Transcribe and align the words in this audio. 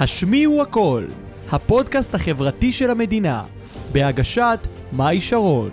השמיעו 0.00 0.62
הכל, 0.62 1.04
הפודקאסט 1.52 2.14
החברתי 2.14 2.72
של 2.72 2.90
המדינה, 2.90 3.42
בהגשת 3.92 4.58
מאי 4.92 5.20
שרון. 5.20 5.70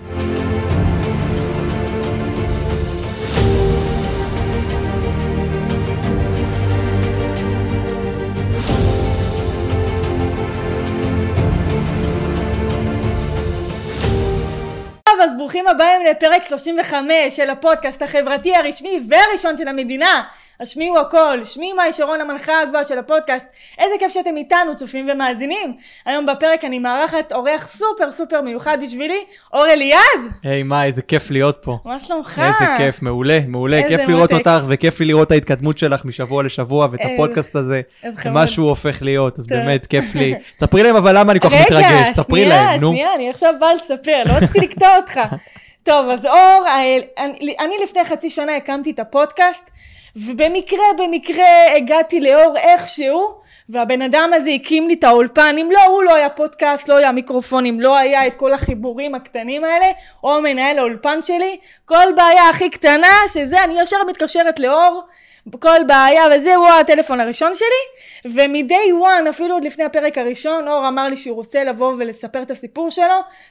אז 15.26 15.38
ברוכים 15.38 15.68
הבאים 15.68 16.02
לפרק 16.12 16.44
35 16.44 17.36
של 17.36 17.50
הפודקאסט 17.50 18.02
החברתי 18.02 18.56
הרשמי 18.56 19.00
והראשון 19.10 19.58
של 19.58 19.68
המדינה. 19.68 20.24
השמיעו 20.62 21.00
הכל, 21.00 21.44
שמי 21.44 21.74
מאי 21.74 21.94
שרון 21.94 22.22
המנחה 22.22 22.60
הגבוהה 22.62 22.84
של 22.84 22.98
הפודקאסט. 23.00 23.48
איזה 23.80 23.94
כיף 24.00 24.12
שאתם 24.14 24.38
איתנו, 24.38 24.76
צופים 24.76 25.10
ומאזינים. 25.14 25.74
היום 26.06 26.26
בפרק 26.26 26.64
אני 26.64 26.80
מארחת 26.80 27.32
אורח 27.34 27.68
סופר 27.78 28.12
סופר 28.12 28.42
מיוחד 28.42 28.78
בשבילי, 28.84 29.24
אור 29.54 29.66
אליעז. 29.68 30.00
היי, 30.44 30.64
מה, 30.64 30.84
איזה 30.86 31.02
כיף 31.02 31.32
להיות 31.32 31.58
פה. 31.62 31.78
מה 31.86 32.00
שלומך? 32.00 32.42
איזה 32.46 32.72
כיף, 32.78 33.02
מעולה, 33.02 33.40
מעולה. 33.48 33.82
כיף 33.88 34.02
לראות 34.08 34.34
מותק. 34.34 34.48
אותך, 34.48 34.64
וכיף 34.68 35.00
לי 35.00 35.06
לראות 35.06 35.28
את 35.28 35.32
ההתקדמות 35.32 35.78
שלך 35.78 36.06
משבוע 36.06 36.44
לשבוע, 36.44 36.88
ואת 36.92 37.00
איזה- 37.00 37.14
הפודקאסט 37.14 37.56
הזה, 37.56 37.82
איזה 38.04 38.22
חמוד. 38.22 38.34
מה 38.34 38.48
שהוא 38.48 38.70
הופך 38.70 39.02
להיות, 39.02 39.40
אז. 39.40 39.48
באמת, 39.48 39.86
כיף 39.86 40.16
לי. 40.16 40.36
ספרי 40.60 40.84
להם 40.84 40.96
אבל 40.96 41.18
למה 41.18 41.32
אני 41.32 41.40
כל 41.40 41.50
כך 41.50 41.56
מתרגש, 41.66 42.10
ספרי 42.16 42.46
להם, 42.46 42.80
נו. 42.82 42.90
שנייה, 42.92 43.16
אני 43.16 43.30
עכשיו 43.30 43.54
באה 43.60 43.74
לספר, 43.74 44.24
לא 44.26 44.32
רציתי 44.34 44.60
לקטוע 44.60 44.96
אותך. 44.98 45.20
טוב, 45.84 46.10
אז 46.10 46.26
אור, 46.26 46.66
אני, 47.18 47.56
אני 47.60 47.74
לפני 47.84 48.06
חצי 48.06 48.30
שנה 48.30 48.56
הקמתי 48.56 48.92
את 48.92 49.00
הפודקאסט, 49.00 49.70
ובמקרה, 50.16 50.86
במקרה 50.98 51.76
הגעתי 51.76 52.20
לאור 52.20 52.58
איכשהו, 52.58 53.36
והבן 53.70 54.02
אדם 54.02 54.32
הזה 54.34 54.50
הקים 54.50 54.88
לי 54.88 54.94
את 54.94 55.04
האולפן, 55.04 55.56
אם 55.62 55.70
לא 55.72 55.84
הוא 55.86 56.04
לא 56.04 56.16
היה 56.16 56.30
פודקאסט, 56.30 56.90
לא 56.90 56.98
היה 56.98 57.12
מיקרופונים, 57.12 57.80
לא 57.80 57.98
היה 57.98 58.28
את 58.28 58.36
כל 58.36 58.54
החיבורים 58.54 59.16
הקטנים 59.16 59.64
האלה, 59.64 59.86
או 60.24 60.42
מנהל 60.42 60.80
האולפן 60.80 61.22
שלי, 61.22 61.58
כל 61.86 62.06
בעיה 62.16 62.50
הכי 62.50 62.70
קטנה, 62.70 63.14
שזה, 63.34 63.64
אני 63.64 63.82
ישר 63.82 64.04
מתקשרת 64.08 64.60
לאור, 64.60 65.04
כל 65.60 65.80
בעיה 65.88 66.24
וזה, 66.36 66.56
הוא 66.56 66.68
הטלפון 66.68 67.20
הראשון 67.20 67.52
שלי, 67.54 68.32
ומ-day 68.32 69.06
one, 69.06 69.30
אפילו 69.30 69.54
עוד 69.54 69.64
לפני 69.64 69.84
הפרק 69.84 70.18
הראשון, 70.18 70.68
אור 70.68 70.88
אמר 70.88 71.08
לי 71.08 71.16
שהוא 71.16 71.36
רוצה 71.36 71.64
לבוא 71.64 71.94
ולספר 72.00 72.42
את 72.42 72.52
הסיפור 72.52 72.90
שלו, 72.90 73.06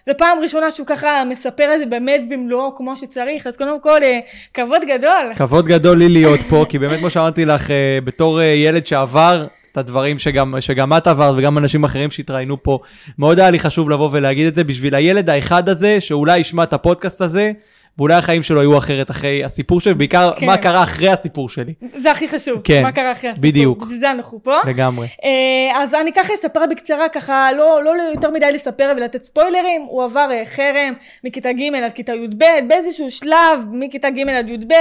זו 0.06 0.12
פעם 0.18 0.38
ראשונה 0.40 0.70
שהוא 0.70 0.86
ככה 0.86 1.24
מספר 1.24 1.74
את 1.74 1.78
זה 1.78 1.86
באמת 1.86 2.20
במלואו 2.28 2.76
כמו 2.76 2.96
שצריך, 2.96 3.46
אז 3.46 3.56
קודם 3.56 3.80
כל, 3.80 4.02
אה, 4.02 4.18
כבוד 4.54 4.82
גדול. 4.84 5.32
כבוד 5.36 5.66
גדול 5.66 5.98
לי 5.98 6.08
להיות 6.08 6.40
פה, 6.40 6.64
כי 6.68 6.78
באמת, 6.78 6.98
כמו 6.98 7.10
שאמרתי 7.10 7.44
לך, 7.44 7.70
אה, 7.70 7.98
בתור 8.04 8.40
אה, 8.40 8.44
ילד 8.44 8.86
שעבר 8.86 9.46
את 9.72 9.78
הדברים 9.78 10.18
שגם, 10.18 10.54
שגם 10.60 10.96
את 10.96 11.06
עברת 11.06 11.34
וגם 11.38 11.58
אנשים 11.58 11.84
אחרים 11.84 12.10
שהתראיינו 12.10 12.62
פה, 12.62 12.78
מאוד 13.18 13.40
היה 13.40 13.50
לי 13.50 13.58
חשוב 13.58 13.90
לבוא 13.90 14.08
ולהגיד 14.12 14.46
את 14.46 14.54
זה 14.54 14.64
בשביל 14.64 14.94
הילד 14.94 15.30
האחד 15.30 15.68
הזה, 15.68 16.00
שאולי 16.00 16.38
ישמע 16.38 16.62
את 16.62 16.72
הפודקאסט 16.72 17.20
הזה, 17.20 17.52
ואולי 17.98 18.14
החיים 18.14 18.42
שלו 18.42 18.60
יהיו 18.60 18.78
אחרת 18.78 19.10
אחרי 19.10 19.44
הסיפור 19.44 19.80
שלי, 19.80 19.94
בעיקר 19.94 20.30
כן. 20.36 20.46
מה 20.46 20.56
קרה 20.56 20.82
אחרי 20.82 21.08
הסיפור 21.08 21.48
שלי, 21.48 21.74
זה 21.96 22.10
הכי 22.10 22.28
חשוב, 22.28 22.60
כן, 22.64 22.82
מה 22.82 22.92
קרה 22.92 23.12
אחרי 23.12 23.30
הסיפור, 23.30 23.50
בדיוק. 23.50 23.82
בשביל 23.82 23.98
זה 23.98 24.10
אנחנו 24.10 24.40
פה. 24.42 24.56
לגמרי. 24.66 25.06
אה, 25.24 25.82
אז 25.82 25.94
אני 25.94 26.12
ככה 26.12 26.34
אספר 26.34 26.60
בקצרה, 26.70 27.08
ככה 27.08 27.52
לא, 27.52 27.84
לא 27.84 27.90
יותר 28.14 28.30
מדי 28.30 28.52
לספר 28.52 28.92
ולתת 28.96 29.24
ספוילרים, 29.24 29.82
הוא 29.82 30.04
עבר 30.04 30.28
אה, 30.32 30.42
חרם 30.46 30.94
מכיתה 31.24 31.52
ג' 31.52 31.74
עד 31.74 31.92
כיתה 31.92 32.12
י"ב, 32.12 32.44
באיזשהו 32.68 33.10
שלב 33.10 33.64
מכיתה 33.72 34.10
ג' 34.10 34.28
עד 34.28 34.48
י"ב, 34.48 34.72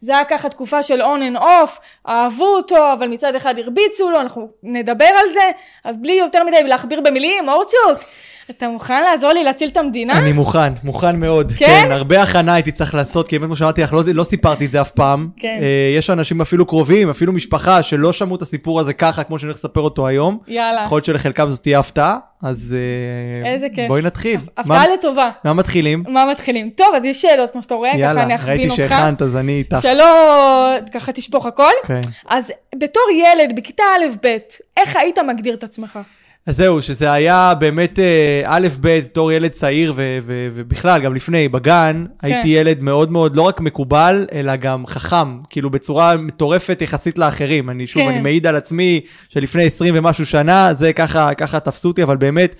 זה 0.00 0.12
היה 0.12 0.24
ככה 0.24 0.48
תקופה 0.48 0.82
של 0.82 1.02
on 1.02 1.34
and 1.34 1.40
off, 1.40 1.80
אהבו 2.08 2.46
אותו, 2.46 2.92
אבל 2.92 3.08
מצד 3.08 3.34
אחד 3.34 3.58
הרביצו 3.58 4.10
לו, 4.10 4.20
אנחנו 4.20 4.48
נדבר 4.62 5.04
על 5.04 5.30
זה, 5.32 5.50
אז 5.84 5.96
בלי 5.96 6.12
יותר 6.12 6.44
מדי 6.44 6.62
להכביר 6.62 7.00
במילים, 7.00 7.48
אורצ'וק, 7.48 8.04
אתה 8.50 8.68
מוכן 8.68 9.02
לעזור 9.02 9.30
לי 9.32 9.44
להציל 9.44 9.68
את 9.68 9.76
המדינה? 9.76 10.18
אני 10.18 10.32
מוכן, 10.32 10.72
מוכן 10.84 11.16
מאוד. 11.20 11.52
כן? 11.52 11.66
כן? 11.66 11.92
הרבה 11.92 12.22
הכנה 12.22 12.54
הייתי 12.54 12.72
צריך 12.72 12.94
לעשות, 12.94 13.28
כי 13.28 13.38
באמת 13.38 13.48
כמו 13.48 13.56
שאמרתי 13.56 13.82
לך, 13.82 13.92
לא, 13.92 14.02
לא 14.14 14.24
סיפרתי 14.24 14.66
את 14.66 14.70
זה 14.70 14.80
אף 14.80 14.90
פעם. 14.90 15.28
כן. 15.36 15.58
אה, 15.62 15.96
יש 15.96 16.10
אנשים 16.10 16.40
אפילו 16.40 16.66
קרובים, 16.66 17.10
אפילו 17.10 17.32
משפחה, 17.32 17.82
שלא 17.82 18.12
שמעו 18.12 18.36
את 18.36 18.42
הסיפור 18.42 18.80
הזה 18.80 18.92
ככה, 18.92 19.24
כמו 19.24 19.38
שאני 19.38 19.48
הולך 19.48 19.58
לספר 19.58 19.80
אותו 19.80 20.06
היום. 20.06 20.38
יאללה, 20.48 20.82
יכול 20.84 20.96
להיות 20.96 21.04
שלחלקם 21.04 21.50
זאת 21.50 21.62
תהיה 21.62 21.78
הפתעה, 21.78 22.16
אז 22.42 22.76
אה, 23.44 23.52
איזה 23.52 23.66
כיף. 23.74 23.88
בואי 23.88 24.02
נתחיל. 24.02 24.40
הפתעה 24.56 24.88
לטובה. 24.88 25.30
מה 25.44 25.52
מתחילים? 25.52 26.04
מה 26.08 26.26
מתחילים? 26.30 26.70
טוב, 26.70 26.86
אז 26.96 27.04
יש 27.04 27.22
שאלות 27.22 27.50
כמו 27.50 27.62
שאתה 27.62 27.74
רואה, 27.74 27.90
ככה 27.90 28.00
יאללה, 28.00 28.22
אני 28.22 28.34
אכווין 28.34 28.58
ראיתי 28.58 28.68
אותך. 28.68 28.76
שהכנת, 28.76 29.22
אז 29.22 29.36
אני 29.36 29.52
איתך. 29.52 29.78
שלא 29.82 30.06
ככה 30.92 31.12
תשפוך 31.12 31.46
הכל. 31.46 31.72
כן. 31.86 32.00
אז 32.28 32.52
בתור 32.78 33.02
ילד 33.12 33.56
בכיתה 33.56 33.82
א'-ב', 33.82 34.28
איך 34.76 34.96
היית 34.96 35.18
מגדיר 35.18 35.54
את 35.54 35.64
עצמך? 35.64 35.98
אז 36.46 36.56
זהו, 36.56 36.82
שזה 36.82 37.12
היה 37.12 37.52
באמת 37.58 37.98
אה, 37.98 38.42
א', 38.44 38.68
ב', 38.80 38.98
בתור 38.98 39.32
ילד 39.32 39.50
צעיר, 39.50 39.92
ו- 39.96 40.18
ו- 40.22 40.48
ובכלל, 40.54 41.02
גם 41.02 41.14
לפני, 41.14 41.48
בגן, 41.48 42.04
כן. 42.18 42.26
הייתי 42.26 42.48
ילד 42.48 42.82
מאוד 42.82 43.12
מאוד, 43.12 43.36
לא 43.36 43.42
רק 43.42 43.60
מקובל, 43.60 44.26
אלא 44.32 44.56
גם 44.56 44.86
חכם, 44.86 45.42
כאילו 45.50 45.70
בצורה 45.70 46.16
מטורפת 46.16 46.82
יחסית 46.82 47.18
לאחרים. 47.18 47.70
אני 47.70 47.86
שוב, 47.86 48.02
כן. 48.02 48.08
אני 48.08 48.20
מעיד 48.20 48.46
על 48.46 48.56
עצמי 48.56 49.00
שלפני 49.28 49.64
20 49.66 49.94
ומשהו 49.96 50.26
שנה, 50.26 50.74
זה 50.74 50.92
ככה, 50.92 51.34
ככה 51.34 51.60
תפסו 51.60 51.88
אותי, 51.88 52.02
אבל 52.02 52.16
באמת, 52.16 52.56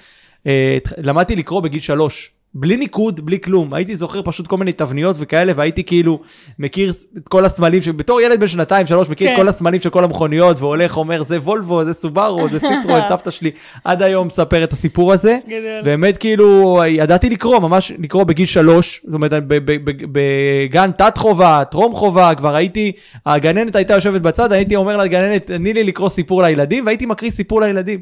אה, 0.46 0.78
למדתי 0.98 1.36
לקרוא 1.36 1.60
בגיל 1.60 1.80
שלוש. 1.80 2.33
בלי 2.54 2.76
ניקוד, 2.76 3.26
בלי 3.26 3.40
כלום. 3.40 3.74
הייתי 3.74 3.96
זוכר 3.96 4.22
פשוט 4.24 4.46
כל 4.46 4.56
מיני 4.56 4.72
תבניות 4.72 5.16
וכאלה, 5.18 5.52
והייתי 5.56 5.84
כאילו 5.84 6.20
מכיר 6.58 6.92
את 7.16 7.28
כל 7.28 7.44
הסמלים, 7.44 7.82
שבתור 7.82 8.20
ילד 8.20 8.40
בן 8.40 8.48
שנתיים, 8.48 8.86
שלוש, 8.86 9.08
מכיר 9.08 9.28
כן. 9.28 9.34
את 9.34 9.38
כל 9.38 9.48
הסמלים 9.48 9.80
של 9.80 9.90
כל 9.90 10.04
המכוניות, 10.04 10.60
והולך, 10.60 10.96
אומר, 10.96 11.24
זה 11.24 11.38
וולבו, 11.38 11.84
זה 11.84 11.94
סובארו, 11.94 12.48
זה 12.48 12.60
סיטרואן, 12.60 13.00
סבתא 13.08 13.30
שלי, 13.30 13.50
עד 13.84 14.02
היום 14.02 14.26
מספר 14.26 14.64
את 14.64 14.72
הסיפור 14.72 15.12
הזה. 15.12 15.38
גדול. 15.46 15.82
באמת 15.84 16.16
כאילו, 16.16 16.80
ידעתי 16.88 17.30
לקרוא, 17.30 17.58
ממש 17.58 17.92
לקרוא 17.98 18.24
בגיל 18.24 18.46
שלוש, 18.46 19.00
זאת 19.04 19.14
אומרת, 19.14 19.32
בגן 20.12 20.90
תת 20.92 21.18
חובה, 21.18 21.62
טרום 21.70 21.94
חובה, 21.94 22.34
כבר 22.34 22.54
הייתי, 22.54 22.92
הגננת 23.26 23.76
הייתה 23.76 23.94
יושבת 23.94 24.20
בצד, 24.20 24.52
הייתי 24.52 24.76
אומר 24.76 24.96
לגננת, 24.96 25.46
תני 25.46 25.72
לי 25.72 25.84
לקרוא 25.84 26.08
סיפור 26.08 26.42
לילדים, 26.42 26.86
והייתי 26.86 27.06
מקריא 27.06 27.30
סיפור 27.30 27.60
לילדים. 27.60 28.00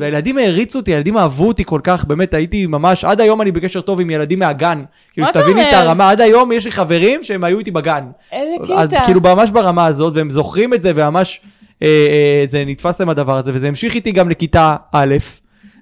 והילדים 0.00 0.38
העריצו 0.38 0.78
אותי, 0.78 0.94
הילדים 0.94 1.16
אהבו 1.16 1.48
אותי 1.48 1.64
כל 1.64 1.80
כך, 1.84 2.04
באמת 2.04 2.34
הייתי 2.34 2.66
ממש, 2.66 3.04
עד 3.04 3.20
היום 3.20 3.42
אני 3.42 3.52
בקשר 3.52 3.80
טוב 3.90 4.00
עם 4.00 4.10
ילדים 4.10 4.38
מהגן. 4.38 4.82
כאילו, 5.12 5.26
שתביני 5.26 5.68
את? 5.68 5.74
הרמה, 5.74 6.10
עד 6.10 6.20
היום 6.20 6.52
יש 6.52 6.64
לי 6.64 6.70
חברים 6.70 7.22
שהם 7.22 7.44
היו 7.44 7.58
איתי 7.58 7.70
בגן. 7.70 8.04
איזה 8.32 8.74
אז 8.74 8.88
קטע. 8.88 9.04
כאילו 9.04 9.20
ממש 9.20 9.50
ברמה 9.50 9.86
הזאת, 9.86 10.16
והם 10.16 10.30
זוכרים 10.30 10.74
את 10.74 10.82
זה, 10.82 10.92
וממש 10.94 11.40
אה, 11.82 11.88
אה, 11.88 12.44
זה 12.50 12.64
נתפס 12.66 13.00
להם 13.00 13.08
הדבר 13.08 13.36
הזה, 13.36 13.50
וזה 13.54 13.68
המשיך 13.68 13.94
איתי 13.94 14.12
גם 14.12 14.28
לכיתה 14.30 14.76
א' 14.92 15.16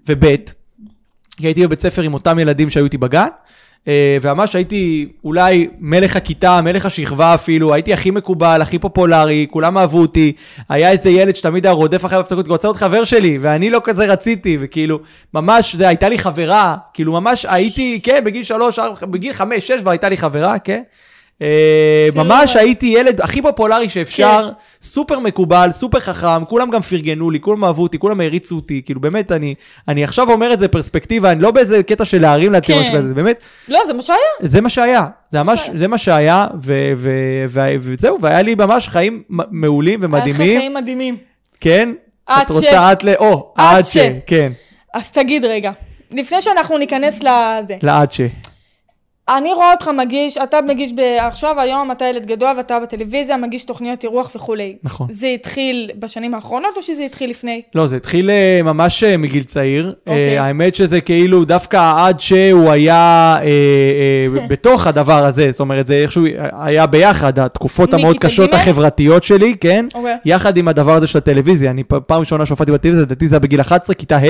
וב', 0.08 0.24
כי 1.36 1.46
הייתי 1.46 1.66
בבית 1.66 1.80
ספר 1.80 2.02
עם 2.02 2.14
אותם 2.14 2.38
ילדים 2.38 2.70
שהיו 2.70 2.84
איתי 2.84 2.98
בגן, 2.98 3.28
וממש 4.22 4.54
הייתי 4.54 5.08
אולי 5.24 5.68
מלך 5.78 6.16
הכיתה, 6.16 6.60
מלך 6.62 6.86
השכבה 6.86 7.34
אפילו, 7.34 7.74
הייתי 7.74 7.92
הכי 7.92 8.10
מקובל, 8.10 8.62
הכי 8.62 8.78
פופולרי, 8.78 9.46
כולם 9.50 9.78
אהבו 9.78 10.00
אותי, 10.00 10.32
היה 10.68 10.90
איזה 10.90 11.10
ילד 11.10 11.36
שתמיד 11.36 11.66
היה 11.66 11.72
רודף 11.72 12.04
אחרי 12.04 12.18
הפסקות, 12.18 12.48
רוצה 12.48 12.68
להיות 12.68 12.76
חבר 12.76 13.04
שלי, 13.04 13.38
ואני 13.40 13.70
לא 13.70 13.80
כזה 13.84 14.04
רציתי, 14.04 14.56
וכאילו, 14.60 14.98
ממש, 15.34 15.74
זה 15.74 15.88
הייתה 15.88 16.08
לי 16.08 16.18
חברה, 16.18 16.76
כאילו 16.94 17.12
ממש 17.12 17.46
הייתי, 17.48 18.00
כן, 18.02 18.24
בגיל 18.24 18.44
שלוש, 18.44 18.78
בגיל 19.02 19.32
חמש, 19.32 19.66
שש, 19.66 19.80
כבר 19.80 19.90
הייתה 19.90 20.08
לי 20.08 20.16
חברה, 20.16 20.58
כן? 20.58 20.82
אה, 21.42 22.08
ממש 22.14 22.56
הייתי 22.56 22.86
ילד 22.86 23.20
הכי 23.20 23.42
פופולרי 23.42 23.88
שאפשר, 23.88 24.50
סופר 24.82 25.18
מקובל, 25.18 25.68
סופר 25.72 26.00
חכם, 26.00 26.44
כולם 26.44 26.70
גם 26.70 26.82
פרגנו 26.82 27.30
לי, 27.30 27.40
כולם 27.40 27.64
אהבו 27.64 27.82
אותי, 27.82 27.98
כולם 27.98 28.20
העריצו 28.20 28.56
אותי, 28.56 28.82
כאילו 28.84 29.00
באמת, 29.00 29.32
אני, 29.32 29.54
אני 29.88 30.04
עכשיו 30.04 30.30
אומר 30.30 30.52
את 30.52 30.58
זה 30.58 30.68
פרספקטיבה, 30.68 31.32
אני 31.32 31.42
לא 31.42 31.50
באיזה 31.50 31.82
קטע 31.82 32.04
של 32.04 32.20
להרים 32.20 32.52
לעצמי 32.52 32.74
כן. 32.74 32.80
משהו 32.80 32.94
כזה, 32.94 33.08
זה 33.08 33.14
באמת, 33.14 33.42
לא, 33.68 33.80
זה 33.86 33.92
מה 33.92 34.02
שהיה. 34.02 34.18
זה 34.40 34.60
מה 34.60 34.68
שהיה, 34.68 35.06
זה 35.32 35.42
ממש, 35.42 35.70
זה 35.74 35.88
מה 35.88 35.98
שהיה, 35.98 36.46
וזהו, 37.80 38.20
והיה 38.20 38.42
לי 38.42 38.54
ממש 38.54 38.88
חיים 38.88 39.22
מעולים 39.28 40.00
היה 40.00 40.08
לך 40.08 40.14
ומדהימים, 40.14 40.58
חיים 40.58 40.74
מדהימים. 40.74 41.16
כן? 41.60 41.92
את 42.24 42.50
רוצה 42.50 42.92
את 42.92 43.04
ל... 43.04 43.14
או, 43.14 43.52
עד 43.56 43.84
ש... 43.84 43.96
כן, 44.26 44.52
אז 44.94 45.10
תגיד 45.10 45.44
רגע, 45.44 45.70
לפני 46.12 46.40
שאנחנו 46.40 46.78
ניכנס 46.78 47.18
לזה, 47.18 47.76
לעד 47.82 48.12
ש... 48.12 48.20
אני 49.36 49.52
רואה 49.52 49.72
אותך 49.72 49.88
מגיש, 49.88 50.38
אתה 50.38 50.60
מגיש 50.68 50.92
ב- 50.92 51.16
עכשיו, 51.20 51.60
היום 51.60 51.92
אתה 51.92 52.04
ילד 52.04 52.26
גדול 52.26 52.56
ואתה 52.56 52.80
בטלוויזיה, 52.80 53.36
מגיש 53.36 53.64
תוכניות 53.64 54.04
אירוח 54.04 54.30
וכולי. 54.36 54.76
נכון. 54.82 55.06
זה 55.10 55.26
התחיל 55.26 55.90
בשנים 55.98 56.34
האחרונות 56.34 56.76
או 56.76 56.82
שזה 56.82 57.02
התחיל 57.02 57.30
לפני? 57.30 57.62
לא, 57.74 57.86
זה 57.86 57.96
התחיל 57.96 58.30
אה, 58.30 58.60
ממש 58.64 59.04
אה, 59.04 59.16
מגיל 59.16 59.42
צעיר. 59.42 59.94
אוקיי. 60.06 60.38
אה, 60.38 60.44
האמת 60.44 60.74
שזה 60.74 61.00
כאילו 61.00 61.44
דווקא 61.44 61.92
עד 62.06 62.20
שהוא 62.20 62.70
היה 62.70 63.36
אה, 63.40 63.46
אה, 63.46 64.46
בתוך 64.50 64.86
הדבר 64.86 65.24
הזה, 65.24 65.50
זאת 65.50 65.60
אומרת, 65.60 65.86
זה 65.86 65.94
איכשהו 65.94 66.24
היה 66.52 66.86
ביחד, 66.86 67.38
התקופות 67.38 67.94
המאוד 67.94 68.18
קשות? 68.18 68.54
החברתיות 68.54 69.24
שלי, 69.24 69.54
כן? 69.60 69.86
אוקיי. 69.94 70.16
יחד 70.24 70.56
עם 70.56 70.68
הדבר 70.68 70.92
הזה 70.92 71.06
של 71.06 71.18
הטלוויזיה. 71.18 71.70
אני 71.70 71.84
פעם 71.84 72.20
ראשונה 72.20 72.46
שהופעתי 72.46 72.72
בטלוויזיה, 72.72 73.04
לדעתי 73.06 73.28
זה 73.28 73.34
היה 73.34 73.40
בגיל 73.40 73.60
11, 73.60 73.94
כיתה 73.94 74.16
ה' 74.16 74.20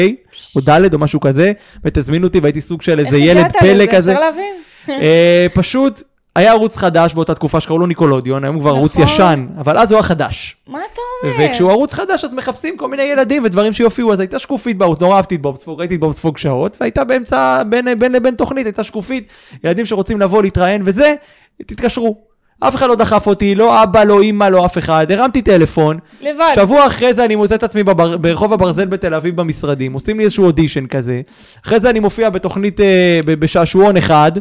או 0.56 0.60
ד' 0.68 0.94
או 0.94 0.98
משהו 0.98 1.20
כזה, 1.20 1.52
ותזמינו 1.84 2.26
אותי 2.26 2.40
והייתי 2.40 2.60
סוג 2.60 2.82
של 2.82 2.98
איזה 2.98 3.18
ילד 3.18 3.44
איך 3.44 3.56
פלא 3.60 3.68
הגעת 3.68 3.88
לזה? 3.88 3.96
כזה. 3.96 4.12
אפשר 4.12 4.24
להבין? 4.24 4.54
אה, 4.90 5.46
פשוט 5.54 6.02
היה 6.36 6.50
ערוץ 6.50 6.76
חדש 6.76 7.14
באותה 7.14 7.34
תקופה 7.34 7.60
שקראו 7.60 7.78
לו 7.78 7.86
ניקולודיון, 7.86 8.44
היום 8.44 8.54
הוא 8.54 8.62
כבר 8.62 8.70
ערוץ 8.70 8.96
נכון. 8.96 9.14
ישן, 9.14 9.46
אבל 9.58 9.78
אז 9.78 9.92
הוא 9.92 9.96
היה 9.96 10.02
חדש. 10.02 10.56
מה 10.66 10.78
אתה 10.92 11.00
וכשהוא 11.40 11.70
ערוץ 11.70 11.92
חדש, 11.92 12.24
אז 12.24 12.34
מחפשים 12.34 12.76
כל 12.76 12.88
מיני 12.88 13.02
ילדים 13.02 13.42
ודברים 13.44 13.72
שיופיעו, 13.72 14.12
אז 14.12 14.20
הייתה 14.20 14.38
שקופית 14.38 14.78
בערוץ, 14.78 15.00
נורא 15.00 15.16
אהבתי 15.16 15.34
את 15.34 15.42
בובספוג, 15.42 15.80
ראיתי 15.80 15.94
את 15.94 16.00
בובספוג 16.00 16.38
שעות, 16.38 16.76
והייתה 16.80 17.04
באמצע, 17.04 17.62
בין, 17.68 17.98
בין 17.98 18.12
לבין 18.12 18.34
תוכנית, 18.34 18.66
הייתה 18.66 18.84
שקופית, 18.84 19.28
ילדים 19.64 19.84
שרוצים 19.84 20.20
לבוא 20.20 20.42
להתראיין 20.42 20.82
וזה, 20.84 21.14
תתקשרו. 21.66 22.28
אף 22.60 22.74
אחד 22.74 22.88
לא 22.88 22.94
דחף 22.94 23.26
אותי, 23.26 23.54
לא 23.54 23.82
אבא, 23.82 24.04
לא 24.04 24.20
אימא, 24.20 24.44
לא 24.44 24.66
אף 24.66 24.78
אחד, 24.78 25.12
הרמתי 25.12 25.42
טלפון. 25.42 25.98
לבד. 26.22 26.52
שבוע 26.54 26.86
אחרי 26.86 27.14
זה 27.14 27.24
אני 27.24 27.36
מוצא 27.36 27.54
את 27.54 27.62
עצמי 27.62 27.82
בבר... 27.82 28.16
ברחוב 28.16 28.52
הברזל 28.52 28.86
בתל 28.86 29.14
אביב 29.14 29.36
במשרדים, 29.36 29.92
עושים 29.92 30.18
לי 30.18 30.24
איזשהו 30.24 30.44
אודישן 30.44 30.86
כזה. 30.86 31.20
אחרי 31.64 31.80
זה 31.80 31.90
אני 31.90 32.00
מופיע 32.00 32.30
בתוכנית 32.30 32.80
אה, 32.80 33.20
בשעשועון 33.24 33.96
אחד, 33.96 34.32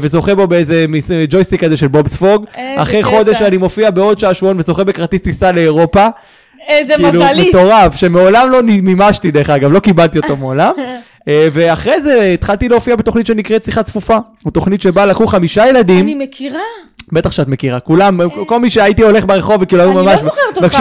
וזוכה 0.00 0.34
בו 0.34 0.46
באיזה 0.46 0.84
מיס- 0.88 1.10
ג'ויסטיק 1.28 1.64
כזה 1.64 1.76
של 1.76 1.88
בובספוג. 1.88 2.44
איזה 2.56 2.82
אחרי. 2.82 3.02
חודש 3.02 3.42
אני 3.42 3.56
מופיע 3.56 3.90
בעוד 3.90 4.18
שעשועון 4.18 4.56
וזוכה 4.60 4.84
בכרטיס 4.84 5.22
טיסה 5.22 5.52
לאירופה. 5.52 6.06
איזה 6.68 6.94
כאילו, 6.96 7.22
מזליסט. 7.24 7.48
מטורף, 7.48 7.96
שמעולם 7.96 8.50
לא 8.50 8.62
מימשתי 8.62 9.30
דרך 9.30 9.50
אגב, 9.50 9.72
לא 9.72 9.80
קיבלתי 9.80 10.18
אותו 10.18 10.36
מעולם. 10.36 10.72
אה, 11.28 11.48
ואחרי 11.52 12.02
זה 12.02 12.30
התחלתי 12.34 12.68
להופיע 12.68 12.96
בתוכנית 12.96 13.26
שנקראת 13.26 13.62
שיחה 13.64 13.82
צפופה. 13.82 14.18
זו 14.44 14.50
תוכנית 14.50 14.82
שבה 14.82 15.06
לקחו 15.06 15.26
חמישה 15.26 15.68
ילדים. 15.68 16.04
אני 16.04 16.14
מכירה. 16.14 16.60
בטח 17.12 17.32
שאת 17.32 17.48
מכירה, 17.48 17.80
כולם, 17.80 18.20
כל 18.46 18.60
מי 18.60 18.70
שהייתי 18.70 19.02
הולך 19.02 19.24
ברחוב 19.26 19.56
וכאילו 19.62 19.82
היו 19.82 19.90
אני 19.90 19.98
לא 19.98 20.04
ממש, 20.04 20.20
זוכרת 20.20 20.56
אותך, 20.56 20.74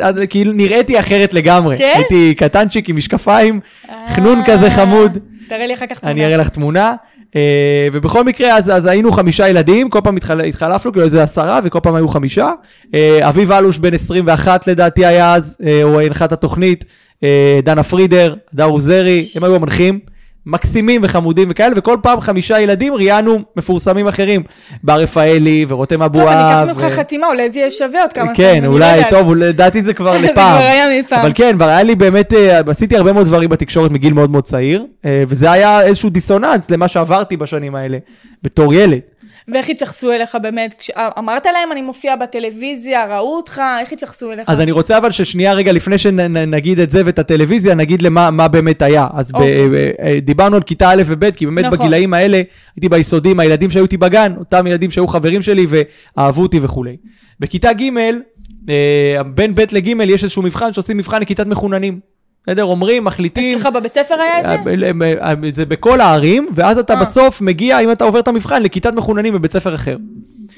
אבל. 0.00 0.26
כאילו 0.30 0.52
נראיתי 0.52 0.98
אחרת 0.98 1.34
לגמרי, 1.34 1.78
כן? 1.78 1.92
הייתי 1.94 2.34
קטנצ'יק 2.34 2.88
עם 2.88 2.96
משקפיים, 2.96 3.60
חנון 4.08 4.38
אה, 4.40 4.46
כזה 4.46 4.70
חמוד, 4.70 5.18
תראה 5.48 5.66
לי 5.66 5.74
אחר 5.74 5.86
כך 5.86 5.98
תמונה. 5.98 6.12
אני 6.12 6.26
אראה 6.26 6.36
לך 6.36 6.48
תמונה, 6.48 6.86
אה, 6.88 6.94
ובכל 7.92 8.24
מקרה 8.24 8.56
אז, 8.56 8.70
אז 8.70 8.86
היינו 8.86 9.12
חמישה 9.12 9.48
ילדים, 9.48 9.90
כל 9.90 10.00
פעם 10.04 10.16
התחל, 10.16 10.40
התחלפנו, 10.40 10.92
כאילו 10.92 11.04
איזה 11.04 11.22
עשרה, 11.22 11.60
וכל 11.64 11.80
פעם 11.80 11.94
היו 11.94 12.08
חמישה, 12.08 12.52
אה, 12.94 13.28
אביב 13.28 13.52
אלוש 13.52 13.78
בן 13.78 13.94
21 13.94 14.66
לדעתי 14.66 15.06
היה 15.06 15.34
אז, 15.34 15.56
אה, 15.66 15.82
הוא 15.82 16.00
הנחה 16.00 16.24
את 16.24 16.32
התוכנית, 16.32 16.84
אה, 17.22 17.60
דנה 17.62 17.82
פרידר, 17.82 18.34
הדר 18.52 18.64
עוזרי, 18.64 19.24
הם 19.36 19.44
היו 19.44 19.54
המנחים. 19.54 20.00
מקסימים 20.48 21.00
וחמודים 21.04 21.48
וכאלה, 21.50 21.74
וכל 21.76 21.96
פעם 22.02 22.20
חמישה 22.20 22.60
ילדים 22.60 22.94
ראיינו 22.94 23.38
מפורסמים 23.56 24.08
אחרים. 24.08 24.42
בר 24.82 25.00
רפאלי 25.00 25.66
ורותם 25.68 25.96
טוב, 25.96 26.02
אבואב. 26.02 26.28
אני 26.28 26.72
אקח 26.72 26.84
ממך 26.84 26.92
חתימה, 26.92 27.26
אולי 27.26 27.50
זה 27.50 27.58
יהיה 27.58 27.70
שווה 27.70 28.02
עוד 28.02 28.12
כמה 28.12 28.34
כן, 28.34 28.50
אני 28.50 28.66
לא 28.66 28.66
אולי, 28.72 28.96
יודעת. 28.96 29.10
טוב, 29.10 29.34
לדעתי 29.34 29.82
זה 29.82 29.94
כבר 29.94 30.12
זה 30.18 30.18
לפעם. 30.18 30.34
כבר 30.58 30.66
היה 30.66 31.00
מפעם. 31.00 31.20
אבל 31.20 31.32
כן, 31.34 31.52
כבר 31.54 31.64
היה 31.64 31.82
לי 31.82 31.94
באמת, 31.94 32.32
אה, 32.32 32.60
עשיתי 32.66 32.96
הרבה 32.96 33.12
מאוד 33.12 33.26
דברים 33.26 33.50
בתקשורת 33.50 33.90
מגיל 33.90 34.12
מאוד 34.12 34.30
מאוד 34.30 34.44
צעיר, 34.44 34.84
אה, 35.04 35.22
וזה 35.28 35.50
היה 35.52 35.82
איזשהו 35.82 36.10
דיסוננס 36.10 36.70
למה 36.70 36.88
שעברתי 36.88 37.36
בשנים 37.36 37.74
האלה, 37.74 37.98
בתור 38.42 38.74
ילד. 38.74 38.98
ואיך 39.48 39.68
התייחסו 39.70 40.12
אליך 40.12 40.36
באמת? 40.42 40.74
כש- 40.78 40.90
אמרת 41.18 41.46
להם, 41.46 41.72
אני 41.72 41.82
מופיע 41.82 42.16
בטלוויזיה, 42.16 43.16
ראו 43.16 43.36
אותך, 43.36 43.62
איך 43.80 43.92
התייחסו 43.92 44.32
אליך? 44.32 44.48
אז 44.48 44.60
אני 44.60 44.70
רוצה 44.72 44.98
אבל 44.98 45.10
ששנייה 45.10 45.52
רגע 45.52 45.72
לפני 45.72 45.98
שנגיד 45.98 46.80
את 46.80 46.90
זה 46.90 47.02
ואת 47.04 47.18
הטלוויזיה, 47.18 47.74
נגיד 47.74 48.02
למה 48.02 48.30
מה 48.30 48.48
באמת 48.48 48.82
היה. 48.82 49.06
אז 49.12 49.32
ב- 49.32 49.34
אוקיי. 49.34 49.68
אה, 49.74 49.90
אה, 50.02 50.20
דיברנו 50.20 50.56
על 50.56 50.62
כיתה 50.62 50.90
א' 50.90 51.02
וב', 51.06 51.30
כי 51.30 51.46
באמת 51.46 51.64
נכון. 51.64 51.78
בגילאים 51.78 52.14
האלה, 52.14 52.42
הייתי 52.76 52.88
ביסודים, 52.88 53.40
הילדים 53.40 53.70
שהיו 53.70 53.82
איתי 53.82 53.96
בגן, 53.96 54.32
אותם 54.38 54.66
ילדים 54.66 54.90
שהיו 54.90 55.06
חברים 55.08 55.42
שלי 55.42 55.66
ואהבו 56.16 56.42
אותי 56.42 56.58
וכולי. 56.62 56.96
בכיתה 57.40 57.72
ג', 57.72 57.82
אה, 58.68 59.22
בין 59.22 59.54
ב' 59.54 59.60
לג' 59.72 59.86
יש 59.86 60.22
איזשהו 60.24 60.42
מבחן 60.42 60.72
שעושים 60.72 60.96
מבחן 60.96 61.20
לכיתת 61.22 61.46
מחוננים. 61.46 62.00
בסדר? 62.42 62.64
אומרים, 62.64 63.04
מחליטים. 63.04 63.58
אצלך 63.58 63.68
בבית 63.74 63.94
ספר 63.94 64.14
היה 64.20 64.40
את 64.40 64.46
זה? 64.46 64.56
אה, 65.22 65.34
זה 65.54 65.66
בכל 65.66 66.00
הערים, 66.00 66.48
ואז 66.54 66.78
אתה 66.78 66.94
אה. 66.94 67.00
בסוף 67.00 67.40
מגיע, 67.40 67.78
אם 67.80 67.92
אתה 67.92 68.04
עובר 68.04 68.20
את 68.20 68.28
המבחן, 68.28 68.62
לכיתת 68.62 68.92
מחוננים 68.92 69.34
בבית 69.34 69.52
ספר 69.52 69.74
אחר. 69.74 69.96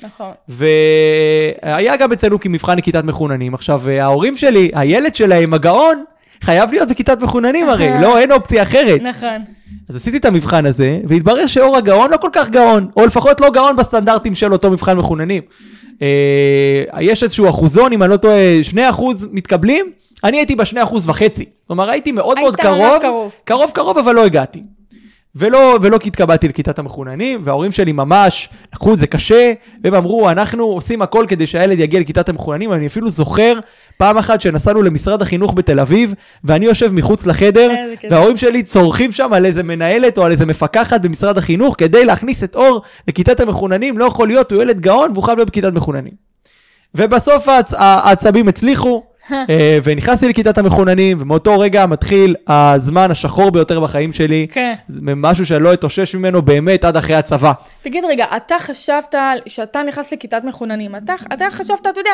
נכון. 0.03 0.32
והיה 0.49 1.97
גם 1.97 2.12
אצלנו 2.12 2.41
כמבחן 2.41 2.79
לכיתת 2.79 3.05
מחוננים. 3.05 3.55
עכשיו, 3.55 3.88
ההורים 3.88 4.37
שלי, 4.37 4.71
הילד 4.75 5.15
שלהם, 5.15 5.55
הגאון, 5.55 6.05
חייב 6.43 6.71
להיות 6.71 6.88
בכיתת 6.88 7.21
מחוננים 7.23 7.69
הרי, 7.69 7.91
לא, 8.00 8.19
אין 8.19 8.33
אופציה 8.33 8.62
אחרת. 8.62 9.03
נכון. 9.03 9.44
אז 9.91 9.97
עשיתי 9.97 10.17
את 10.17 10.25
המבחן 10.25 10.67
הזה, 10.67 11.01
והתברר 11.09 11.47
שאור 11.47 11.77
הגאון 11.77 12.11
לא 12.11 12.17
כל 12.17 12.29
כך 12.33 12.51
גאון, 12.51 12.89
או 12.97 13.07
לפחות 13.07 13.41
לא 13.41 13.51
גאון 13.51 13.77
בסטנדרטים 13.77 14.35
של 14.35 14.53
אותו 14.53 14.71
מבחן 14.71 14.97
מחוננים. 14.97 15.43
אה, 16.03 16.85
יש 17.01 17.23
איזשהו 17.23 17.49
אחוזון, 17.49 17.93
אם 17.93 18.03
אני 18.03 18.11
לא 18.11 18.17
טועה, 18.17 18.61
2% 18.71 19.03
מתקבלים, 19.33 19.93
אני 20.25 20.37
הייתי 20.37 20.57
ב-2% 20.57 20.95
וחצי. 21.07 21.45
כלומר, 21.67 21.91
הייתי 21.91 22.13
מאוד 22.13 22.39
מאוד 22.41 22.57
קרוב. 22.57 23.33
קרוב 23.45 23.71
קרוב, 23.75 23.99
אבל 23.99 24.15
לא 24.15 24.25
הגעתי. 24.25 24.63
ולא, 25.37 25.79
ולא 25.82 25.99
התקבלתי 26.06 26.49
לכיתת 26.49 26.79
המחוננים, 26.79 27.41
וההורים 27.44 27.73
שלי 27.73 27.93
ממש 27.93 28.49
לקחו 28.75 28.94
את 28.94 28.99
זה 28.99 29.06
קשה, 29.06 29.53
והם 29.85 29.94
אמרו, 29.94 30.31
אנחנו 30.31 30.65
עושים 30.65 31.03
הכל 31.03 31.25
כדי 31.29 31.47
שהילד 31.47 31.79
יגיע 31.79 32.00
לכיתת 32.00 32.29
המחוננים, 32.29 32.73
אני 32.73 32.87
אפילו 32.87 33.11
זוכר 33.11 33.59
פעם 33.97 34.19
אחת 34.19 34.41
שנסענו 34.41 34.82
למשרד 34.82 35.23
החינוך 35.23 35.55
בתל 35.55 35.81
אביב, 35.81 36.15
ואני 36.44 36.67
יושב 36.67 36.93
מחוץ 36.93 37.27
לחדר, 37.27 37.71
כיף. 38.00 38.12
וההורים 38.12 38.37
שלי 38.37 38.62
צורכים 38.62 39.12
שם 39.12 39.32
על 39.32 39.47
איזה 39.47 39.62
מנהלת 39.62 40.19
או 40.19 40.25
על 40.25 40.32
איזה 40.32 40.47
מפקחת 40.47 41.00
במשרד 41.00 41.38
החינוך, 41.38 41.75
כדי 41.79 42.05
להכניס 42.05 42.44
את 42.44 42.56
אור 42.56 42.83
לכיתת 43.09 43.41
המחוננים, 43.41 43.99
לא 43.99 44.05
יכול 44.05 44.29
להיות, 44.29 44.53
הוא 44.53 44.62
ילד 44.62 44.81
גאון 44.81 45.11
והוא 45.12 45.25
חייב 45.25 45.38
להיות 45.38 45.50
בכיתת 45.50 45.73
מחוננים. 45.73 46.12
ובסוף 46.94 47.49
העצ... 47.49 47.75
העצבים 47.76 48.49
הצליחו, 48.49 49.03
ונכנסתי 49.85 50.29
לכיתת 50.29 50.59
המחוננים, 50.59 51.17
ומאותו 51.21 51.61
רגע 51.61 51.87
מתחיל 51.87 52.35
הזמן 52.49 53.11
השחור 53.11 53.51
ביותר 53.51 53.81
בחיים 53.81 54.13
שלי. 54.13 54.47
כן. 54.53 54.75
משהו 55.17 55.47
שאני 55.47 55.63
לא 55.63 55.75
אתאושש 55.75 56.15
ממנו 56.15 56.43
באמת 56.43 56.85
עד 56.85 56.97
אחרי 56.97 57.15
הצבא. 57.15 57.53
תגיד 57.83 58.05
רגע, 58.05 58.25
אתה 58.37 58.55
חשבת 58.59 59.15
שאתה 59.47 59.83
נכנס 59.83 60.13
לכיתת 60.13 60.43
מחוננים, 60.45 60.97
אתה, 60.97 61.15
אתה 61.33 61.45
חשבת, 61.51 61.81
אתה 61.81 62.01
יודע, 62.01 62.11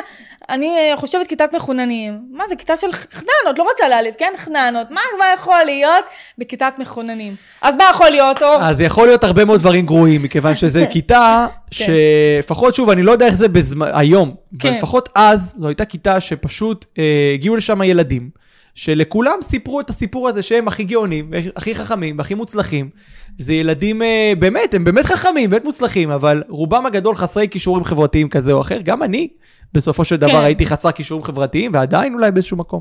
אני 0.49 0.67
אה, 0.67 0.97
חושבת 0.97 1.27
כיתת 1.27 1.53
מחוננים, 1.55 2.19
מה 2.31 2.45
זה, 2.49 2.57
כיתה 2.57 2.77
של 2.77 2.93
חננות, 2.93 3.59
לא 3.59 3.63
רוצה 3.63 3.89
להעליב, 3.89 4.15
כן? 4.19 4.33
חננות, 4.37 4.91
מה 4.91 5.01
כבר 5.15 5.25
יכול 5.35 5.65
להיות 5.65 6.05
בכיתת 6.39 6.73
מחוננים? 6.79 7.35
אז 7.63 7.75
מה 7.75 7.85
יכול 7.91 8.09
להיות, 8.11 8.43
אור? 8.43 8.57
אז 8.61 8.81
יכול 8.81 9.07
להיות 9.07 9.25
הרבה 9.25 9.45
מאוד 9.45 9.61
דברים 9.61 9.87
גרועים, 9.87 10.23
מכיוון 10.23 10.57
שזו 10.61 10.81
כיתה 10.91 11.47
שלפחות, 11.71 12.75
שוב, 12.75 12.91
אני 12.91 13.03
לא 13.03 13.13
יודע 13.13 13.27
איך 13.27 13.35
זה 13.35 13.49
בזמן, 13.49 13.91
היום, 13.93 14.35
כן. 14.59 14.69
אבל 14.69 14.77
לפחות 14.77 15.09
אז, 15.15 15.55
זו 15.59 15.69
הייתה 15.69 15.85
כיתה 15.85 16.21
שפשוט 16.21 16.85
אה, 16.99 17.06
הגיעו 17.35 17.57
לשם 17.57 17.83
ילדים, 17.83 18.31
שלכולם 18.75 19.39
סיפרו 19.43 19.81
את 19.81 19.91
הסיפור 19.91 20.29
הזה 20.29 20.43
שהם 20.43 20.69
הכי 20.69 20.85
גאונים, 20.85 21.31
הכי 21.57 21.75
חכמים, 21.75 22.21
הכי 22.21 22.35
מוצלחים. 22.35 22.91
זה 23.39 23.55
ילדים, 23.55 24.03
אה, 24.03 24.33
באמת, 24.39 24.75
הם 24.75 24.85
באמת 24.85 25.07
חכמים, 25.07 25.51
באמת 25.51 25.65
מוצלחים, 25.65 26.11
אבל 26.11 26.43
רובם 26.49 26.87
הגדול 26.87 27.15
חסרי 27.15 27.49
כישורים 27.49 27.85
חברתיים 27.85 28.29
כזה 28.29 28.53
או 28.53 28.61
אחר, 28.61 28.81
גם 28.81 29.03
אני. 29.03 29.29
בסופו 29.75 30.05
של 30.05 30.17
דבר 30.17 30.31
כן. 30.31 30.45
הייתי 30.45 30.67
חסר 30.67 30.91
כישורים 30.91 31.25
חברתיים, 31.25 31.71
ועדיין 31.75 32.15
אולי 32.15 32.31
באיזשהו 32.31 32.57
מקום. 32.57 32.81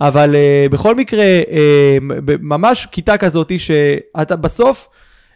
אבל 0.00 0.34
uh, 0.34 0.72
בכל 0.72 0.94
מקרה, 0.94 1.24
uh, 1.42 2.02
ממש 2.40 2.86
כיתה 2.86 3.16
כזאת, 3.16 3.52
שאתה 3.58 4.36
בסוף, 4.36 4.88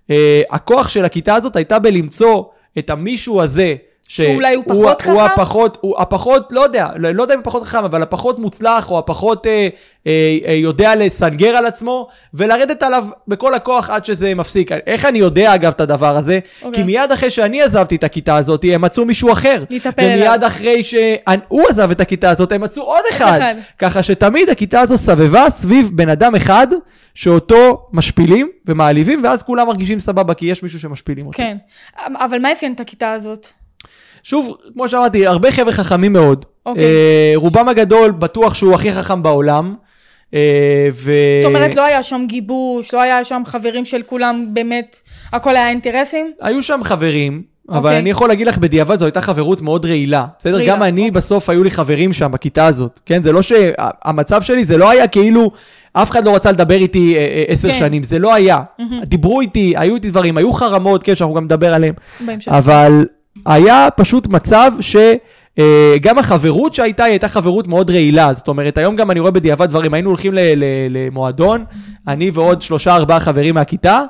uh, 0.07 0.13
הכוח 0.51 0.89
של 0.89 1.05
הכיתה 1.05 1.35
הזאת 1.35 1.57
הייתה 1.57 1.79
בלמצוא 1.79 2.45
את 2.79 2.91
המישהו 2.91 3.43
הזה. 3.43 3.75
שאולי 4.09 4.55
הוא 4.55 4.65
פחות 4.69 5.03
הוא 5.03 5.23
חכם? 5.23 5.33
הפחות, 5.33 5.79
הוא 5.81 6.01
הפחות, 6.01 6.53
לא 6.53 6.61
יודע, 6.61 6.89
לא, 6.97 7.11
לא 7.11 7.23
יודע 7.23 7.35
אם 7.35 7.39
הוא 7.39 7.45
פחות 7.45 7.63
חכם, 7.63 7.85
אבל 7.85 8.03
הפחות 8.03 8.39
מוצלח, 8.39 8.91
או 8.91 8.99
הפחות 8.99 9.47
אה, 9.47 9.69
אה, 10.07 10.39
אה, 10.47 10.53
יודע 10.53 10.95
לסנגר 10.95 11.57
על 11.57 11.67
עצמו, 11.67 12.09
ולרדת 12.35 12.83
עליו 12.83 13.05
בכל 13.29 13.55
הכוח 13.55 13.91
עד 13.91 14.05
שזה 14.05 14.35
מפסיק. 14.35 14.73
איך 14.73 15.05
אני 15.05 15.19
יודע, 15.19 15.55
אגב, 15.55 15.73
את 15.73 15.81
הדבר 15.81 16.17
הזה? 16.17 16.39
אוקיי. 16.63 16.75
כי 16.75 16.83
מיד 16.83 17.13
אחרי 17.13 17.31
שאני 17.31 17.63
עזבתי 17.63 17.97
את 17.97 18.05
הכיתה 18.05 18.37
הזאת, 18.37 18.65
הם 18.73 18.81
מצאו 18.81 19.05
מישהו 19.05 19.33
אחר. 19.33 19.65
להיטפל 19.71 20.03
ומיד 20.03 20.23
אליו. 20.23 20.47
אחרי 20.47 20.85
שהוא 20.85 21.69
עזב 21.69 21.91
את 21.91 22.01
הכיתה 22.01 22.31
הזאת, 22.31 22.53
הם 22.53 22.61
מצאו 22.61 22.83
עוד 22.83 23.05
אחד. 23.11 23.39
אחד. 23.43 23.55
ככה 23.79 24.03
שתמיד 24.03 24.51
הכיתה 24.51 24.81
הזו 24.81 24.99
סבבה 24.99 25.51
סביב 25.51 25.91
בן 25.95 26.09
אדם 26.09 26.35
אחד, 26.35 26.67
שאותו 27.15 27.87
משפילים 27.93 28.49
ומעליבים, 28.67 29.21
ואז 29.25 29.43
כולם 29.43 29.67
מרגישים 29.67 29.99
סבבה, 29.99 30.35
כי 30.35 30.47
יש 30.47 30.63
מישהו 30.63 30.81
שמשפילים 30.81 31.27
אותו. 31.27 31.37
כן. 31.37 31.57
אבל 32.07 32.39
מה 32.39 32.53
אפיין 32.53 32.73
את 32.73 32.81
הכיתה 32.81 33.13
הזאת? 33.13 33.49
שוב, 34.23 34.57
כמו 34.75 34.89
שאמרתי, 34.89 35.27
הרבה 35.27 35.51
חבר'ה 35.51 35.73
חכמים 35.73 36.13
מאוד. 36.13 36.45
אוקיי. 36.67 36.85
אה, 36.85 37.33
רובם 37.35 37.69
הגדול 37.69 38.11
בטוח 38.11 38.55
שהוא 38.55 38.75
הכי 38.75 38.93
חכם 38.93 39.23
בעולם. 39.23 39.75
אה, 40.35 40.89
ו... 40.93 41.13
זאת 41.43 41.49
אומרת, 41.49 41.77
לא 41.77 41.85
היה 41.85 42.03
שם 42.03 42.25
גיבוש, 42.27 42.95
לא 42.95 43.03
היה 43.03 43.25
שם 43.25 43.43
חברים 43.47 43.85
של 43.85 44.03
כולם, 44.03 44.47
באמת, 44.53 45.01
הכל 45.33 45.57
היה 45.57 45.69
אינטרסים? 45.69 46.33
היו 46.41 46.63
שם 46.63 46.81
חברים, 46.85 47.43
אבל 47.69 47.79
אוקיי. 47.79 47.99
אני 47.99 48.11
יכול 48.11 48.29
להגיד 48.29 48.47
לך 48.47 48.59
בדיעבד, 48.59 48.99
זו 48.99 49.05
הייתה 49.05 49.21
חברות 49.21 49.61
מאוד 49.61 49.85
רעילה. 49.85 50.27
בסדר? 50.39 50.57
רעילה, 50.57 50.73
גם 50.73 50.83
אני 50.83 51.01
אוקיי. 51.01 51.11
בסוף 51.11 51.51
היו 51.51 51.65
לי 51.65 51.71
חברים 51.71 52.13
שם 52.13 52.33
בכיתה 52.33 52.67
הזאת. 52.67 53.01
כן? 53.07 53.23
זה 53.23 53.33
לא 53.33 53.43
ש... 53.43 53.53
המצב 54.05 54.43
שלי 54.43 54.65
זה 54.65 54.77
לא 54.77 54.91
היה 54.91 55.09
כאילו... 55.09 55.51
אף 55.93 56.11
אחד 56.11 56.25
לא 56.25 56.35
רצה 56.35 56.53
לדבר 56.53 56.75
איתי 56.75 57.17
אה, 57.17 57.21
אה, 57.21 57.45
עשר 57.49 57.69
כן. 57.69 57.75
שנים, 57.75 58.03
זה 58.03 58.19
לא 58.19 58.35
היה. 58.35 58.61
דיברו 59.03 59.41
איתי, 59.41 59.75
היו 59.77 59.95
איתי 59.95 60.11
דברים, 60.11 60.37
היו 60.37 60.53
חרמות, 60.53 61.03
כן, 61.03 61.15
שאנחנו 61.15 61.35
גם 61.35 61.45
נדבר 61.45 61.75
עליהם. 61.75 61.95
בהמשך. 62.21 62.53
אבל 62.53 63.05
היה 63.47 63.89
פשוט 63.97 64.27
מצב 64.27 64.73
ש... 64.81 64.97
אה, 65.59 65.97
גם 66.01 66.19
החברות 66.19 66.75
שהייתה, 66.75 67.05
היא 67.05 67.11
הייתה 67.11 67.29
חברות 67.29 67.67
מאוד 67.67 67.91
רעילה. 67.91 68.33
זאת 68.33 68.49
אומרת, 68.49 68.79
היום 68.79 68.97
גם 68.97 69.11
אני 69.11 69.21
רואה 69.21 69.31
בדיעבד 69.31 69.69
דברים. 69.69 69.95
היינו 69.95 70.11
הולכים 70.11 70.33
למועדון, 70.91 71.65
אני 72.09 72.31
ועוד 72.35 72.63
שלושה 72.63 72.95
ארבעה 72.97 73.21
חברים 73.21 73.55
מהכיתה, 73.55 74.03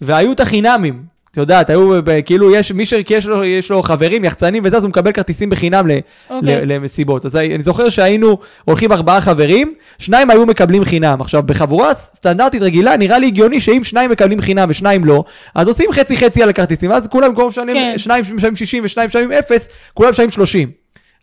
והיו 0.00 0.32
את 0.32 0.40
החינמים. 0.40 1.15
את 1.36 1.40
יודעת, 1.40 1.70
היו, 1.70 1.90
כאילו, 2.26 2.54
יש 2.54 2.72
מי 2.72 2.86
שיש 2.86 3.26
לו, 3.26 3.44
יש 3.44 3.70
לו 3.70 3.82
חברים, 3.82 4.24
יחצנים 4.24 4.62
וזה, 4.66 4.76
אז 4.76 4.82
הוא 4.82 4.88
מקבל 4.88 5.12
כרטיסים 5.12 5.50
בחינם 5.50 5.86
ל, 5.86 5.98
אוקיי. 6.30 6.66
ל, 6.66 6.72
למסיבות. 6.72 7.26
אז 7.26 7.36
אני 7.36 7.62
זוכר 7.62 7.88
שהיינו 7.88 8.38
הולכים 8.64 8.92
ארבעה 8.92 9.20
חברים, 9.20 9.74
שניים 9.98 10.30
היו 10.30 10.46
מקבלים 10.46 10.84
חינם. 10.84 11.20
עכשיו, 11.20 11.42
בחבורה 11.42 11.94
סטנדרטית 11.94 12.62
רגילה, 12.62 12.96
נראה 12.96 13.18
לי 13.18 13.26
הגיוני 13.26 13.60
שאם 13.60 13.84
שניים 13.84 14.10
מקבלים 14.10 14.40
חינם 14.40 14.66
ושניים 14.70 15.04
לא, 15.04 15.24
אז 15.54 15.68
עושים 15.68 15.92
חצי 15.92 16.16
חצי 16.16 16.42
על 16.42 16.48
הכרטיסים, 16.48 16.90
ואז 16.90 17.06
כולם 17.06 17.28
במקום 17.28 17.48
משלמים, 17.48 17.76
כן. 17.76 17.98
שניים 17.98 18.24
משלמים 18.34 18.56
60 18.56 18.84
ושניים 18.84 19.08
משלמים 19.08 19.32
0, 19.32 19.68
כולם 19.94 20.10
משלמים 20.10 20.30
30. 20.30 20.70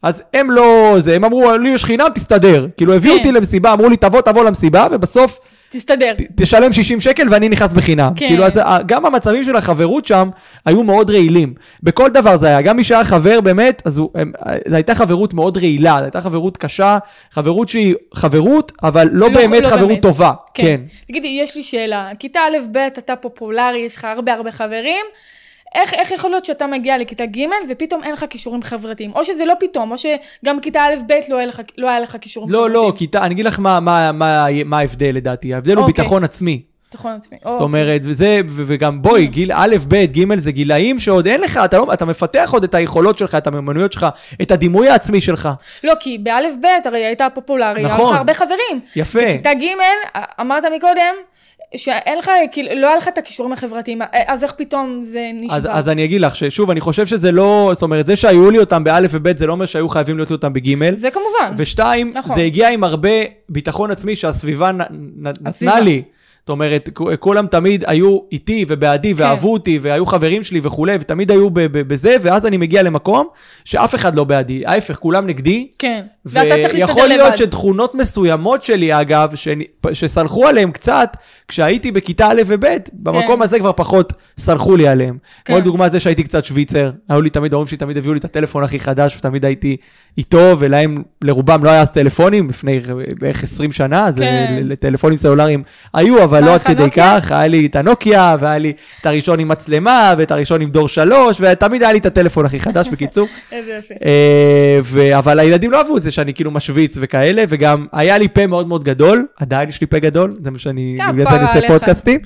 אז 0.03 0.23
הם 0.33 0.51
לא, 0.51 0.95
זה, 0.99 1.15
הם 1.15 1.23
אמרו, 1.23 1.57
לי 1.57 1.69
יש 1.69 1.85
חינם, 1.85 2.07
תסתדר. 2.15 2.67
כאילו, 2.77 2.93
הביאו 2.93 3.13
כן. 3.13 3.19
אותי 3.19 3.31
למסיבה, 3.31 3.73
אמרו 3.73 3.89
לי, 3.89 3.97
תבוא, 3.97 4.21
תבוא 4.21 4.43
למסיבה, 4.43 4.87
ובסוף 4.91 5.39
תסתדר. 5.73 6.13
ת- 6.17 6.41
תשלם 6.41 6.71
60 6.73 6.99
שקל 6.99 7.27
ואני 7.31 7.49
נכנס 7.49 7.73
בחינם. 7.73 8.11
כן. 8.15 8.27
כאילו, 8.27 8.45
אז 8.45 8.57
ה- 8.57 8.77
גם 8.85 9.05
המצבים 9.05 9.43
של 9.43 9.55
החברות 9.55 10.05
שם 10.05 10.29
היו 10.65 10.83
מאוד 10.83 11.09
רעילים. 11.09 11.53
בכל 11.83 12.09
דבר 12.09 12.37
זה 12.37 12.47
היה, 12.47 12.61
גם 12.61 12.77
מי 12.77 12.83
שהיה 12.83 13.03
חבר 13.03 13.41
באמת, 13.41 13.81
אז 13.85 13.97
הוא, 13.97 14.09
הם, 14.15 14.31
זו 14.67 14.75
הייתה 14.75 14.95
חברות 14.95 15.33
מאוד 15.33 15.57
רעילה, 15.57 15.95
זו 15.97 16.03
הייתה 16.03 16.21
חברות 16.21 16.57
קשה, 16.57 16.97
חברות 17.31 17.69
שהיא 17.69 17.95
חברות, 18.15 18.71
אבל 18.83 19.09
לא, 19.11 19.27
לא- 19.27 19.33
באמת 19.33 19.63
לא 19.63 19.67
חברות 19.67 19.87
באמת. 19.87 20.01
טובה. 20.01 20.33
כן. 20.53 20.81
תגידי, 21.07 21.39
יש 21.43 21.55
לי 21.55 21.63
שאלה. 21.63 22.09
כיתה 22.19 22.39
א'-ב' 22.39 22.77
אתה 22.97 23.15
פופולרי, 23.15 23.79
יש 23.85 23.95
לך 23.97 24.05
הרבה 24.05 24.33
הרבה 24.33 24.51
חברים. 24.51 25.05
איך, 25.75 25.93
איך 25.93 26.11
יכול 26.11 26.29
להיות 26.29 26.45
שאתה 26.45 26.67
מגיע 26.67 26.97
לכיתה 26.97 27.25
ג' 27.25 27.39
ופתאום 27.69 28.03
אין 28.03 28.13
לך 28.13 28.25
כישורים 28.29 28.63
חברתיים? 28.63 29.11
או 29.15 29.23
שזה 29.23 29.45
לא 29.45 29.53
פתאום, 29.59 29.91
או 29.91 29.95
שגם 29.97 30.59
כיתה 30.59 30.81
א'-ב' 30.81 31.13
לא 31.29 31.37
היה 31.37 31.47
לך, 31.47 31.61
לא 31.77 31.89
היה 31.89 31.99
לך 31.99 32.17
כישורים 32.21 32.49
לא, 32.49 32.57
חברתיים. 32.57 32.75
לא, 32.75 32.93
כיתה, 32.95 33.25
אני 33.25 33.33
אגיד 33.33 33.45
לך 33.45 33.59
מה, 33.59 33.79
מה, 33.79 34.11
מה, 34.11 34.47
מה 34.65 34.79
ההבדל 34.79 35.11
לדעתי. 35.13 35.53
ההבדל 35.53 35.75
הוא 35.75 35.81
אוקיי. 35.81 35.93
ביטחון 35.93 36.23
עצמי. 36.23 36.61
ביטחון 36.91 37.11
עצמי. 37.11 37.37
זאת 37.43 37.61
אומרת, 37.61 38.01
וזה, 38.03 38.41
וגם 38.47 39.01
בואי, 39.01 39.27
גיל 39.27 39.51
א', 39.53 39.75
ב', 39.87 39.95
ג', 39.95 40.39
זה 40.39 40.51
גילאים 40.51 40.99
שעוד 40.99 41.27
אין 41.27 41.41
לך, 41.41 41.59
אתה, 41.65 41.77
לא, 41.77 41.93
אתה 41.93 42.05
מפתח 42.05 42.49
עוד 42.53 42.63
את 42.63 42.75
היכולות 42.75 43.17
שלך, 43.17 43.35
את 43.35 43.47
המיומנויות 43.47 43.93
שלך, 43.93 44.05
את 44.41 44.51
הדימוי 44.51 44.89
העצמי 44.89 45.21
שלך. 45.21 45.49
לא, 45.83 45.93
כי 45.99 46.17
באלף-בית 46.17 46.85
הרי 46.85 47.05
הייתה 47.05 47.27
פופולרי, 47.33 47.79
היה 47.79 47.87
נכון. 47.87 48.15
הרבה 48.15 48.33
חברים. 48.33 48.79
יפה. 48.95 49.19
בכיתה 49.19 49.53
ג' 49.53 49.65
אמרת 50.41 50.63
מקודם, 50.75 51.15
שאין 51.75 52.17
לך, 52.17 52.31
כאילו, 52.51 52.81
לא 52.81 52.87
היה 52.87 52.97
לך 52.97 53.07
את 53.07 53.17
הכישורים 53.17 53.53
החברתיים, 53.53 53.99
אז 54.27 54.43
איך 54.43 54.53
פתאום 54.57 54.99
זה 55.03 55.31
נשבר? 55.33 55.55
אז, 55.55 55.67
אז 55.69 55.89
אני 55.89 56.05
אגיד 56.05 56.21
לך 56.21 56.35
ששוב, 56.35 56.71
אני 56.71 56.81
חושב 56.81 57.05
שזה 57.05 57.31
לא, 57.31 57.71
זאת 57.73 57.83
אומרת, 57.83 58.05
זה 58.05 58.15
שהיו 58.15 58.51
לי 58.51 58.59
אותם 58.59 58.83
באלף 58.83 59.11
ובית, 59.13 59.37
זה 59.37 59.47
לא 59.47 59.51
אומר 59.51 59.65
שהיו 59.65 59.89
חייבים 59.89 60.17
להיות 60.17 60.29
לי 60.29 60.35
אותם 60.35 60.53
בגימל. 60.53 60.95
זה 60.97 61.09
כמובן. 61.11 61.53
ושתיים, 61.57 62.13
נכון. 62.15 62.35
זה 62.35 62.41
הגיע 62.41 62.69
עם 62.69 62.83
הרבה 62.83 63.09
ביטחון 63.49 63.91
עצמי 63.91 64.15
שהסביבה 64.15 64.71
נ, 64.71 64.81
נ, 64.81 65.27
נתנה. 65.41 65.79
לי. 65.79 66.01
זאת 66.43 66.49
אומרת, 66.49 66.89
כולם 67.19 67.47
תמיד 67.47 67.83
היו 67.87 68.19
איתי 68.31 68.65
ובעדי 68.67 69.13
כן. 69.13 69.23
ואהבו 69.23 69.53
אותי 69.53 69.79
והיו 69.81 70.05
חברים 70.05 70.43
שלי 70.43 70.59
וכולי, 70.63 70.95
ותמיד 70.99 71.31
היו 71.31 71.47
בזה, 71.53 72.15
ואז 72.21 72.45
אני 72.45 72.57
מגיע 72.57 72.83
למקום 72.83 73.27
שאף 73.65 73.95
אחד 73.95 74.15
לא 74.15 74.23
בעדי, 74.23 74.63
ההפך, 74.65 74.95
כולם 74.95 75.27
נגדי. 75.27 75.67
כן. 75.79 76.01
ואתה 76.25 76.49
צריך 76.49 76.73
להסתדר 76.73 76.75
לבד. 76.75 76.89
ויכול 76.89 77.07
להיות 77.07 77.37
שתכונות 77.37 77.95
מסוימות 77.95 78.63
שלי, 78.63 79.01
אגב, 79.01 79.35
שאני- 79.35 79.63
שסלחו 79.93 80.47
עליהם 80.47 80.71
קצת, 80.71 81.17
כשהייתי 81.47 81.91
בכיתה 81.91 82.27
א' 82.27 82.41
וב', 82.47 82.65
במקום 82.93 83.41
הזה 83.41 83.59
כבר 83.59 83.71
פחות 83.71 84.13
סלחו 84.39 84.75
לי 84.75 84.87
עליהם. 84.87 85.17
כן. 85.45 85.53
כמו 85.53 85.61
לדוגמה 85.61 85.89
זה 85.89 85.99
שהייתי 85.99 86.23
קצת 86.23 86.45
שוויצר, 86.45 86.91
היו 87.09 87.21
לי 87.21 87.29
תמיד, 87.29 87.53
ההורים 87.53 87.67
שלי 87.67 87.77
תמיד 87.77 87.97
הביאו 87.97 88.13
לי 88.13 88.19
את 88.19 88.25
הטלפון 88.25 88.63
הכי 88.63 88.79
חדש, 88.79 89.17
ותמיד 89.17 89.45
הייתי 89.45 89.77
איתו, 90.17 90.55
ולהם, 90.59 90.97
לרובם 91.21 91.63
לא 91.63 91.69
היה 91.69 91.81
אז 91.81 91.91
טלפונים, 91.91 92.49
לפני 92.49 92.79
בערך 93.21 93.43
20 93.43 93.71
שנה, 93.71 94.09
כן. 94.17 94.59
לטלפונים 94.63 95.17
סלולריים 95.17 95.63
היו, 95.93 96.32
אבל 96.37 96.45
לא 96.45 96.53
עד 96.53 96.63
כדי 96.63 96.83
נוקיה? 96.83 97.21
כך, 97.21 97.31
היה 97.31 97.47
לי 97.47 97.65
את 97.65 97.75
הנוקיה, 97.75 98.37
והיה 98.39 98.57
לי 98.57 98.73
את 99.01 99.05
הראשון 99.05 99.39
עם 99.39 99.47
מצלמה, 99.47 100.13
ואת 100.17 100.31
הראשון 100.31 100.61
עם 100.61 100.69
דור 100.69 100.87
שלוש, 100.87 101.37
ותמיד 101.39 101.83
היה 101.83 101.91
לי 101.91 101.99
את 101.99 102.05
הטלפון 102.05 102.45
הכי 102.45 102.59
חדש, 102.59 102.87
בקיצור. 102.89 103.27
איזה 103.51 103.71
יפה. 103.79 103.93
אה, 104.05 104.79
ו- 104.83 105.17
אבל 105.17 105.39
הילדים 105.39 105.71
לא 105.71 105.77
אהבו 105.77 105.97
את 105.97 106.01
זה 106.03 106.11
שאני 106.11 106.33
כאילו 106.33 106.51
משוויץ 106.51 106.97
וכאלה, 107.01 107.43
וגם 107.49 107.85
היה 107.93 108.17
לי 108.17 108.27
פה 108.27 108.47
מאוד 108.47 108.67
מאוד 108.67 108.83
גדול, 108.83 109.25
עדיין 109.39 109.69
יש 109.69 109.81
לי 109.81 109.87
פה 109.87 109.99
גדול, 109.99 110.33
זה 110.43 110.51
מה 110.51 110.59
שאני, 110.59 110.95
כפרה 110.99 111.11
בגלל 111.11 111.25
זה 111.25 111.35
אני 111.35 111.43
עושה. 111.43 111.67
פודקאסטים. 111.67 112.19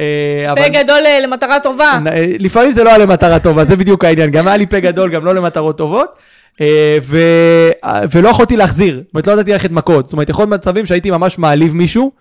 אה, 0.00 0.04
אבל- 0.52 0.62
פה 0.62 0.68
גדול 0.68 1.00
אה, 1.06 1.20
למטרה 1.20 1.60
טובה. 1.60 1.98
לפעמים 2.38 2.72
זה 2.72 2.84
לא 2.84 2.88
היה 2.88 2.98
למטרה 2.98 3.38
טובה, 3.38 3.64
זה 3.64 3.76
בדיוק 3.76 4.04
העניין, 4.04 4.30
גם 4.30 4.48
היה 4.48 4.56
לי 4.56 4.66
פה 4.66 4.80
גדול, 4.80 5.10
גם 5.10 5.24
לא 5.24 5.34
למטרות 5.34 5.78
טובות. 5.78 6.08
ו- 7.02 7.70
ולא 8.12 8.28
יכולתי 8.28 8.56
להחזיר, 8.56 8.94
זאת 9.04 9.14
אומרת, 9.14 9.26
לא 9.26 9.32
ידעתי 9.32 9.52
ללכת 9.52 9.70
מכות. 9.70 10.04
זאת 10.04 10.12
אומרת, 10.12 10.28
יכול 10.28 10.42
להיות 10.42 10.60
מצבים 10.60 10.86
שהייתי 10.86 11.10
ממש 11.10 11.38
מעליב 11.38 11.74
מישהו, 11.74 12.12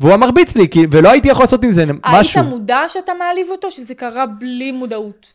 והוא 0.00 0.08
היה 0.10 0.16
מרביץ 0.16 0.56
לי, 0.56 0.68
כי- 0.68 0.86
ולא 0.90 1.10
הייתי 1.10 1.28
יכול 1.28 1.42
לעשות 1.44 1.64
עם 1.64 1.72
זה 1.72 1.84
משהו. 1.86 2.40
היית 2.40 2.50
מודע 2.50 2.80
שאתה 2.88 3.12
מעליב 3.18 3.46
אותו, 3.50 3.70
שזה 3.70 3.94
קרה 3.94 4.26
בלי 4.26 4.72
מודעות? 4.72 5.26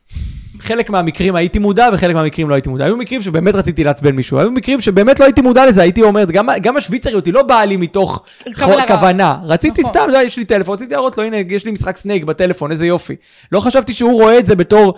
חלק 0.60 0.90
מהמקרים 0.90 1.36
הייתי 1.36 1.60
מודע 1.60 1.90
וחלק 1.94 2.16
מהמקרים 2.16 2.50
לא 2.50 2.54
הייתי 2.56 2.70
מודע. 2.70 2.86
היו 2.86 2.98
מקרים 2.98 3.22
שבאמת 3.22 3.56
רציתי 3.56 3.84
לעצבן 3.84 4.16
מישהו, 4.16 4.40
היו 4.40 4.52
מקרים 4.52 4.82
שבאמת 4.82 5.20
לא 5.20 5.26
הייתי 5.26 5.42
מודע 5.42 5.66
לזה, 5.66 5.82
הייתי 5.82 6.02
אומר, 6.02 6.26
גם, 6.32 6.50
גם 6.62 6.78
השוויצריות 6.78 7.26
היא 7.26 7.34
לא 7.34 7.44
באה 7.44 7.66
לי 7.66 7.78
מתוך 7.78 8.24
רעה. 8.60 8.88
כוונה. 8.88 9.38
רציתי 9.44 9.82
נכון. 9.82 9.94
סתם, 9.94 10.04
יודע, 10.08 10.24
יש 10.24 10.38
לי 10.38 10.46
טלפון, 10.46 10.74
רציתי 10.74 10.94
להראות 10.94 11.18
לו, 11.18 11.24
הנה, 11.24 11.38
יש 11.50 11.66
לי 11.66 11.72
משחק 11.72 11.98
Snake 11.98 12.24
בטלפון, 12.24 12.72
איזה 12.72 12.86
יופי. 12.86 13.16
לא 13.52 13.60
חשבתי 13.60 13.94
שהוא 13.94 14.22
רואה 14.22 14.40
את 14.40 14.46
זה 14.46 14.56
בתור, 14.56 14.94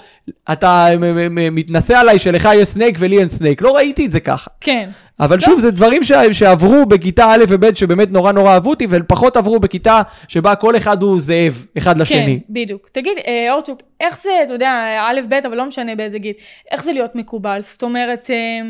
אתה 0.51 0.87
מתנשא 1.51 1.97
עליי 1.97 2.19
שלך 2.19 2.49
יש 2.55 2.67
Snake 2.67 2.95
ולי 2.99 3.19
אין 3.19 3.29
Snake, 3.29 3.61
לא 3.61 3.75
ראיתי 3.75 4.05
את 4.05 4.11
זה 4.11 4.19
ככה. 4.19 4.51
כן. 4.61 4.89
אבל 5.19 5.39
שוב, 5.39 5.59
זה 5.59 5.71
דברים 5.71 6.01
שעברו 6.31 6.85
בכיתה 6.85 7.25
א' 7.25 7.43
וב' 7.47 7.75
שבאמת 7.75 8.11
נורא 8.11 8.31
נורא 8.31 8.53
אהבו 8.53 8.69
אותי, 8.69 8.87
ופחות 8.89 9.37
עברו 9.37 9.59
בכיתה 9.59 10.01
שבה 10.27 10.55
כל 10.55 10.77
אחד 10.77 11.01
הוא 11.01 11.19
זאב, 11.19 11.65
אחד 11.77 11.97
לשני. 11.97 12.39
כן, 12.47 12.53
בדיוק. 12.53 12.89
תגיד, 12.91 13.17
אה, 13.27 13.53
אורצ'וק, 13.53 13.81
איך 13.99 14.21
זה, 14.23 14.29
אתה 14.45 14.53
יודע, 14.53 14.97
א', 15.01 15.21
ב', 15.29 15.33
אבל 15.33 15.57
לא 15.57 15.65
משנה 15.65 15.95
באיזה 15.95 16.17
גיל, 16.19 16.33
איך 16.71 16.83
זה 16.83 16.93
להיות 16.93 17.15
מקובל? 17.15 17.59
זאת 17.63 17.83
אומרת, 17.83 18.29
אה, 18.29 18.61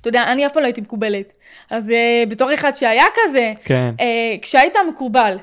אתה 0.00 0.08
יודע, 0.08 0.22
אני 0.22 0.46
אף 0.46 0.52
פעם 0.52 0.62
לא 0.62 0.66
הייתי 0.66 0.80
מקובלת. 0.80 1.32
אז 1.70 1.90
אה, 1.90 2.24
בתור 2.28 2.54
אחד 2.54 2.76
שהיה 2.76 3.04
כזה, 3.14 3.52
כן. 3.64 3.94
כשהיית 4.42 4.74
מקובל, 4.88 5.36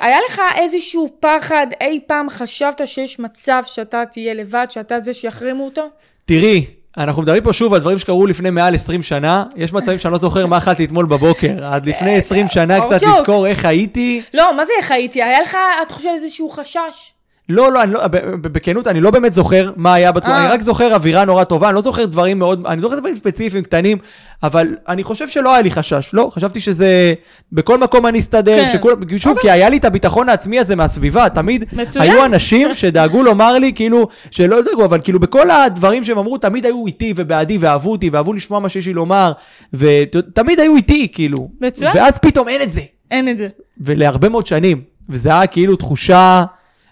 היה 0.00 0.16
לך 0.28 0.42
איזשהו 0.56 1.08
פחד, 1.20 1.66
אי 1.80 2.00
פעם 2.06 2.30
חשבת 2.30 2.86
שיש 2.86 3.18
מצב 3.18 3.62
שאתה 3.66 4.02
תהיה 4.12 4.34
לבד, 4.34 4.66
שאתה 4.70 5.00
זה 5.00 5.14
שיחרימו 5.14 5.64
אותו? 5.64 5.88
תראי, 6.24 6.64
אנחנו 6.96 7.22
מדברים 7.22 7.42
פה 7.42 7.52
שוב 7.52 7.74
על 7.74 7.80
דברים 7.80 7.98
שקרו 7.98 8.26
לפני 8.26 8.50
מעל 8.50 8.74
20 8.74 9.02
שנה, 9.02 9.44
יש 9.56 9.72
מצבים 9.72 9.98
שאני 9.98 10.12
לא 10.12 10.18
זוכר 10.18 10.46
מה 10.46 10.58
אכלתי 10.58 10.84
אתמול 10.84 11.06
בבוקר, 11.06 11.64
עד 11.64 11.86
לפני 11.86 12.16
20 12.16 12.48
שנה 12.48 12.80
קצת 12.80 13.02
אורצ'וק. 13.02 13.18
לזכור 13.18 13.46
איך 13.46 13.64
הייתי. 13.64 14.22
לא, 14.34 14.56
מה 14.56 14.66
זה 14.66 14.72
איך 14.78 14.90
הייתי? 14.90 15.22
היה 15.22 15.40
לך, 15.40 15.56
אתה 15.86 15.94
חושב, 15.94 16.08
איזשהו 16.14 16.50
חשש? 16.50 17.12
לא, 17.48 17.72
לא, 17.72 17.82
אני 17.82 17.92
לא, 17.92 18.06
בכנות, 18.40 18.86
אני 18.86 19.00
לא 19.00 19.10
באמת 19.10 19.32
זוכר 19.32 19.72
מה 19.76 19.94
היה 19.94 20.12
בתקופה, 20.12 20.34
אה. 20.34 20.44
אני 20.44 20.52
רק 20.52 20.62
זוכר 20.62 20.94
אווירה 20.94 21.24
נורא 21.24 21.44
טובה, 21.44 21.68
אני 21.68 21.74
לא 21.74 21.80
זוכר 21.80 22.04
דברים 22.04 22.38
מאוד, 22.38 22.66
אני 22.66 22.80
זוכר 22.80 22.98
דברים 22.98 23.14
ספציפיים 23.14 23.64
קטנים, 23.64 23.98
אבל 24.42 24.76
אני 24.88 25.04
חושב 25.04 25.28
שלא 25.28 25.52
היה 25.52 25.62
לי 25.62 25.70
חשש, 25.70 26.10
לא, 26.12 26.30
חשבתי 26.32 26.60
שזה, 26.60 27.14
בכל 27.52 27.78
מקום 27.78 28.06
אני 28.06 28.18
אסתדר, 28.18 28.64
כן. 28.64 28.72
שכולם, 28.72 28.96
שוב, 29.18 29.38
כי 29.38 29.50
היה 29.50 29.68
לי 29.68 29.76
את 29.76 29.84
הביטחון 29.84 30.28
העצמי 30.28 30.58
הזה 30.58 30.76
מהסביבה, 30.76 31.28
תמיד 31.28 31.64
מצוין. 31.72 32.10
היו 32.10 32.24
אנשים 32.24 32.74
שדאגו 32.74 33.22
לומר 33.22 33.58
לי, 33.58 33.72
כאילו, 33.74 34.08
שלא 34.30 34.62
דאגו, 34.62 34.84
אבל 34.84 35.00
כאילו 35.04 35.20
בכל 35.20 35.50
הדברים 35.50 36.04
שהם 36.04 36.18
אמרו, 36.18 36.38
תמיד 36.38 36.66
היו 36.66 36.86
איתי 36.86 37.12
ובעדי, 37.16 37.58
ואהבו 37.60 37.92
אותי, 37.92 38.10
ואהבו 38.10 38.32
לשמוע 38.32 38.60
מה 38.60 38.68
שיש 38.68 38.86
לי 38.86 38.92
לומר, 38.92 39.32
ותמיד 39.74 40.60
היו 40.60 40.76
איתי, 40.76 41.08
כאילו. 41.12 41.48
מצוין. 41.60 41.92
ואז 41.94 42.18
פתאום 42.18 42.48
אין 42.48 42.62
את 42.62 42.72
זה. 42.72 42.80
אין 43.10 43.28
את 43.28 43.38
זה. 43.38 43.48
ולהרבה 43.80 44.28
מאוד 44.28 44.46
שנים, 44.46 44.80
וזה 45.08 45.28
היה 45.28 45.46
כאילו 45.46 45.76
תחושה 45.76 46.44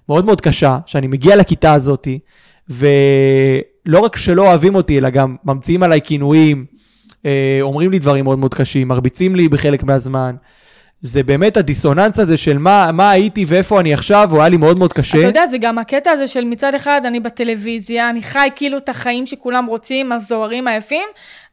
מאוד 0.09 0.25
מאוד 0.25 0.41
קשה, 0.41 0.79
שאני 0.87 1.07
מגיע 1.07 1.37
לכיתה 1.37 1.73
הזאתי, 1.73 2.19
ולא 2.69 3.99
רק 3.99 4.17
שלא 4.17 4.49
אוהבים 4.49 4.75
אותי, 4.75 4.99
אלא 4.99 5.11
גם 5.11 5.37
ממציאים 5.45 5.83
עליי 5.83 6.01
כינויים, 6.05 6.65
אה, 7.27 7.59
אומרים 7.63 7.91
לי 7.91 7.99
דברים 7.99 8.25
מאוד 8.25 8.39
מאוד 8.39 8.55
קשים, 8.55 8.89
מרביצים 8.89 9.37
לי 9.37 9.49
בחלק 9.49 9.83
מהזמן. 9.83 10.35
זה 11.03 11.23
באמת 11.23 11.57
הדיסוננס 11.57 12.19
הזה 12.19 12.37
של 12.37 12.59
מה, 12.59 12.91
מה 12.93 13.11
הייתי 13.11 13.45
ואיפה 13.49 13.81
אני 13.81 13.95
עכשיו, 13.95 14.29
הוא 14.31 14.41
היה 14.41 14.49
לי 14.49 14.57
מאוד 14.57 14.79
מאוד 14.79 14.93
קשה. 14.93 15.19
אתה 15.19 15.27
יודע, 15.27 15.47
זה 15.47 15.59
גם 15.59 15.79
הקטע 15.79 16.11
הזה 16.11 16.29
של 16.29 16.45
מצד 16.45 16.75
אחד, 16.75 17.01
אני 17.05 17.21
בטלוויזיה, 17.21 18.11
אני 18.11 18.23
חי 18.23 18.49
כאילו 18.57 18.79
את 18.79 18.89
החיים 18.89 19.27
שכולם 19.27 19.67
רוצים, 19.67 20.13
הזוהרים 20.13 20.69
היפים, 20.69 21.09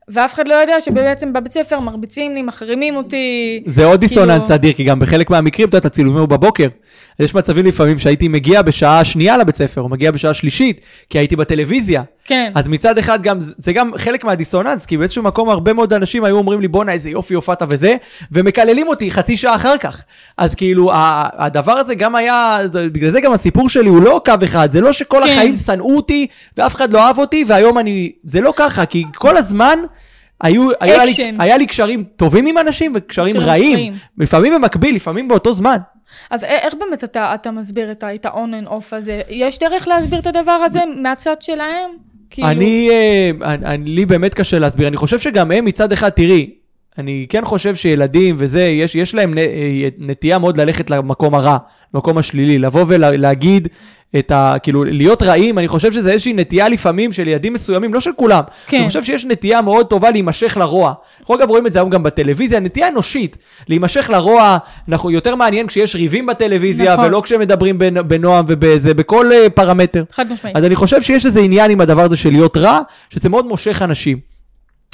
ואף 0.10 0.34
אחד 0.34 0.48
לא 0.48 0.54
יודע 0.54 0.82
שבעצם 0.82 1.34
בבית 1.34 1.52
ספר 1.52 1.80
מרביצים 1.80 2.36
לי, 2.36 2.42
מחרימים 2.42 2.96
אותי. 2.96 3.64
זה 3.66 3.86
עוד 3.86 4.00
דיסוננס 4.00 4.40
כאילו- 4.42 4.56
אדיר, 4.56 4.74
כי 4.74 4.84
גם 4.84 5.00
בחלק 5.00 5.30
מהמקרים, 5.30 5.70
אתה 5.70 5.78
יודע, 5.78 5.88
הצילומים 5.88 6.20
הוא 6.20 6.28
בבוקר. 6.30 6.68
יש 7.20 7.36
מצבים 7.36 7.66
לפעמים 7.66 7.98
שהייתי 7.98 8.28
מגיע 8.28 8.62
בשעה 8.62 9.06
שנייה 9.06 9.38
לבית 9.38 9.56
ספר, 9.56 9.82
או 9.82 9.90
מגיע 9.90 10.12
בשעה 10.12 10.34
שלישית, 10.34 10.82
כי 11.10 11.18
הייתי 11.18 11.36
בטלוויזיה. 11.36 12.04
כן. 12.28 12.52
אז 12.56 12.68
מצד 12.68 12.98
אחד 12.98 13.22
גם, 13.22 13.38
זה 13.40 13.74
גם 13.74 13.92
חלק 13.98 14.24
מהדיסוננס, 14.24 14.86
כי 14.86 14.98
באיזשהו 14.98 15.24
מקום 15.24 15.50
הרבה 15.50 15.74
מאוד 15.74 15.94
אנשים 15.94 16.24
היו 16.24 16.38
אומרים 16.38 16.62
לי, 16.62 16.68
בואנה, 16.68 16.92
איזה 16.92 17.10
יופי 17.10 17.34
הופעת 17.34 17.62
וזה, 17.70 17.96
ומקללים 18.32 18.88
אותי 18.88 19.12
חצי 19.12 19.38
שעה 19.38 19.56
אחר 19.56 19.78
כך. 19.78 20.04
אז 20.38 20.56
כאילו, 20.56 20.92
הדבר 21.38 21.72
הזה 21.72 21.96
גם 21.96 22.16
היה, 22.16 22.60
זה- 22.66 22.90
בגלל 22.90 23.12
זה 23.12 23.22
גם 23.22 23.34
הסיפור 23.34 23.70
שלי 23.70 23.90
הוא 23.90 24.02
לא 24.02 24.22
קו 24.26 24.34
אחד, 24.44 24.72
זה 24.72 24.82
לא 24.82 24.92
שכל 24.94 25.22
כן. 25.24 25.30
החיים 25.32 25.56
שנאו 25.56 25.96
אותי, 25.96 26.28
ואף 26.58 26.76
אחד 26.76 26.94
לא 26.94 27.00
אהב 27.08 27.18
אותי, 27.20 27.44
והיום 27.48 27.78
אני, 27.78 28.12
זה 28.24 28.42
לא 28.42 28.54
ככה, 28.56 28.86
כי 28.86 29.04
כל 29.16 29.38
הזמן... 29.38 29.80
היו, 30.42 30.70
היה, 30.80 31.06
לי. 31.06 31.14
היה 31.40 31.58
לי 31.58 31.66
קשרים 31.66 32.04
טובים 32.04 32.46
עם 32.48 32.58
אנשים 32.58 32.92
וקשרים 32.96 33.34
קשרים 33.36 33.48
רעים, 33.50 33.74
רעים. 33.78 33.94
לפעמים 34.18 34.54
במקביל, 34.54 34.96
לפעמים 34.96 35.28
באותו 35.28 35.54
זמן. 35.54 35.78
אז 36.30 36.44
איך 36.44 36.74
באמת 36.80 37.04
אתה, 37.04 37.36
אתה 37.36 37.52
מסביר 37.52 37.92
את 37.92 38.04
ה-on 38.04 38.30
and 38.64 38.68
off 38.70 38.86
הזה? 38.92 39.22
יש 39.30 39.60
דרך 39.60 39.88
להסביר 39.88 40.20
את 40.20 40.28
הדבר 40.28 40.52
הזה 40.52 40.80
מהצד 41.02 41.36
שלהם? 41.42 41.90
כאילו... 42.30 42.48
אני, 42.50 42.90
אה, 42.92 43.32
אני, 43.54 43.66
אני, 43.66 43.90
לי 43.90 44.06
באמת 44.06 44.34
קשה 44.34 44.60
להסביר. 44.60 44.88
אני 44.88 44.98
חושב 44.98 45.20
שגם 45.20 45.52
הם 45.52 45.66
מצד 45.66 45.92
אחד, 45.92 46.10
תראי, 46.10 46.50
אני 46.98 47.26
כן 47.30 47.46
חושב 47.46 47.76
שילדים 47.76 48.36
וזה, 48.38 48.62
יש, 48.62 48.96
יש 48.96 49.16
להם 49.16 49.34
נ, 49.34 49.38
אה, 49.38 49.88
נטייה 49.98 50.40
מאוד 50.40 50.58
ללכת 50.58 50.90
למקום 50.90 51.36
הרע, 51.36 51.58
למקום 51.94 52.18
השלילי, 52.18 52.60
לבוא 52.60 52.86
ולהגיד 52.88 53.68
את 54.20 54.32
ה... 54.32 54.56
כאילו, 54.64 54.84
להיות 54.84 55.24
רעים, 55.24 55.58
אני 55.58 55.68
חושב 55.68 55.92
שזה 55.92 56.12
איזושהי 56.12 56.34
נטייה 56.34 56.70
לפעמים 56.70 57.14
של 57.14 57.28
ילדים 57.28 57.54
מסוימים, 57.54 57.94
לא 57.94 58.00
של 58.00 58.12
כולם. 58.16 58.42
כן. 58.68 58.78
אני 58.78 58.88
חושב 58.88 59.04
שיש 59.04 59.26
נטייה 59.26 59.62
מאוד 59.62 59.86
טובה 59.86 60.12
להימשך 60.12 60.58
לרוע. 60.58 60.94
אנחנו 61.20 61.36
אגב 61.36 61.50
רואים 61.50 61.68
את 61.68 61.74
זה 61.74 61.80
היום 61.80 61.90
גם 61.90 62.04
בטלוויזיה, 62.04 62.60
נטייה 62.60 62.88
אנושית, 62.88 63.38
להימשך 63.70 64.10
לרוע, 64.10 64.58
אנחנו 64.90 65.12
יותר 65.12 65.36
מעניין 65.36 65.68
כשיש 65.68 65.96
ריבים 65.96 66.26
בטלוויזיה, 66.26 66.94
נכון. 66.94 67.06
ולא 67.06 67.22
כשמדברים 67.26 67.78
בנ- 67.78 68.02
בנועם 68.02 68.46
ובזה, 68.48 68.94
בכל 68.94 69.32
אה, 69.32 69.50
פרמטר. 69.50 70.04
חד 70.12 70.32
משמעית. 70.32 70.56
אז 70.56 70.64
אני 70.66 70.76
חושב 70.76 71.02
שיש 71.02 71.26
איזה 71.26 71.40
עניין 71.42 71.72
עם 71.72 71.82
הדבר 71.82 72.02
הזה 72.02 72.18
של 72.18 72.30
להיות 72.30 72.58
רע, 72.58 72.82
שזה 73.10 73.30
מאוד 73.30 73.48
מושך 73.48 73.82
אנשים. 73.82 74.18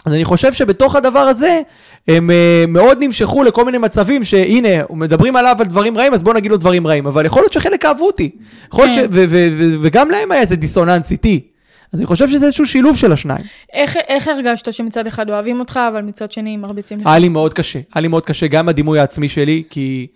אז 0.05 0.13
אני 0.13 0.25
חושב 0.25 0.53
שבתוך 0.53 0.95
הדבר 0.95 1.19
הזה, 1.19 1.62
הם 2.07 2.29
uh, 2.29 2.67
מאוד 2.67 3.03
נמשכו 3.03 3.43
לכל 3.43 3.65
מיני 3.65 3.77
מצבים 3.77 4.24
שהנה, 4.24 4.83
מדברים 4.89 5.36
עליו 5.36 5.55
על 5.60 5.65
דברים 5.65 5.98
רעים, 5.98 6.13
אז 6.13 6.24
בואו 6.24 6.36
נגיד 6.36 6.51
לו 6.51 6.57
דברים 6.57 6.88
רעים. 6.88 7.07
אבל 7.07 7.25
יכול 7.25 7.41
להיות 7.41 7.53
שחלק 7.53 7.86
אהבו 7.86 8.07
אותי. 8.07 8.29
יכול 8.74 8.86
להיות 8.86 8.95
ש... 8.95 9.00
כן. 9.00 9.07
ו- 9.12 9.25
ו- 9.29 9.48
ו- 9.60 9.75
וגם 9.81 10.10
להם 10.10 10.31
היה 10.31 10.41
איזה 10.41 10.55
דיסוננס 10.55 11.12
איתי. 11.12 11.48
אז 11.93 12.00
אני 12.00 12.05
חושב 12.05 12.27
שזה 12.29 12.45
איזשהו 12.45 12.65
שילוב 12.65 12.98
של 12.98 13.12
השניים. 13.12 13.45
איך, 13.74 13.98
איך 14.07 14.27
הרגשת 14.27 14.74
שמצד 14.74 15.07
אחד 15.07 15.29
אוהבים 15.29 15.60
אותך, 15.60 15.79
אבל 15.91 16.01
מצד 16.01 16.31
שני 16.31 16.57
מרביצים 16.57 17.00
לך? 17.00 17.07
היה 17.07 17.19
לי 17.19 17.29
מאוד 17.29 17.53
קשה. 17.53 17.79
היה 17.95 18.01
לי 18.01 18.07
מאוד 18.07 18.25
קשה 18.25 18.48
גם 18.48 18.69
הדימוי 18.69 19.00
העצמי 19.00 19.29
שלי, 19.29 19.63
כי... 19.69 20.07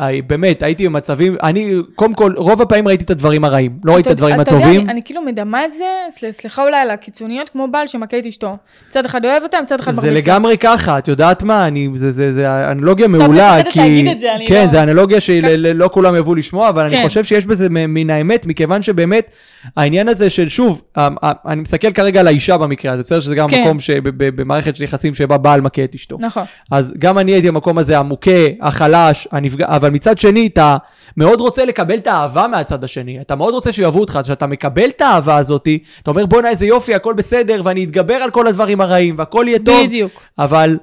אה, 0.00 0.08
באמת, 0.26 0.62
הייתי 0.62 0.88
במצבים, 0.88 1.36
אני, 1.42 1.74
קודם 1.94 2.14
כל, 2.14 2.32
רוב 2.36 2.62
הפעמים 2.62 2.88
ראיתי 2.88 3.04
את 3.04 3.10
הדברים 3.10 3.44
הרעים, 3.44 3.78
לא 3.84 3.92
ראיתי 3.92 4.08
את 4.08 4.12
הדברים 4.12 4.40
אתה 4.40 4.50
יודע, 4.54 4.64
הטובים. 4.64 4.80
אני, 4.80 4.90
אני 4.90 5.00
כאילו 5.04 5.22
מדמה 5.22 5.64
את 5.64 5.72
זה, 5.72 5.84
סל- 6.18 6.30
סליחה 6.30 6.62
אולי 6.62 6.76
על 6.76 6.90
הקיצוניות, 6.90 7.48
כמו 7.48 7.68
בעל 7.70 7.86
שמכה 7.86 8.18
את 8.18 8.26
אשתו. 8.26 8.56
מצד 8.90 9.04
אחד 9.04 9.24
אוהב 9.24 9.42
אותה, 9.42 9.56
מצד 9.62 9.80
אחד 9.80 9.90
זה 9.90 9.96
מרביץ 9.96 10.12
לה. 10.12 10.18
לגמרי 10.18 10.58
ככה, 10.58 10.98
את 10.98 11.08
יודעת 11.08 11.42
מה? 11.42 11.66
אני, 11.66 11.88
זה, 11.94 12.12
זה, 12.12 12.32
זה 12.32 12.70
אנלוגיה 12.70 13.08
מעולה, 13.08 13.56
מפחדת 13.58 13.72
כי... 13.72 13.78
להגיד 13.78 14.06
את 14.08 14.20
זה, 14.20 14.34
אני 14.36 14.46
כן, 14.46 14.64
לא- 14.64 14.70
זה 14.72 14.82
אנלוגיה 14.82 15.20
שלא 15.20 15.88
כולם 15.92 16.14
יאהבו 16.14 16.34
לשמוע, 16.34 16.68
אבל 16.68 16.90
כן. 16.90 16.96
אני 16.96 17.08
חושב 17.08 17.24
שיש 17.24 17.46
בזה 17.46 17.66
מן 17.70 18.10
האמת, 18.10 18.46
מכיוון 18.46 18.82
שבאמת, 18.82 19.30
העניין 19.76 20.08
הזה 20.08 20.30
של, 20.30 20.48
שוב, 20.48 20.82
ה- 20.96 21.08
ה- 21.26 21.52
אני 21.52 21.60
מסתכל 21.60 21.92
כרגע 21.92 22.20
על 22.20 22.26
האישה 22.26 22.58
במקרה 22.58 22.92
הזה, 22.92 23.02
בסדר 23.02 23.20
שזה 23.20 23.34
גם 23.34 23.48
כן. 23.48 23.62
מקום 23.64 23.80
שבמערכת 23.80 24.76
של 24.76 24.82
יחסים 24.84 25.14
שבה 25.14 25.38
בעל 25.38 25.60
מכה 25.60 25.84
את 25.84 25.94
אשתו. 25.94 26.16
נכון. 26.20 26.42
אז 26.70 26.92
גם 26.98 27.18
אני 27.18 27.32
הייתי 27.32 27.48
במקום 27.48 27.78
הזה, 27.78 27.98
המוכה, 27.98 28.30
החלש, 28.62 29.28
הנפגע, 29.32 29.66
אבל 29.68 29.85
מצד 29.90 30.18
שני, 30.18 30.46
אתה 30.46 30.76
מאוד 31.16 31.40
רוצה 31.40 31.64
לקבל 31.64 31.94
את 31.94 32.06
האהבה 32.06 32.48
מהצד 32.48 32.84
השני. 32.84 33.20
אתה 33.20 33.36
מאוד 33.36 33.54
רוצה 33.54 33.72
שיאהבו 33.72 34.00
אותך, 34.00 34.18
כשאתה 34.22 34.46
מקבל 34.46 34.88
את 34.88 35.00
האהבה 35.00 35.36
הזאת, 35.36 35.68
אתה 36.02 36.10
אומר, 36.10 36.26
בואנה, 36.26 36.48
איזה 36.48 36.66
יופי, 36.66 36.94
הכל 36.94 37.14
בסדר, 37.14 37.60
ואני 37.64 37.84
אתגבר 37.84 38.14
על 38.14 38.30
כל 38.30 38.46
הדברים 38.46 38.80
הרעים, 38.80 39.14
והכל 39.18 39.44
יהיה 39.48 39.58
טוב. 39.58 39.86
בדיוק. 39.86 40.12
אבל 40.38 40.76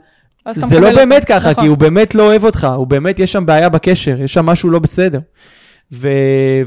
אז 0.46 0.56
זה 0.56 0.80
לא. 0.80 0.96
באמת 0.96 1.26
ככה, 1.26 1.52
נכון. 1.52 1.64
כי 1.64 1.68
הוא 1.68 1.78
באמת 1.78 2.16
לא 2.16 2.24
אוהב 2.24 2.44
אותך, 2.44 2.68
הוא 2.76 2.88
באמת, 2.88 3.20
יש 3.20 3.32
שם 3.32 3.46
בעיה 3.46 3.70
בקשר, 3.70 4.22
יש 4.22 4.34
שם 4.34 4.46
משהו 4.46 4.70
לא 4.70 4.80
בסדר. 4.80 5.20
ו... 5.94 6.10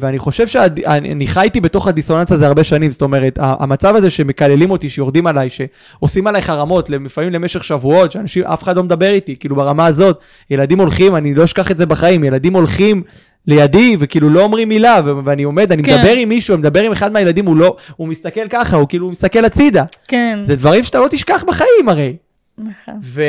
ואני 0.00 0.18
חושב 0.18 0.46
שאני 0.46 1.26
חייתי 1.26 1.60
בתוך 1.60 1.88
הדיסוננס 1.88 2.32
הזה 2.32 2.46
הרבה 2.46 2.64
שנים, 2.64 2.90
זאת 2.90 3.02
אומרת, 3.02 3.38
המצב 3.42 3.96
הזה 3.96 4.10
שמקללים 4.10 4.70
אותי, 4.70 4.88
שיורדים 4.88 5.26
עליי, 5.26 5.48
שעושים 5.50 6.26
עליי 6.26 6.42
חרמות, 6.42 6.90
לפעמים 6.90 7.32
למשך 7.32 7.64
שבועות, 7.64 8.12
שאנשים, 8.12 8.44
אף 8.44 8.62
אחד 8.62 8.76
לא 8.76 8.82
מדבר 8.82 9.10
איתי, 9.10 9.36
כאילו 9.36 9.56
ברמה 9.56 9.86
הזאת, 9.86 10.20
ילדים 10.50 10.78
הולכים, 10.78 11.16
אני 11.16 11.34
לא 11.34 11.44
אשכח 11.44 11.70
את 11.70 11.76
זה 11.76 11.86
בחיים, 11.86 12.24
ילדים 12.24 12.52
הולכים 12.52 13.02
לידי, 13.46 13.96
וכאילו 13.98 14.30
לא 14.30 14.42
אומרים 14.42 14.68
מילה, 14.68 15.00
ו- 15.04 15.12
ואני 15.24 15.42
עומד, 15.42 15.72
אני 15.72 15.82
כן. 15.82 15.98
מדבר 15.98 16.12
עם 16.12 16.28
מישהו, 16.28 16.54
אני 16.54 16.60
מדבר 16.60 16.80
עם 16.80 16.92
אחד 16.92 17.12
מהילדים, 17.12 17.46
הוא 17.46 17.56
לא, 17.56 17.76
הוא 17.96 18.08
מסתכל 18.08 18.48
ככה, 18.50 18.76
הוא 18.76 18.88
כאילו 18.88 19.10
מסתכל 19.10 19.44
הצידה. 19.44 19.84
כן. 20.08 20.38
זה 20.46 20.56
דברים 20.56 20.84
שאתה 20.84 20.98
לא 20.98 21.06
תשכח 21.10 21.44
בחיים 21.46 21.88
הרי. 21.88 22.16
נכון. 22.58 22.94
ו... 23.02 23.22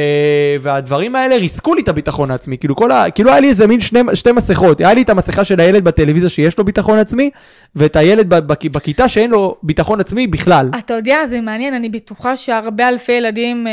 והדברים 0.61 1.15
האלה 1.15 1.35
ריסקו 1.35 1.75
לי 1.75 1.81
את 1.81 1.87
הביטחון 1.87 2.31
העצמי. 2.31 2.57
כאילו, 2.57 2.75
כל 2.75 2.91
ה... 2.91 3.11
כאילו 3.11 3.31
היה 3.31 3.39
לי 3.39 3.49
איזה 3.49 3.67
מין 3.67 3.81
שני... 3.81 3.99
שתי 4.13 4.31
מסכות. 4.31 4.79
היה 4.79 4.93
לי 4.93 5.01
את 5.01 5.09
המסכה 5.09 5.45
של 5.45 5.59
הילד 5.59 5.83
בטלוויזיה 5.83 6.29
שיש 6.29 6.57
לו 6.57 6.63
ביטחון 6.63 6.99
עצמי, 6.99 7.29
ואת 7.75 7.95
הילד 7.95 8.29
ב... 8.29 8.39
בכ... 8.39 8.65
בכיתה 8.65 9.09
שאין 9.09 9.31
לו 9.31 9.55
ביטחון 9.63 9.99
עצמי 9.99 10.27
בכלל. 10.27 10.69
אתה 10.79 10.93
יודע, 10.93 11.17
זה 11.29 11.41
מעניין, 11.41 11.73
אני 11.73 11.89
בטוחה 11.89 12.37
שהרבה 12.37 12.87
אלפי 12.87 13.11
ילדים, 13.11 13.67
אה, 13.67 13.71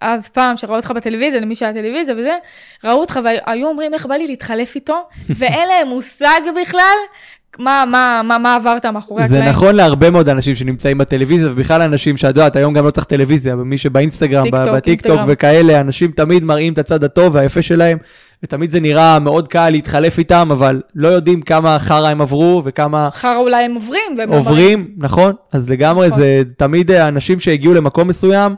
אז 0.00 0.28
פעם, 0.28 0.56
שראו 0.56 0.76
אותך 0.76 0.90
בטלוויזיה, 0.90 1.40
למי 1.40 1.54
שהיה 1.54 1.72
טלוויזיה 1.72 2.14
וזה, 2.18 2.36
ראו 2.84 3.00
אותך 3.00 3.20
והיו 3.24 3.68
אומרים, 3.68 3.94
איך 3.94 4.06
בא 4.06 4.14
לי 4.14 4.26
להתחלף 4.26 4.74
איתו, 4.74 5.02
ואין 5.38 5.68
להם 5.68 5.88
מושג 5.88 6.40
בכלל 6.62 6.96
מה, 7.58 7.84
מה, 7.90 8.20
מה, 8.24 8.38
מה 8.38 8.54
עברת 8.54 8.86
מאחורי 8.86 9.28
זה 9.28 9.34
הקלעים. 9.34 9.50
נכון 9.50 9.74
להרבה 9.74 10.10
מאוד 10.10 10.28
אנשים 10.28 10.54
שנמצאים 10.54 10.98
בטלוויזיה, 10.98 11.48
ובכלל 11.50 11.82
אנשים 11.82 12.16
שאת 12.16 12.36
יודעת, 12.36 12.56
היום 12.56 12.74
גם 12.74 12.84
לא 12.84 12.90
צריך 12.90 13.06
טלוויזיה, 13.06 13.56
ומי 13.56 13.78
שבאינסטגרם, 13.78 14.44
בטיקטוק. 14.50 15.20
וכאלה, 15.26 15.80
אנשים 15.80 16.10
תמיד 16.10 16.44
מראים 16.44 16.72
את 16.72 16.78
הצד 16.78 17.04
הטוב 17.04 17.34
והיפה 17.34 17.62
שלהם, 17.62 17.98
ותמיד 18.42 18.70
זה 18.70 18.80
נראה 18.80 19.18
מאוד 19.18 19.48
קל 19.48 19.70
להתחלף 19.70 20.18
איתם, 20.18 20.48
אבל 20.52 20.80
לא 20.94 21.08
יודעים 21.08 21.42
כמה 21.42 21.78
חרא 21.78 22.08
הם 22.08 22.20
עברו 22.20 22.62
וכמה... 22.64 23.08
אחר 23.08 23.36
אולי 23.36 23.64
הם 23.64 23.74
עוברים, 23.74 24.14
והם 24.18 24.30
לא 24.30 24.34
מראים. 24.34 24.46
עוברים, 24.46 24.88
נכון? 24.96 25.32
אז 25.52 25.70
לגמרי 25.70 26.06
נכון. 26.06 26.20
זה 26.20 26.42
תמיד 26.56 26.90
אה, 26.90 27.08
אנשים 27.08 27.40
שהגיעו 27.40 27.74
למקום 27.74 28.08
מסוים, 28.08 28.54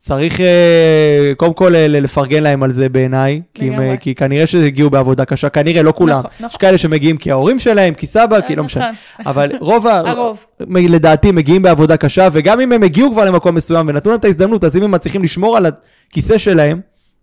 צריך 0.00 0.40
אה, 0.40 1.32
קודם 1.36 1.54
כל 1.54 1.74
אה, 1.74 1.88
לפרגן 1.88 2.42
להם 2.42 2.62
על 2.62 2.72
זה 2.72 2.88
בעיניי, 2.88 3.40
כי, 3.54 3.68
הם, 3.68 3.80
אה. 3.80 3.96
כי 3.96 4.14
כנראה 4.14 4.46
שהגיעו 4.46 4.90
בעבודה 4.90 5.24
קשה, 5.24 5.48
כנראה 5.48 5.82
לא 5.82 5.92
כולם. 5.96 6.18
נכון, 6.18 6.30
נכון. 6.34 6.48
יש 6.50 6.56
כאלה 6.56 6.78
שמגיעים 6.78 7.16
כי 7.16 7.30
ההורים 7.30 7.58
שלהם, 7.58 7.94
כי 7.94 8.06
סבא, 8.06 8.40
כי 8.40 8.56
לא 8.56 8.64
משנה. 8.64 8.90
נכון. 8.90 9.26
אבל 9.26 9.52
רוב, 9.60 9.86
הרוב. 9.86 10.44
לדעתי 10.60 11.32
מגיעים 11.32 11.62
בעבודה 11.62 11.96
קשה, 11.96 12.28
וגם 12.32 12.60
אם 12.60 12.72
הם 12.72 12.82
הגיעו 12.82 13.12
כבר 13.12 13.24
למקום 13.24 13.54
מסוים 13.54 13.88
ונתנו 13.88 14.10
להם 14.10 14.20
את 14.20 14.24
ההזדמנות, 14.24 14.64
אז 14.64 14.76
אם 14.76 14.82
הם 14.82 14.90
מצליחים 14.90 15.22
לשמור 15.22 15.56
על 15.56 15.66
הכיסא 16.10 16.38
שלהם, 16.38 16.80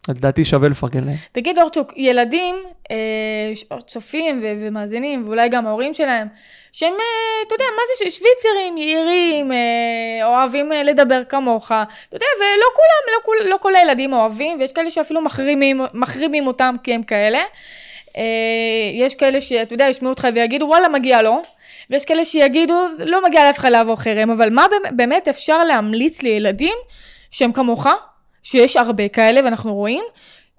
לדעתי 0.10 0.46
שווה 0.46 0.70
לפרגן 0.70 1.04
להם. 1.04 1.16
תגיד 1.32 1.60
אורצ'וק, 1.60 1.94
ילדים 1.96 2.56
אה, 2.92 3.78
צופים 3.88 4.44
ומאזינים, 4.60 5.24
ואולי 5.26 5.50
גם 5.50 5.68
ההורים 5.68 5.94
שלהם, 5.94 6.28
שהם, 6.72 6.94
אה, 6.94 7.48
אתה 7.48 7.56
יודע, 7.56 7.66
מה 7.76 7.82
זה, 7.88 8.12
שוויצרים, 8.12 8.78
יהירים, 8.78 9.52
אה, 9.52 10.28
אוהבים 10.28 10.74
אה, 10.74 10.84
לדבר 10.84 11.24
כמוך, 11.30 11.66
אתה 11.66 12.16
יודע, 12.16 12.26
ולא 12.38 12.66
כולם, 12.76 13.16
לא 13.16 13.20
כל, 13.24 13.50
לא 13.50 13.58
כל 13.62 13.76
הילדים 13.76 14.14
אוהבים, 14.14 14.60
ויש 14.60 14.72
כאלה 14.72 14.92
שאפילו 14.92 15.22
מחרימים, 15.22 15.82
מחרימים 15.94 16.48
אותם 16.48 16.74
כי 16.84 16.94
הם 16.94 17.04
כאלה. 17.04 17.40
אה, 18.18 18.24
יש 18.94 19.16
כאלה 19.16 19.42
שאתה 19.42 19.74
יודע, 19.74 19.86
ישמעו 19.90 20.10
אותך 20.10 20.28
ויגידו, 20.34 20.66
וואלה, 20.66 20.88
מגיע 20.88 21.22
לו. 21.22 21.42
ויש 21.90 22.06
כאלה 22.06 22.26
שיגידו, 22.26 22.88
לא 23.00 23.26
מגיע 23.26 23.44
לאף 23.44 23.60
אחד 23.60 23.70
לעבור 23.70 24.02
חרם, 24.02 24.30
אבל 24.30 24.50
מה 24.50 24.66
באמת 24.92 25.28
אפשר 25.28 25.64
להמליץ 25.64 26.22
לילדים 26.22 26.76
שהם 27.32 27.52
כמוך, 27.52 27.88
שיש 28.46 28.78
הרבה 28.78 29.08
כאלה 29.08 29.42
ואנחנו 29.46 29.74
רואים, 29.74 30.04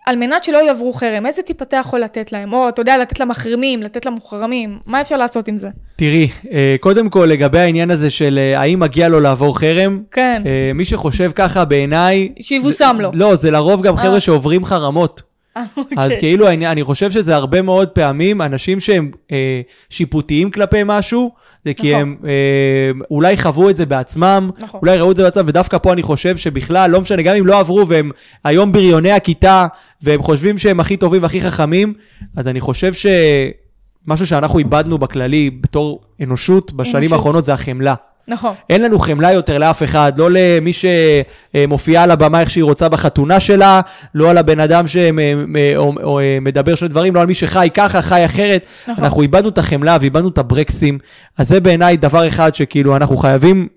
על 0.07 0.17
מנת 0.17 0.45
שלא 0.45 0.59
יעברו 0.59 0.93
חרם, 0.93 1.27
איזה 1.27 1.43
טיפ 1.43 1.63
אתה 1.63 1.77
יכול 1.77 2.01
לתת 2.01 2.33
להם? 2.33 2.53
או 2.53 2.69
אתה 2.69 2.81
יודע, 2.81 2.99
לתת 2.99 3.21
למחרימים, 3.21 3.83
לתת 3.83 4.07
למוחרמים, 4.07 4.79
מה 4.87 5.01
אפשר 5.01 5.17
לעשות 5.17 5.49
עם 5.49 5.59
זה? 5.59 5.69
תראי, 5.97 6.29
אה, 6.53 6.77
קודם 6.81 7.11
כל 7.11 7.29
לגבי 7.31 7.59
העניין 7.59 7.91
הזה 7.91 8.11
של 8.11 8.39
אה, 8.39 8.61
האם 8.61 8.81
מגיע 8.81 9.09
לו 9.09 9.21
לעבור 9.21 9.59
חרם, 9.59 10.03
כן, 10.11 10.43
אה, 10.47 10.71
מי 10.75 10.85
שחושב 10.85 11.31
ככה 11.35 11.65
בעיניי... 11.65 12.29
שיבושם 12.41 12.97
לו. 13.01 13.11
לא, 13.15 13.37
זה 13.37 13.51
לרוב 13.51 13.83
גם 13.83 13.97
חבר'ה. 13.97 14.21
שעוברים 14.21 14.65
חרמות. 14.65 15.23
אז 15.57 15.67
אוקיי. 15.77 16.19
כאילו 16.19 16.49
העניין, 16.49 16.71
אני 16.71 16.85
חושב 16.85 17.11
שזה 17.11 17.37
הרבה 17.37 17.63
מאוד 17.63 17.89
פעמים 17.89 18.43
אנשים 18.43 18.81
שהם 18.81 19.11
אה, 19.33 19.61
שיפוטיים 19.91 20.51
כלפי 20.51 20.81
משהו, 20.85 21.31
זה 21.67 21.75
כי 21.75 21.91
נכון. 21.91 22.03
הם 22.03 22.17
אה, 22.25 23.07
אולי 23.11 23.37
חוו 23.37 23.71
את 23.71 23.77
זה 23.77 23.87
בעצמם, 23.87 24.51
נכון. 24.59 24.81
אולי 24.81 24.99
ראו 24.99 25.11
את 25.11 25.17
זה 25.17 25.23
בעצמם, 25.23 25.45
ודווקא 25.47 25.79
פה 25.79 25.93
אני 25.93 26.03
חושב 26.03 26.37
שבכלל, 26.37 26.91
לא 26.91 27.01
משנה, 27.01 27.23
גם 27.23 27.37
אם 27.37 27.47
לא 27.47 27.59
עברו 27.59 27.89
והם 27.89 28.11
היום 28.45 28.73
בריוני 28.73 29.13
הכיתה, 29.13 29.67
והם 30.03 30.23
חושבים 30.23 30.59
שהם 30.59 30.81
הכי 30.81 30.97
טובים 30.97 31.23
והכי 31.23 31.41
חכמים, 31.41 31.95
אז 32.37 32.49
אני 32.49 32.61
חושב 32.61 32.93
שמשהו 32.93 34.27
שאנחנו 34.27 34.59
איבדנו 34.59 34.99
בכללי 34.99 35.51
בתור 35.51 36.01
אנושות 36.23 36.73
בשנים 36.73 36.97
אנושות. 36.97 37.13
האחרונות 37.13 37.45
זה 37.45 37.53
החמלה. 37.53 37.95
נכון, 38.29 38.55
אין 38.71 38.83
לנו 38.83 38.99
חמלה 38.99 39.33
יותר 39.33 39.59
לאף 39.59 39.83
אחד, 39.83 40.13
לא 40.19 40.29
למי 40.31 40.73
שמופיעה 40.73 42.03
על 42.03 42.11
הבמה 42.11 42.41
איך 42.41 42.51
שהיא 42.51 42.65
רוצה 42.65 42.89
בחתונה 42.89 43.41
שלה, 43.41 43.81
לא 44.15 44.31
על 44.31 44.39
הבן 44.39 44.61
אדם 44.61 44.85
שמדבר 44.87 46.75
שני 46.75 46.89
דברים, 46.89 47.15
לא 47.15 47.21
על 47.21 47.27
מי 47.27 47.35
שחי 47.35 47.69
ככה, 47.75 48.03
חי 48.03 48.25
אחרת. 48.25 48.67
נכון. 48.89 49.05
אנחנו 49.05 49.23
איבדנו 49.23 49.49
את 49.49 49.59
החמלה 49.59 49.97
ואיבדנו 50.01 50.29
את 50.29 50.39
הברקסים. 50.39 50.99
אז 51.39 51.49
זה 51.49 51.61
בעיניי 51.61 51.97
דבר 51.97 52.29
אחד 52.29 52.55
שכאילו 52.55 52.97
אנחנו 52.97 53.17
חייבים 53.17 53.69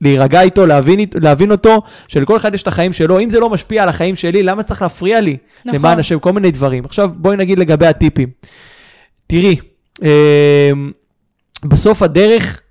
להירגע 0.00 0.40
איתו, 0.40 0.66
להבין, 0.66 1.00
להבין 1.14 1.50
אותו, 1.50 1.82
שלכל 2.08 2.36
אחד 2.36 2.54
יש 2.54 2.62
את 2.62 2.68
החיים 2.68 2.92
שלו. 2.92 3.20
אם 3.20 3.30
זה 3.30 3.40
לא 3.40 3.50
משפיע 3.50 3.82
על 3.82 3.88
החיים 3.88 4.16
שלי, 4.16 4.42
למה 4.42 4.62
צריך 4.62 4.82
להפריע 4.82 5.20
לי? 5.20 5.36
נכון. 5.64 5.80
למען 5.80 5.98
השם, 5.98 6.18
כל 6.18 6.32
מיני 6.32 6.50
דברים. 6.50 6.84
עכשיו 6.84 7.10
בואי 7.16 7.36
נגיד 7.36 7.58
לגבי 7.58 7.86
הטיפים. 7.86 8.28
תראי, 9.26 9.56
אה, 10.02 10.70
בסוף 11.64 12.02
הדרך, 12.02 12.61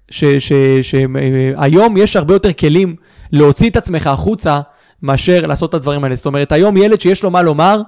שהיום 0.82 1.98
יש 1.98 2.16
הרבה 2.16 2.34
יותר 2.34 2.54
כלים 2.54 2.96
להוציא 3.32 3.70
את 3.70 3.78
עצמך 3.78 4.08
החוצה, 4.08 4.60
מאשר 5.04 5.48
לעשות 5.48 5.70
את 5.70 5.74
הדברים 5.74 6.04
האלה. 6.04 6.16
זאת 6.16 6.26
אומרת, 6.26 6.52
היום 6.52 6.78
ילד 6.78 7.02
שיש 7.02 7.24
לו 7.24 7.32
מה 7.32 7.42
לומר, 7.42 7.82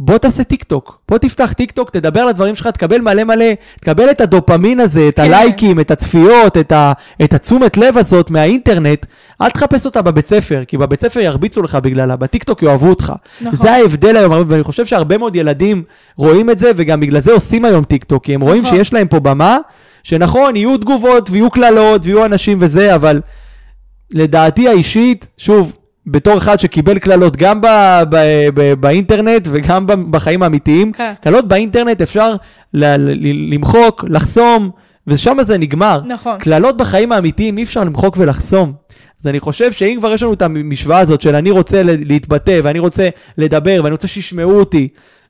בוא 0.00 0.18
תעשה 0.18 0.44
טיק 0.44 0.64
טוק, 0.64 0.98
בוא 1.08 1.18
תפתח 1.18 1.52
טיק 1.52 1.70
טוק, 1.70 1.90
תדבר 1.90 2.20
על 2.20 2.28
הדברים 2.28 2.54
שלך, 2.54 2.66
תקבל 2.66 3.00
מלא 3.00 3.24
מלא, 3.24 3.44
תקבל 3.80 4.10
את 4.10 4.20
הדופמין 4.20 4.80
הזה, 4.80 5.08
את 5.08 5.16
כן. 5.16 5.22
הלייקים, 5.22 5.80
את 5.80 5.90
הצפיות, 5.90 6.56
את, 6.56 6.72
ה, 6.72 6.92
את 7.24 7.34
התשומת 7.34 7.76
לב 7.76 7.98
הזאת 7.98 8.30
מהאינטרנט, 8.30 9.06
אל 9.42 9.50
תחפש 9.50 9.86
אותה 9.86 10.02
בבית 10.02 10.26
ספר, 10.26 10.62
כי 10.64 10.76
בבית 10.76 11.00
ספר 11.00 11.20
ירביצו 11.20 11.62
לך 11.62 11.74
בגללה, 11.74 12.16
בטיק 12.16 12.44
טוק 12.44 12.62
יאהבו 12.62 12.88
אותך. 12.88 13.12
נכון. 13.40 13.58
זה 13.58 13.72
ההבדל 13.72 14.16
היום, 14.16 14.32
ואני 14.48 14.62
חושב 14.62 14.86
שהרבה 14.86 15.18
מאוד 15.18 15.36
ילדים 15.36 15.82
רואים 16.16 16.50
את 16.50 16.58
זה, 16.58 16.70
וגם 16.76 17.00
בגלל 17.00 17.20
זה 17.20 17.32
עושים 17.32 17.64
היום 17.64 17.84
טיק 17.84 18.04
טוק, 18.04 18.24
כי 18.24 18.34
הם 18.34 18.40
רואים 18.40 18.62
נכון. 18.62 18.76
שיש 18.76 18.92
להם 18.92 19.08
פה 19.08 19.20
במה, 19.20 19.58
שנכון, 20.02 20.56
יהיו 20.56 20.76
תגובות 20.76 21.30
ויהיו 21.30 21.50
קללות 21.50 22.00
ויהיו 22.04 22.24
אנשים 22.24 22.58
וזה, 22.60 22.94
אבל 22.94 23.20
לדעתי 24.12 24.68
האישית, 24.68 25.26
שוב, 25.36 25.76
בתור 26.06 26.36
אחד 26.36 26.60
שקיבל 26.60 26.98
קללות 26.98 27.36
גם 27.36 27.60
ב- 27.60 27.66
ב- 28.10 28.48
ב- 28.54 28.72
באינטרנט 28.80 29.48
וגם 29.50 29.86
בחיים 30.10 30.42
האמיתיים, 30.42 30.92
כן. 30.92 31.12
קללות 31.22 31.48
באינטרנט 31.48 32.02
אפשר 32.02 32.34
ל- 32.74 32.96
ל- 32.96 33.54
למחוק, 33.54 34.04
לחסום, 34.08 34.70
ושם 35.06 35.36
זה 35.42 35.58
נגמר. 35.58 36.00
נכון. 36.06 36.38
קללות 36.38 36.76
בחיים 36.76 37.12
האמיתיים 37.12 37.58
אי 37.58 37.62
אפשר 37.62 37.84
למחוק 37.84 38.16
ולחסום. 38.18 38.72
אז 39.22 39.26
אני 39.26 39.40
חושב 39.40 39.72
שאם 39.72 39.96
כבר 39.98 40.12
יש 40.12 40.22
לנו 40.22 40.32
את 40.32 40.42
המשוואה 40.42 40.98
הזאת 40.98 41.20
של 41.20 41.34
אני 41.34 41.50
רוצה 41.50 41.82
להתבטא 41.84 42.60
ואני 42.62 42.78
רוצה 42.78 43.08
לדבר 43.38 43.80
ואני 43.84 43.92
רוצה 43.92 44.08
שישמעו 44.08 44.58
אותי, 44.58 44.88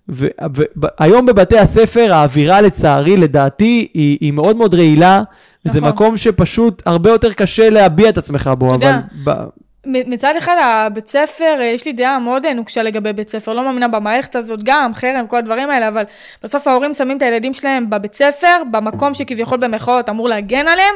והיום 0.08 1.26
בבתי 1.26 1.58
הספר 1.58 2.12
האווירה 2.12 2.60
לצערי 2.60 3.16
לדעתי 3.16 3.88
היא, 3.94 4.18
היא 4.20 4.32
מאוד 4.32 4.56
מאוד 4.56 4.74
רעילה, 4.74 5.22
נכון. 5.64 5.84
מקום 5.84 6.16
שפשוט 6.16 6.82
הרבה 6.86 7.10
יותר 7.10 7.32
קשה 7.32 7.70
להביע 7.70 8.08
את 8.08 8.18
עצמך 8.18 8.50
בו, 8.58 8.74
אתה 8.74 9.00
אבל... 9.24 9.32
ב- 9.32 9.48
מצד 9.86 10.34
אחד, 10.38 10.56
הבית 10.62 11.06
ספר, 11.06 11.56
אה, 11.60 11.64
יש 11.64 11.86
לי 11.86 11.92
דעה 11.92 12.18
מאוד 12.18 12.46
נוקשה 12.46 12.82
לגבי 12.82 13.12
בית 13.12 13.28
ספר, 13.28 13.52
לא 13.54 13.64
מאמינה 13.64 13.88
במערכת 13.88 14.36
הזאת 14.36 14.62
גם, 14.62 14.94
חרם, 14.94 15.26
כל 15.26 15.36
הדברים 15.36 15.70
האלה, 15.70 15.88
אבל 15.88 16.02
בסוף 16.42 16.66
ההורים 16.66 16.94
שמים 16.94 17.16
את 17.16 17.22
הילדים 17.22 17.54
שלהם 17.54 17.90
בבית 17.90 18.12
ספר, 18.12 18.62
במקום 18.70 19.14
שכביכול 19.14 19.58
במחאות 19.58 20.08
אמור 20.08 20.28
להגן 20.28 20.68
עליהם, 20.68 20.94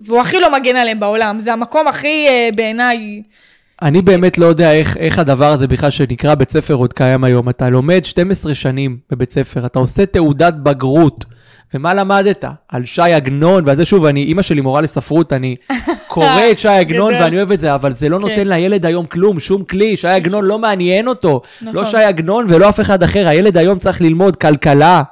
והוא 0.00 0.20
הכי 0.20 0.40
לא 0.40 0.52
מגן 0.52 0.76
עליהם 0.76 1.00
בעולם, 1.00 1.40
זה 1.40 1.52
המקום 1.52 1.88
הכי 1.88 2.26
אה, 2.28 2.48
בעיניי, 2.56 3.22
אני 3.82 4.02
באמת 4.02 4.38
לא 4.38 4.46
יודע 4.46 4.72
איך, 4.72 4.96
איך 4.96 5.18
הדבר 5.18 5.46
הזה 5.46 5.68
בכלל 5.68 5.90
שנקרא 5.90 6.34
בית 6.34 6.50
ספר 6.50 6.74
עוד 6.74 6.92
קיים 6.92 7.24
היום. 7.24 7.48
אתה 7.48 7.68
לומד 7.68 8.04
12 8.04 8.54
שנים 8.54 8.98
בבית 9.10 9.32
ספר, 9.32 9.66
אתה 9.66 9.78
עושה 9.78 10.06
תעודת 10.06 10.54
בגרות. 10.54 11.24
ומה 11.74 11.94
למדת? 11.94 12.44
על 12.68 12.84
ש"י 12.84 13.02
עגנון, 13.02 13.64
ועל 13.66 13.76
זה 13.76 13.84
שוב, 13.84 14.04
אני, 14.04 14.22
אימא 14.24 14.42
שלי 14.42 14.60
מורה 14.60 14.80
לספרות, 14.80 15.32
אני 15.32 15.56
קורא 16.08 16.40
את 16.50 16.58
ש"י 16.58 16.68
עגנון. 16.68 17.14
ואני 17.14 17.36
אוהב 17.36 17.52
את 17.52 17.60
זה, 17.60 17.74
אבל 17.74 17.92
זה 17.92 18.08
לא 18.08 18.16
כן. 18.16 18.28
נותן 18.28 18.48
לילד 18.48 18.86
היום 18.86 19.06
כלום, 19.06 19.40
שום 19.40 19.64
כלי, 19.64 19.96
ש"י 19.96 20.08
עגנון 20.08 20.44
לא 20.44 20.58
מעניין 20.58 21.08
אותו. 21.08 21.40
נכון. 21.62 21.74
לא 21.74 21.84
ש"י 21.84 21.96
עגנון 21.96 22.46
ולא 22.48 22.68
אף 22.68 22.80
אחד 22.80 23.02
אחר, 23.02 23.28
הילד 23.28 23.58
היום 23.58 23.78
צריך 23.78 24.00
ללמוד 24.00 24.36
כלכלה. 24.36 25.02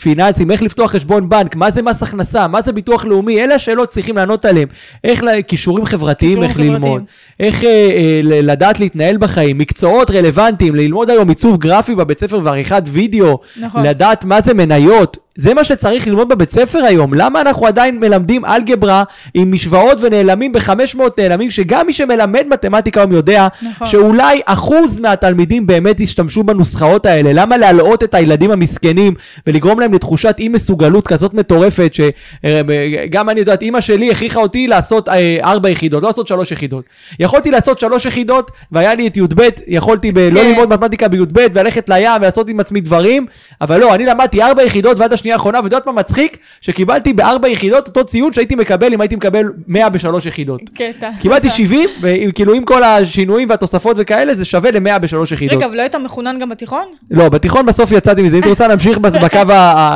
פיננסים, 0.00 0.50
איך 0.50 0.62
לפתוח 0.62 0.90
חשבון 0.90 1.28
בנק, 1.28 1.56
מה 1.56 1.70
זה 1.70 1.82
מס 1.82 2.02
הכנסה, 2.02 2.48
מה 2.48 2.62
זה 2.62 2.72
ביטוח 2.72 3.04
לאומי, 3.04 3.44
אלה 3.44 3.54
השאלות 3.54 3.88
צריכים 3.88 4.16
לענות 4.16 4.44
עליהם. 4.44 4.68
איך, 5.04 5.24
כישורים 5.48 5.84
חברתיים, 5.84 6.42
איך 6.42 6.52
חברתיים. 6.52 6.72
ללמוד. 6.72 7.02
איך 7.40 7.64
אה, 7.64 7.68
אה, 7.68 8.20
לדעת 8.22 8.80
להתנהל 8.80 9.16
בחיים, 9.16 9.58
מקצועות 9.58 10.10
רלוונטיים, 10.10 10.74
ללמוד 10.74 11.10
היום 11.10 11.28
עיצוב 11.28 11.56
גרפי 11.56 11.94
בבית 11.94 12.20
ספר 12.20 12.40
ועריכת 12.42 12.82
וידאו, 12.86 13.38
נכון. 13.56 13.82
לדעת 13.82 14.24
מה 14.24 14.40
זה 14.40 14.54
מניות, 14.54 15.18
זה 15.40 15.54
מה 15.54 15.64
שצריך 15.64 16.06
ללמוד 16.06 16.28
בבית 16.28 16.50
ספר 16.50 16.78
היום. 16.78 17.14
למה 17.14 17.40
אנחנו 17.40 17.66
עדיין 17.66 18.00
מלמדים 18.00 18.44
אלגברה 18.44 19.04
עם 19.34 19.52
משוואות 19.52 19.98
ונעלמים 20.00 20.52
ב-500 20.52 20.98
נעלמים, 21.18 21.50
שגם 21.50 21.86
מי 21.86 21.92
שמלמד 21.92 22.46
מתמטיקה 22.50 23.00
היום 23.00 23.12
יודע, 23.12 23.48
נכון. 23.62 23.86
שאולי 23.86 24.40
אחוז 24.46 25.00
מהתלמידים 25.00 25.66
באמת 25.66 26.00
ישתמשו 26.00 26.42
בנוסחאות 26.42 27.06
האלה. 27.06 27.30
למה 27.32 27.56
להלאות 27.56 28.02
את 28.02 28.14
הילדים 28.14 28.50
המסכנים 28.50 29.14
ולגרום 29.46 29.80
להם 29.80 29.94
לתחושת 29.94 30.36
אי 30.38 30.48
מסוגלות 30.48 31.06
כזאת 31.06 31.34
מטורפת, 31.34 31.92
שגם 31.94 33.30
אני 33.30 33.40
יודעת, 33.40 33.62
אימא 33.62 33.80
שלי 33.80 34.10
הכריחה 34.10 34.40
אותי 34.40 34.66
לעשות 34.66 35.08
אה, 35.08 35.38
ארבע 35.42 35.70
יחידות, 35.70 36.02
לא 36.02 36.08
לעשות 36.08 36.26
שלוש 36.26 36.52
יחידות. 36.52 36.84
יכולתי 37.20 37.50
לעשות 37.50 37.80
שלוש 37.80 38.06
יחידות, 38.06 38.50
והיה 38.72 38.94
לי 38.94 39.06
את 39.06 39.16
י"ב, 39.16 39.48
יכולתי 39.66 40.12
ב- 40.12 40.18
לא 40.18 40.40
כן. 40.40 40.46
ללמוד 40.46 40.68
מתמטיקה 40.68 41.08
בי"ב 41.08 41.46
וללכת 41.54 41.88
לים 41.88 42.10
ולעשות 42.20 42.48
עם 42.48 42.60
עצמי 42.60 42.80
דברים, 42.80 43.26
אבל 43.60 43.80
לא, 43.80 43.94
אני 43.94 44.06
למדתי 44.06 44.42
ארבע 44.42 44.62
יחידות 44.62 44.98
ועד 44.98 45.12
השנייה 45.12 45.29
האחרונה, 45.32 45.58
ואת 45.58 45.64
יודעת 45.64 45.86
מה 45.86 45.92
מצחיק? 45.92 46.36
שקיבלתי 46.60 47.12
בארבע 47.12 47.48
יחידות 47.48 47.88
אותו 47.88 48.04
ציון 48.04 48.32
שהייתי 48.32 48.54
מקבל 48.54 48.92
אם 48.92 49.00
הייתי 49.00 49.16
מקבל 49.16 49.44
100 49.66 49.88
בשלוש 49.88 50.26
יחידות. 50.26 50.60
קטע. 50.74 51.10
קיבלתי 51.20 51.50
70, 51.60 51.88
וכאילו 52.02 52.54
עם 52.54 52.64
כל 52.64 52.82
השינויים 52.82 53.50
והתוספות 53.50 53.96
וכאלה, 54.00 54.34
זה 54.34 54.44
שווה 54.44 54.70
ל-100 54.70 54.98
בשלוש 54.98 55.32
יחידות. 55.32 55.58
רגע, 55.58 55.66
ולא 55.72 55.82
היית 55.82 55.94
מחונן 55.94 56.38
גם 56.38 56.48
בתיכון? 56.48 56.84
לא, 57.10 57.28
בתיכון 57.28 57.66
בסוף 57.66 57.92
יצאתי 57.92 58.22
מזה, 58.22 58.36
אם 58.36 58.42
הייתי 58.42 58.48
רוצה 58.48 58.68
להמשיך 58.68 58.98
בקו 59.04 59.38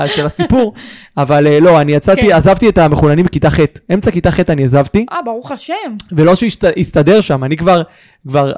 של 0.07 0.27
הסיפור, 0.27 0.75
אבל 1.17 1.47
אה, 1.47 1.61
לא, 1.61 1.81
אני 1.81 1.93
יצאתי, 1.93 2.21
כן. 2.21 2.33
עזבתי 2.33 2.69
את 2.69 2.79
המחוננים 2.79 3.27
בכיתה 3.27 3.51
ח', 3.51 3.59
אמצע 3.95 4.11
כיתה 4.11 4.31
ח' 4.31 4.41
אני 4.49 4.65
עזבתי, 4.65 5.07
אה, 5.13 5.23
ברוך 5.25 5.53
השם. 5.53 5.75
ולא 6.13 6.35
שהסתדר 6.35 7.21
שם, 7.21 7.45
אני 7.45 7.57
כבר, 7.57 7.83
כבר, 8.29 8.53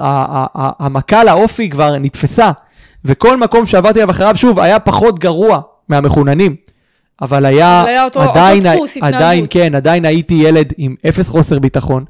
המכה 0.53 1.23
לאופי 1.23 1.69
כבר 1.69 1.97
נתפסה, 1.97 2.51
וכל 3.05 3.37
מקום 3.37 3.65
שעברתי 3.65 3.99
אליו 3.99 4.11
אחריו, 4.11 4.35
שוב, 4.35 4.59
היה 4.59 4.79
פחות 4.79 5.19
גרוע 5.19 5.61
מהמחוננים. 5.89 6.55
אבל 7.21 7.45
היה, 7.45 7.81
אבל 7.81 7.89
היה 7.89 8.03
אותו- 8.03 8.19
אותו 8.19 8.31
עדיין, 8.31 8.63
דפוס 8.63 8.97
עדיין, 8.97 9.13
התנהגות. 9.15 9.51
כן, 9.51 9.75
עדיין 9.75 10.05
הייתי 10.05 10.33
ילד 10.33 10.73
עם 10.77 10.95
אפס 11.09 11.29
חוסר 11.29 11.59
ביטחון, 11.59 12.05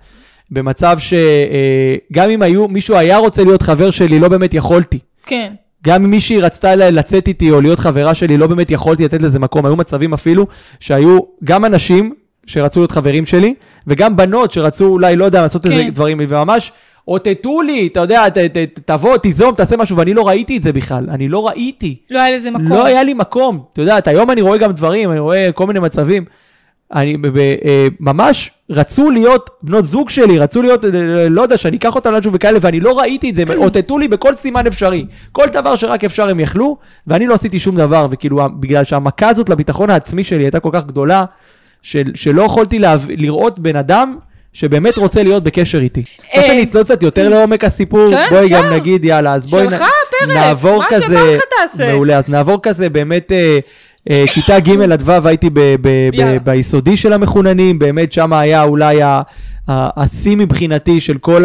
במצב 0.51 0.97
שגם 0.99 2.29
אם 2.29 2.41
היו, 2.41 2.67
מישהו 2.67 2.95
היה 2.97 3.17
רוצה 3.17 3.43
להיות 3.43 3.61
חבר 3.61 3.91
שלי, 3.91 4.19
לא 4.19 4.27
באמת 4.27 4.53
יכולתי. 4.53 4.99
כן. 5.25 5.53
גם 5.83 6.03
אם 6.03 6.11
מישהי 6.11 6.41
רצתה 6.41 6.75
לצאת 6.75 7.27
איתי 7.27 7.51
או 7.51 7.61
להיות 7.61 7.79
חברה 7.79 8.13
שלי, 8.15 8.37
לא 8.37 8.47
באמת 8.47 8.71
יכולתי 8.71 9.05
לתת 9.05 9.21
לזה 9.21 9.39
מקום. 9.39 9.65
היו 9.65 9.75
מצבים 9.75 10.13
אפילו 10.13 10.47
שהיו 10.79 11.19
גם 11.43 11.65
אנשים 11.65 12.13
שרצו 12.45 12.79
להיות 12.79 12.91
חברים 12.91 13.25
שלי, 13.25 13.53
וגם 13.87 14.15
בנות 14.15 14.51
שרצו 14.51 14.85
אולי, 14.85 15.15
לא 15.15 15.25
יודע, 15.25 15.41
לעשות 15.41 15.65
איזה 15.65 15.75
כן. 15.75 15.89
דברים, 15.89 16.17
וממש 16.29 16.71
אותתו 17.07 17.61
לי, 17.61 17.87
אתה 17.91 17.99
יודע, 17.99 18.29
ת, 18.29 18.37
ת, 18.37 18.57
ת, 18.57 18.79
תבוא, 18.85 19.17
תיזום, 19.17 19.55
תעשה 19.55 19.77
משהו, 19.77 19.97
ואני 19.97 20.13
לא 20.13 20.27
ראיתי 20.27 20.57
את 20.57 20.61
זה 20.61 20.73
בכלל. 20.73 21.09
אני 21.09 21.29
לא 21.29 21.47
ראיתי. 21.47 21.97
לא 22.09 22.21
היה 22.21 22.37
לזה 22.37 22.51
מקום. 22.51 22.67
לא 22.67 22.85
היה 22.85 23.03
לי 23.03 23.13
מקום. 23.13 23.63
אתה 23.73 23.81
יודעת, 23.81 24.07
היום 24.07 24.31
אני 24.31 24.41
רואה 24.41 24.57
גם 24.57 24.71
דברים, 24.71 25.11
אני 25.11 25.19
רואה 25.19 25.51
כל 25.51 25.67
מיני 25.67 25.79
מצבים. 25.79 26.25
אני 26.93 27.17
ב- 27.17 27.27
ב- 27.27 27.37
אה, 27.37 27.87
ממש 27.99 28.51
רצו 28.69 29.11
להיות 29.11 29.49
בנות 29.61 29.85
זוג 29.85 30.09
שלי, 30.09 30.39
רצו 30.39 30.61
להיות, 30.61 30.85
אה, 30.85 30.89
אה, 30.93 31.29
לא 31.29 31.41
יודע, 31.41 31.57
שאני 31.57 31.77
אקח 31.77 31.95
אותם 31.95 32.11
לאנשהו 32.11 32.33
וכאלה, 32.33 32.59
ואני 32.61 32.79
לא 32.79 32.99
ראיתי 32.99 33.29
את 33.29 33.35
זה, 33.35 33.41
הם 33.41 33.61
אותתו 33.61 33.97
לי 33.97 34.07
בכל 34.07 34.33
סימן 34.33 34.67
אפשרי. 34.67 35.05
כל 35.31 35.45
דבר 35.53 35.75
שרק 35.75 36.03
אפשר 36.03 36.29
הם 36.29 36.39
יכלו, 36.39 36.77
ואני 37.07 37.27
לא 37.27 37.33
עשיתי 37.33 37.59
שום 37.59 37.75
דבר, 37.75 38.07
וכאילו, 38.11 38.49
בגלל 38.59 38.83
שהמכה 38.83 39.29
הזאת 39.29 39.49
לביטחון 39.49 39.89
העצמי 39.89 40.23
שלי 40.23 40.43
הייתה 40.43 40.59
כל 40.59 40.69
כך 40.73 40.85
גדולה, 40.85 41.25
של, 41.81 42.11
שלא 42.15 42.41
יכולתי 42.41 42.79
להב... 42.79 43.05
לראות 43.09 43.59
בן 43.59 43.75
אדם 43.75 44.17
שבאמת 44.53 44.97
רוצה 44.97 45.23
להיות 45.23 45.43
בקשר 45.43 45.77
איתי. 45.79 46.03
אה, 46.33 46.41
רוצה 46.41 46.53
שנצלול 46.53 46.83
קצת 46.83 47.03
יותר 47.03 47.29
לעומק 47.29 47.63
הסיפור, 47.63 48.09
כן, 48.09 48.25
בואי 48.29 48.49
גם. 48.49 48.73
נגיד, 48.73 49.05
יאללה, 49.05 49.33
אז 49.33 49.45
בואי 49.49 49.63
שלך 49.63 49.73
הפרק, 49.81 50.35
נעבור 50.35 50.77
מה 50.79 50.85
כזה, 50.89 51.05
שבא 51.05 51.35
לך 51.35 51.41
תעשה. 51.61 51.91
מעולה, 51.91 52.17
אז 52.17 52.29
נעבור 52.29 52.59
כזה 52.63 52.89
באמת, 52.89 53.31
אה, 53.31 53.59
אה, 54.09 54.23
כיתה 54.33 54.59
ג' 54.59 54.91
עד 54.91 55.01
ו' 55.05 55.27
הייתי 55.27 55.49
ב- 55.49 55.59
ב- 55.59 55.75
ב- 55.81 56.13
יאללה. 56.13 56.39
ביסודי 56.39 56.97
של 56.97 57.13
המחוננים, 57.13 57.79
באמת 57.79 58.11
שם 58.13 58.33
היה 58.33 58.63
אולי 58.63 58.99
השיא 59.67 60.35
מבחינתי 60.37 61.01
של 61.01 61.17
כל 61.17 61.43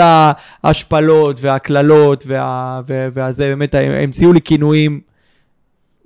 ההשפלות 0.65 1.39
והקללות, 1.43 2.25
וה- 2.27 2.81
ו- 2.89 3.09
והזה, 3.15 3.45
באמת, 3.45 3.75
המציאו 3.75 4.33
לי 4.33 4.41
כינויים 4.41 5.01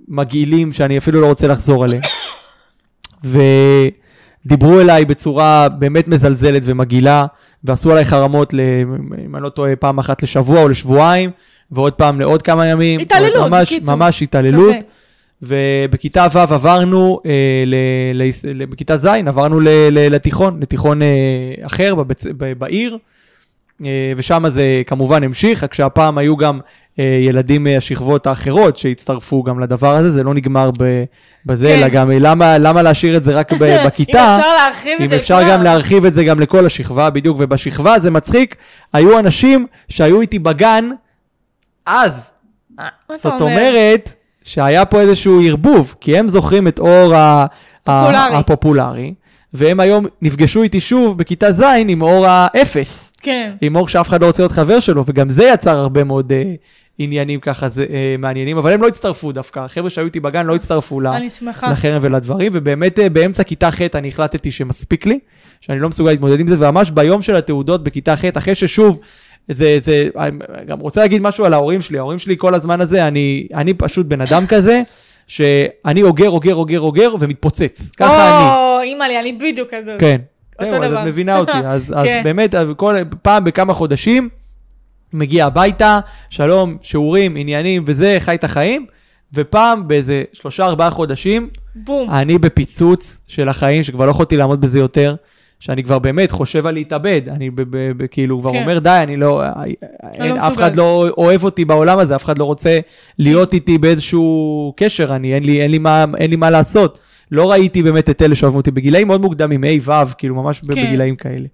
מגעילים 0.09 0.73
שאני 0.73 0.99
אפילו 0.99 1.21
לא 1.21 1.27
רוצה 1.27 1.47
לחזור 1.49 1.85
עליהם. 1.85 2.03
ודיברו 4.47 4.81
אליי 4.81 5.05
בצורה 5.05 5.69
באמת 5.69 6.09
מזלזלת 6.09 6.63
ומגעילה, 6.65 7.27
ועשו 7.65 7.93
עליי 7.93 8.05
חרמות, 8.05 8.55
ל- 8.55 8.61
אם 9.25 9.37
אני 9.37 9.43
לא 9.43 9.49
טועה, 9.49 9.77
פעם 9.77 9.99
אחת 9.99 10.23
לשבוע 10.23 10.63
או 10.63 10.69
לשבועיים, 10.69 11.31
ועוד 11.71 11.93
פעם 11.93 12.21
לעוד 12.21 12.43
כמה 12.43 12.67
ימים. 12.67 13.01
התעללות, 13.01 13.49
ממש, 13.51 13.73
בקיצור. 13.73 13.95
ממש 13.95 14.23
התעללות. 14.23 14.75
ובכיתה 15.43 16.27
ו' 16.35 16.39
עברנו, 16.39 17.21
אה, 17.27 17.33
ל, 17.67 17.75
ל, 18.15 18.31
ל, 18.55 18.65
בכיתה 18.67 18.99
ז' 18.99 19.07
עברנו 19.07 19.61
ל, 19.61 19.69
ל, 19.69 20.15
לתיכון, 20.15 20.59
לתיכון 20.63 21.03
אה, 21.03 21.07
אחר 21.67 21.95
בבית, 21.95 22.23
ב, 22.37 22.53
בעיר, 22.53 22.99
אה, 23.85 24.13
ושם 24.17 24.45
זה 24.49 24.83
כמובן 24.87 25.23
המשיך, 25.23 25.65
רק 25.65 25.75
שהפעם 25.75 26.19
היו 26.19 26.37
גם 26.37 26.61
ילדים 26.99 27.65
מהשכבות 27.65 28.27
האחרות 28.27 28.77
שהצטרפו 28.79 29.43
גם 29.43 29.61
לדבר 29.61 29.95
הזה, 29.95 30.13
זה 30.13 30.23
לא 30.23 30.35
נגמר 30.35 30.71
בזה, 31.47 31.67
כן. 31.69 31.79
אלא 31.79 31.89
גם 31.89 32.11
אה, 32.11 32.19
למה, 32.19 32.59
למה 32.59 32.83
להשאיר 32.83 33.17
את 33.17 33.25
זה 33.25 33.33
רק 33.35 33.53
בכיתה? 33.53 34.19
אם 34.37 34.41
אפשר 34.41 34.55
להרחיב 34.57 35.01
אם 35.03 35.13
אפשר. 35.13 35.41
גם 35.51 35.63
להרחיב 35.63 36.05
את 36.05 36.15
זה 36.15 36.25
גם 36.25 36.41
לכל 36.41 36.67
השכבה, 36.67 37.11
בדיוק, 37.11 37.37
ובשכבה 37.41 37.99
זה 37.99 38.11
מצחיק, 38.11 38.57
היו 38.93 39.19
אנשים 39.19 39.67
שהיו 39.89 40.21
איתי 40.21 40.39
בגן 40.39 40.91
אז, 41.87 42.13
אתה 42.75 42.85
זאת 43.15 43.41
אומר? 43.41 43.43
אומרת 43.45 44.15
שהיה 44.45 44.85
פה 44.85 45.01
איזשהו 45.01 45.41
ערבוב, 45.47 45.95
כי 46.01 46.19
הם 46.19 46.29
זוכרים 46.29 46.69
את 46.69 46.79
אור 46.79 47.15
ה- 47.15 47.47
פופולרי. 47.85 48.17
ה- 48.17 48.39
הפופולרי, 48.39 49.15
והם 49.55 49.81
היום 49.81 50.07
נפגשו 50.23 50.63
איתי 50.63 50.81
שוב 50.81 51.19
בכיתה 51.19 51.53
ז' 51.53 51.63
עם 51.89 52.03
אור 52.03 52.27
האפס, 52.27 53.13
כן. 53.23 53.53
עם 53.61 53.77
אור 53.77 53.89
שאף 53.89 54.09
אחד 54.09 54.21
לא 54.23 54.27
רוצה 54.27 54.43
להיות 54.43 54.53
חבר 54.53 54.81
שלו, 54.81 55.05
וגם 55.07 55.31
זה 55.31 55.45
יצר 55.45 55.77
הרבה 55.79 56.05
מאוד 56.05 56.33
אה, 56.33 56.55
עניינים 56.99 57.41
ככה 57.41 57.69
זה, 57.69 57.87
אה, 57.91 58.17
מעניינים, 58.19 58.59
אבל 58.59 58.73
הם 58.73 58.83
לא 58.83 58.89
הצטרפו 58.89 59.33
דווקא, 59.33 59.61
החבר'ה 59.61 59.91
שהיו 59.91 60.05
איתי 60.07 60.21
בגן 60.21 60.47
לא 60.47 60.55
הצטרפו 60.55 61.01
ל- 61.01 61.07
אני 61.07 61.31
שמחה. 61.31 61.71
לחרם 61.71 61.99
ולדברים, 62.03 62.53
ובאמת 62.55 62.99
אה, 62.99 63.09
באמצע 63.09 63.43
כיתה 63.43 63.71
ח' 63.71 63.81
אני 63.95 64.09
החלטתי 64.09 64.51
שמספיק 64.53 65.07
לי, 65.07 65.19
שאני 65.61 65.81
לא 65.81 65.89
מסוגל 65.89 66.11
להתמודד 66.11 66.41
עם 66.41 66.47
זה, 66.47 66.69
וממש 66.69 66.91
ביום 66.91 67.23
של 67.23 67.37
התעודות 67.37 67.85
בכיתה 67.85 68.17
ח', 68.17 68.25
אחרי 68.37 68.55
ששוב, 68.55 69.01
זה, 69.49 69.79
זה, 69.83 70.09
אני 70.19 70.39
גם 70.67 70.79
רוצה 70.81 71.01
להגיד 71.01 71.23
משהו 71.23 71.45
על 71.45 71.53
ההורים 71.53 71.83
שלי, 71.83 71.99
ההורים 71.99 72.19
שלי 72.19 72.35
כל 72.39 72.55
הזמן 72.55 72.81
הזה, 72.81 73.09
אני, 73.09 73.49
אני 73.55 73.75
פשוט 73.75 74.07
בן 74.07 74.21
אדם 74.21 74.47
כזה, 74.47 74.83
שאני 75.27 76.03
אוגר, 76.03 76.31
אוגר, 76.31 76.55
אוגר, 76.55 76.81
אוגר, 76.81 77.15
ומתפוצץ. 77.21 77.91
ככה 77.97 78.39
אני. 78.39 78.57
או, 78.57 78.81
אימא'לי, 78.83 79.21
אני 79.21 79.33
בדיוק 79.33 79.69
כזאת. 79.75 80.01
כן. 80.01 80.21
אותו 80.59 80.71
זהו, 80.71 80.83
אז 80.83 80.91
דבר. 80.91 81.03
את 81.03 81.07
מבינה 81.07 81.39
אותי. 81.39 81.59
אז, 81.65 81.95
אז 81.97 82.07
כן. 82.07 82.21
באמת, 82.25 82.55
כל, 82.77 82.95
פעם 83.23 83.45
בכמה 83.45 83.75
חודשים, 83.75 84.29
מגיע 85.13 85.47
הביתה, 85.47 86.01
שלום, 86.31 86.77
שיעורים, 86.83 87.37
עניינים 87.37 87.83
וזה, 87.87 88.17
חי 88.21 88.35
את 88.35 88.45
החיים, 88.45 88.87
ופעם 89.35 89.89
באיזה 89.89 90.23
שלושה, 90.33 90.67
ארבעה 90.67 90.91
חודשים, 90.91 91.49
בום. 91.75 92.11
אני 92.11 92.39
בפיצוץ 92.39 93.21
של 93.27 93.49
החיים, 93.49 93.83
שכבר 93.83 94.07
לא 94.07 94.11
יכולתי 94.11 94.37
לעמוד 94.37 94.61
בזה 94.61 94.79
יותר, 94.79 95.15
שאני 95.61 95.85
כבר 95.85 95.99
באמת 95.99 96.31
חושב 96.31 96.67
על 96.67 96.75
להתאבד. 96.75 97.23
אני 97.29 97.51
ב- 97.51 97.63
ב- 97.63 97.93
ב- 97.97 98.07
כאילו 98.07 98.41
כבר 98.41 98.53
כן. 98.53 98.63
אומר, 98.63 98.79
די, 98.79 99.01
אני 99.03 99.17
לא, 99.17 99.43
אין, 100.15 100.37
לא 100.37 100.47
אף. 100.47 100.55
אחד 100.55 100.77
לא 100.77 101.09
אוהב 101.19 101.45
אותי 101.45 101.65
בעולם 101.65 101.99
הזה, 101.99 102.17
אף 102.17 102.25
אחד 102.25 102.39
לא 102.39 102.45
רוצה 102.45 102.81
להיות 103.19 103.55
איתי 103.55 103.79
באיזשהו 103.79 104.73
קשר, 104.77 105.17
אני, 105.17 105.35
אין 105.35 105.45
לי, 105.45 105.63
אין 105.63 105.71
לי, 105.71 105.79
מה, 105.79 106.05
אין 106.17 106.31
לי 106.31 106.37
מה 106.37 106.51
לעשות. 106.51 107.01
לא 107.31 107.51
ראיתי 107.51 107.83
באמת 107.83 108.11
את 108.11 108.23
אלה 108.23 108.35
שאוהבים 108.35 108.57
אותי 108.57 108.71
בגילאים 108.71 109.07
מאוד 109.07 109.21
מוקדמים, 109.21 109.65
ה'-ו', 109.65 110.15
כאילו 110.19 110.35
ממש 110.35 110.61
כן. 110.61 110.67
בגילאים 110.67 111.17
כאלה. 111.17 111.47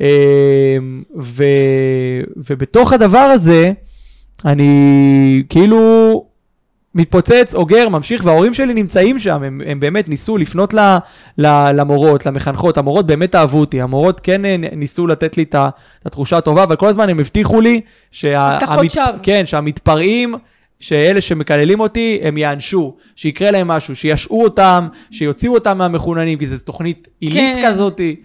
אמ, 0.00 0.06
ו, 1.18 1.44
ובתוך 2.36 2.92
הדבר 2.92 3.18
הזה, 3.18 3.72
אני 4.44 5.42
כאילו 5.48 6.24
מתפוצץ, 6.94 7.54
אוגר, 7.54 7.88
ממשיך, 7.88 8.22
וההורים 8.24 8.54
שלי 8.54 8.74
נמצאים 8.74 9.18
שם, 9.18 9.42
הם, 9.42 9.60
הם 9.66 9.80
באמת 9.80 10.08
ניסו 10.08 10.36
לפנות 10.36 10.74
ל, 10.74 10.96
ל, 11.38 11.70
למורות, 11.72 12.26
למחנכות, 12.26 12.78
המורות 12.78 13.06
באמת 13.06 13.34
אהבו 13.34 13.60
אותי, 13.60 13.80
המורות 13.80 14.20
כן 14.20 14.44
אה, 14.44 14.56
ניסו 14.76 15.06
לתת 15.06 15.36
לי 15.36 15.42
את 15.42 15.54
התחושה 16.06 16.36
הטובה, 16.36 16.62
אבל 16.62 16.76
כל 16.76 16.86
הזמן 16.86 17.08
הם 17.08 17.20
הבטיחו 17.20 17.60
לי, 17.60 17.80
שה, 18.10 18.58
שווא. 18.88 19.04
כן, 19.22 19.46
שהמתפרעים, 19.46 20.34
שאלה 20.80 21.20
שמקללים 21.20 21.80
אותי, 21.80 22.18
הם 22.22 22.36
יענשו, 22.36 22.96
שיקרה 23.16 23.50
להם 23.50 23.68
משהו, 23.68 23.96
שישעו 23.96 24.42
אותם, 24.44 24.88
שיוציאו 25.10 25.54
אותם 25.54 25.78
מהמחוננים, 25.78 26.38
כי 26.38 26.46
זו 26.46 26.64
תוכנית 26.64 27.08
עילית 27.20 27.56
כן. 27.56 27.62
כזאתי, 27.66 28.16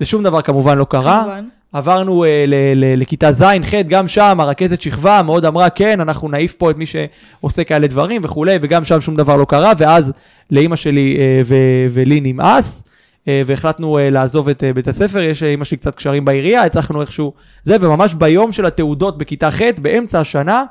ושום 0.00 0.22
דבר 0.22 0.42
כמובן 0.42 0.78
לא 0.78 0.86
קרה. 0.90 1.20
כמובן. 1.22 1.44
עברנו 1.72 2.24
uh, 2.24 2.26
ל- 2.46 2.54
ל- 2.84 3.00
לכיתה 3.00 3.32
ז', 3.32 3.42
ח', 3.42 3.74
גם 3.88 4.08
שם 4.08 4.40
הרכזת 4.40 4.80
שכבה 4.82 5.22
מאוד 5.22 5.44
אמרה, 5.44 5.70
כן, 5.70 6.00
אנחנו 6.00 6.28
נעיף 6.28 6.54
פה 6.54 6.70
את 6.70 6.76
מי 6.76 6.84
שעושה 6.86 7.64
כאלה 7.64 7.86
דברים 7.86 8.20
וכולי, 8.24 8.58
וגם 8.62 8.84
שם 8.84 9.00
שום 9.00 9.16
דבר 9.16 9.36
לא 9.36 9.44
קרה, 9.44 9.72
ואז 9.78 10.12
לאימא 10.50 10.76
שלי 10.76 11.16
uh, 11.16 11.20
ו- 11.46 11.54
ולי 11.90 12.20
נמאס, 12.20 12.84
uh, 13.24 13.28
והחלטנו 13.46 13.98
uh, 13.98 14.12
לעזוב 14.12 14.48
את 14.48 14.62
uh, 14.62 14.74
בית 14.74 14.88
הספר, 14.88 15.22
יש 15.22 15.42
לאימא 15.42 15.64
שלי 15.64 15.76
קצת 15.76 15.94
קשרים 15.94 16.24
בעירייה, 16.24 16.64
הצלחנו 16.64 17.00
איכשהו 17.00 17.32
זה, 17.64 17.76
וממש 17.80 18.14
ביום 18.14 18.52
של 18.52 18.66
התעודות 18.66 19.18
בכיתה 19.18 19.50
ח', 19.50 19.60
באמצע 19.82 20.20
השנה, 20.20 20.64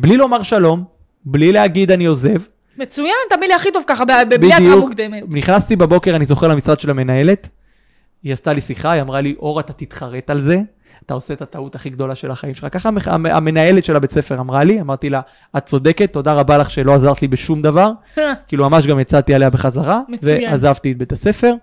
בלי 0.00 0.16
לומר 0.16 0.42
שלום, 0.42 0.84
בלי 1.24 1.52
להגיד 1.52 1.90
אני 1.90 2.04
עוזב, 2.06 2.38
מצוין, 2.78 3.14
תמיד 3.30 3.48
לי 3.48 3.54
הכי 3.54 3.68
טוב 3.72 3.82
ככה, 3.86 4.04
ב- 4.04 4.10
ב- 4.28 4.34
בלי 4.34 4.54
התראה 4.54 4.76
מוקדמת. 4.76 5.22
נכנסתי 5.28 5.76
בבוקר, 5.76 6.16
אני 6.16 6.24
זוכר 6.24 6.48
למשרד 6.48 6.80
של 6.80 6.90
המנהלת, 6.90 7.48
היא 8.24 8.32
עשתה 8.32 8.52
לי 8.52 8.60
שיחה, 8.60 8.90
היא 8.92 9.02
אמרה 9.02 9.20
לי, 9.20 9.34
אור, 9.38 9.60
אתה 9.60 9.72
תתחרט 9.72 10.30
על 10.30 10.38
זה, 10.40 10.58
אתה 11.06 11.14
עושה 11.14 11.34
את 11.34 11.42
הטעות 11.42 11.74
הכי 11.74 11.90
גדולה 11.90 12.14
של 12.14 12.30
החיים 12.30 12.54
שלך. 12.54 12.66
ככה 12.72 12.88
המח- 12.88 13.08
המ- 13.08 13.26
המנהלת 13.26 13.84
של 13.84 13.96
הבית 13.96 14.10
ספר 14.10 14.40
אמרה 14.40 14.64
לי, 14.64 14.80
אמרתי 14.80 15.10
לה, 15.10 15.20
את 15.56 15.66
צודקת, 15.66 16.12
תודה 16.12 16.34
רבה 16.34 16.58
לך 16.58 16.70
שלא 16.70 16.94
עזרת 16.94 17.22
לי 17.22 17.28
בשום 17.28 17.62
דבר. 17.62 17.90
כאילו, 18.48 18.70
ממש 18.70 18.86
גם 18.86 19.00
יצאתי 19.00 19.34
עליה 19.34 19.50
בחזרה, 19.50 20.00
מצוין. 20.08 20.40
ועזבתי 20.50 20.92
את 20.92 20.98
בית 20.98 21.12
הספר. 21.12 21.54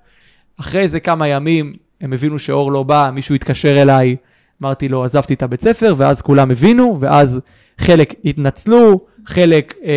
אחרי 0.59 0.81
איזה 0.81 0.99
כמה 0.99 1.27
ימים, 1.27 1.71
הם 2.01 2.13
הבינו 2.13 2.39
שאור 2.39 2.71
לא 2.71 2.83
בא, 2.83 3.11
מישהו 3.13 3.35
התקשר 3.35 3.81
אליי, 3.81 4.15
אמרתי 4.63 4.89
לו, 4.89 5.03
עזבתי 5.03 5.33
את 5.33 5.43
הבית 5.43 5.61
ספר, 5.61 5.93
ואז 5.97 6.21
כולם 6.21 6.51
הבינו, 6.51 6.97
ואז 6.99 7.39
חלק 7.77 8.13
התנצלו, 8.25 8.99
חלק 9.25 9.73
אה, 9.83 9.89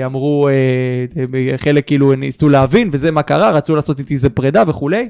אה, 0.00 0.06
אמרו, 0.06 0.48
אה, 0.48 0.52
אה, 1.50 1.58
חלק 1.58 1.86
כאילו 1.86 2.14
ניסו 2.14 2.48
להבין, 2.48 2.88
וזה 2.92 3.10
מה 3.10 3.22
קרה, 3.22 3.50
רצו 3.50 3.76
לעשות 3.76 3.98
איתי 3.98 4.14
איזה 4.14 4.30
פרידה 4.30 4.62
וכולי. 4.66 5.08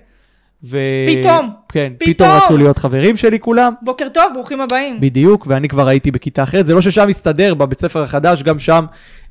ו... 0.64 0.78
פתאום, 1.06 1.50
כן, 1.68 1.92
פתאום. 1.98 2.14
פתאום 2.14 2.30
רצו 2.30 2.56
להיות 2.56 2.78
חברים 2.78 3.16
שלי 3.16 3.40
כולם. 3.40 3.72
בוקר 3.82 4.08
טוב, 4.08 4.24
ברוכים 4.34 4.60
הבאים. 4.60 5.00
בדיוק, 5.00 5.46
ואני 5.50 5.68
כבר 5.68 5.88
הייתי 5.88 6.10
בכיתה 6.10 6.42
אחרת. 6.42 6.66
זה 6.66 6.74
לא 6.74 6.80
ששם 6.80 7.08
הסתדר, 7.08 7.54
בבית 7.54 7.80
ספר 7.80 8.02
החדש, 8.02 8.42
גם 8.42 8.58
שם 8.58 8.84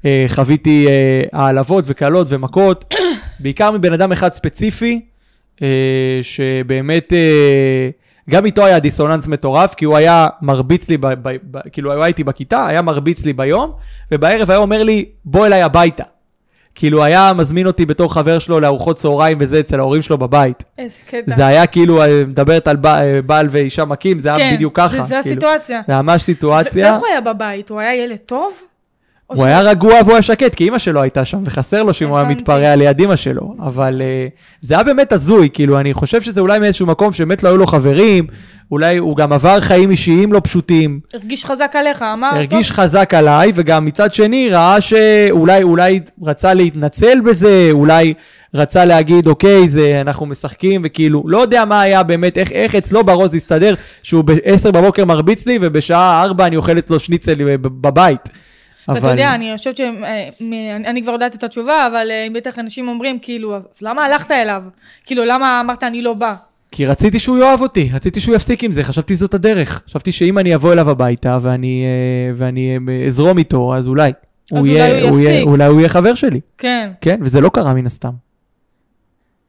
אה, 0.05 0.25
חוויתי 0.27 0.87
אה, 0.87 1.23
העלבות 1.33 1.83
וקללות 1.87 2.27
ומכות, 2.29 2.95
בעיקר 3.39 3.71
מבן 3.71 3.93
אדם 3.93 4.11
אחד 4.11 4.33
ספציפי, 4.33 5.01
אה, 5.61 6.19
שבאמת, 6.21 7.13
אה, 7.13 7.89
גם 8.29 8.45
איתו 8.45 8.65
היה 8.65 8.79
דיסוננס 8.79 9.27
מטורף, 9.27 9.75
כי 9.75 9.85
הוא 9.85 9.97
היה 9.97 10.27
מרביץ 10.41 10.89
לי, 10.89 10.97
ב, 10.97 11.07
ב, 11.07 11.35
ב, 11.51 11.59
כאילו 11.71 11.93
הוא 11.93 12.01
היה 12.01 12.07
איתי 12.07 12.23
בכיתה, 12.23 12.67
היה 12.67 12.81
מרביץ 12.81 13.25
לי 13.25 13.33
ביום, 13.33 13.71
ובערב 14.11 14.51
היה 14.51 14.59
אומר 14.59 14.83
לי, 14.83 15.05
בוא 15.25 15.45
אליי 15.45 15.61
הביתה. 15.61 16.03
כאילו 16.75 17.03
היה 17.03 17.33
מזמין 17.37 17.67
אותי 17.67 17.85
בתור 17.85 18.13
חבר 18.13 18.39
שלו 18.39 18.59
לארוחות 18.59 18.97
צהריים 18.97 19.37
וזה 19.41 19.59
אצל 19.59 19.79
ההורים 19.79 20.01
שלו 20.01 20.17
בבית. 20.17 20.63
איזה 20.77 20.95
קטע. 21.07 21.35
זה 21.35 21.47
היה 21.47 21.67
כאילו, 21.67 22.01
אה, 22.03 22.23
מדברת 22.27 22.67
על 22.67 22.75
בע- 22.75 22.99
בעל 23.25 23.47
ואישה 23.51 23.85
מכים, 23.85 24.19
זה 24.19 24.35
היה 24.35 24.53
בדיוק 24.55 24.75
ככה. 24.77 24.97
כן, 24.97 25.03
זה- 25.03 25.19
כאילו. 25.23 25.35
הסיטואציה. 25.35 25.81
זה 25.87 26.01
ממש 26.01 26.21
סיטואציה. 26.23 26.85
ואיך 26.91 26.99
הוא 26.99 27.07
היה 27.07 27.21
בבית? 27.21 27.69
הוא 27.69 27.79
היה 27.79 28.03
ילד 28.03 28.17
טוב? 28.25 28.53
הוא 29.35 29.45
היה 29.45 29.61
רגוע 29.61 29.93
והוא 30.03 30.13
היה 30.13 30.21
שקט, 30.21 30.55
כי 30.55 30.63
אימא 30.63 30.79
שלו 30.79 31.01
הייתה 31.01 31.25
שם, 31.25 31.39
וחסר 31.45 31.83
לו 31.83 31.93
שאם 31.93 32.07
הוא 32.07 32.17
היה. 32.17 32.27
מתפרע 32.27 32.75
ליד 32.75 32.99
אימא 32.99 33.15
שלו. 33.15 33.55
אבל 33.59 34.01
uh, 34.01 34.39
זה 34.61 34.73
היה 34.73 34.83
באמת 34.83 35.11
הזוי, 35.11 35.49
כאילו, 35.53 35.79
אני 35.79 35.93
חושב 35.93 36.21
שזה 36.21 36.41
אולי 36.41 36.59
מאיזשהו 36.59 36.87
מקום 36.87 37.13
שבאמת 37.13 37.43
לא 37.43 37.49
היו 37.49 37.57
לו 37.57 37.67
חברים, 37.67 38.27
אולי 38.71 38.97
הוא 38.97 39.15
גם 39.15 39.33
עבר 39.33 39.59
חיים 39.59 39.91
אישיים 39.91 40.33
לא 40.33 40.41
פשוטים, 40.43 40.99
הרגיש 41.13 41.45
חזק 41.45 41.71
עליך, 41.75 42.01
אמר, 42.01 42.29
הרגיש 42.33 42.67
טוב, 42.67 42.77
חזק 42.77 43.13
עליי, 43.13 43.51
וגם 43.55 43.85
מצד 43.85 44.13
שני 44.13 44.49
ראה 44.49 44.81
שאולי 44.81 45.63
אולי 45.63 45.99
רצה 46.23 46.53
להתנצל 46.53 47.21
בזה, 47.25 47.69
אולי 47.71 48.13
רצה 48.53 48.85
להגיד, 48.85 49.27
אוקיי, 49.27 49.69
זה, 49.69 49.97
אנחנו 50.01 50.25
משחקים, 50.25 50.81
וכאילו, 50.85 51.23
לא 51.25 51.37
יודע 51.37 51.65
מה 51.65 51.81
היה 51.81 52.03
באמת, 52.03 52.37
איך, 52.37 52.51
איך 52.51 52.75
אצלו 52.75 53.03
בראש 53.03 53.33
הסתדר, 53.33 53.75
שהוא 54.03 54.23
ב-10 54.23 54.71
בבוקר 54.71 55.05
מרביץ 55.05 55.45
לי, 55.45 55.57
ובשעה 55.61 56.23
4 56.23 56.47
אני 56.47 56.55
אוכל 56.55 56.77
אצלו 56.77 56.99
שניצל 56.99 57.35
בב- 57.57 57.87
בבית. 58.87 59.03
ואתה 59.03 59.13
יודע, 59.13 59.35
אני 59.35 59.53
חושבת 59.57 59.77
ש... 59.77 59.81
אה, 59.81 60.29
אני 60.75 61.01
כבר 61.03 61.11
יודעת 61.11 61.35
את 61.35 61.43
התשובה, 61.43 61.87
אבל 61.87 62.07
אה, 62.11 62.27
בטח 62.33 62.59
אנשים 62.59 62.87
אומרים, 62.87 63.19
כאילו, 63.19 63.55
אז 63.55 63.61
למה 63.81 64.05
הלכת 64.05 64.31
אליו? 64.31 64.63
כאילו, 65.05 65.25
למה 65.25 65.61
אמרת 65.61 65.83
אני 65.83 66.01
לא 66.01 66.13
בא? 66.13 66.35
כי 66.71 66.85
רציתי 66.85 67.19
שהוא 67.19 67.37
יאהב 67.37 67.61
אותי, 67.61 67.89
רציתי 67.93 68.21
שהוא 68.21 68.35
יפסיק 68.35 68.63
עם 68.63 68.71
זה, 68.71 68.83
חשבתי 68.83 69.15
זאת 69.15 69.33
הדרך. 69.33 69.83
חשבתי 69.87 70.11
שאם 70.11 70.37
אני 70.37 70.55
אבוא 70.55 70.73
אליו 70.73 70.89
הביתה 70.89 71.37
ואני, 71.41 71.85
אה, 71.85 72.33
ואני 72.37 72.77
אזרום 73.07 73.37
איתו, 73.37 73.75
אז 73.75 73.87
אולי. 73.87 74.11
הוא 74.51 74.59
אולי 74.59 74.71
יהיה, 74.71 75.09
הוא 75.09 75.19
יהיה, 75.19 75.31
יפסיק. 75.31 75.47
אולי 75.47 75.65
הוא 75.65 75.79
יהיה 75.79 75.89
חבר 75.89 76.15
שלי, 76.15 76.39
כן, 76.57 76.91
כן? 77.01 77.19
וזה 77.21 77.41
לא 77.41 77.49
קרה 77.49 77.73
מן 77.73 77.85
הסתם. 77.85 78.11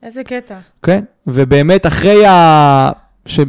איזה 0.02 0.24
קטע. 0.24 0.58
כן, 0.82 1.04
ובאמת 1.26 1.86
אחרי 1.86 2.26
ה... 2.26 2.90
ש... 3.26 3.40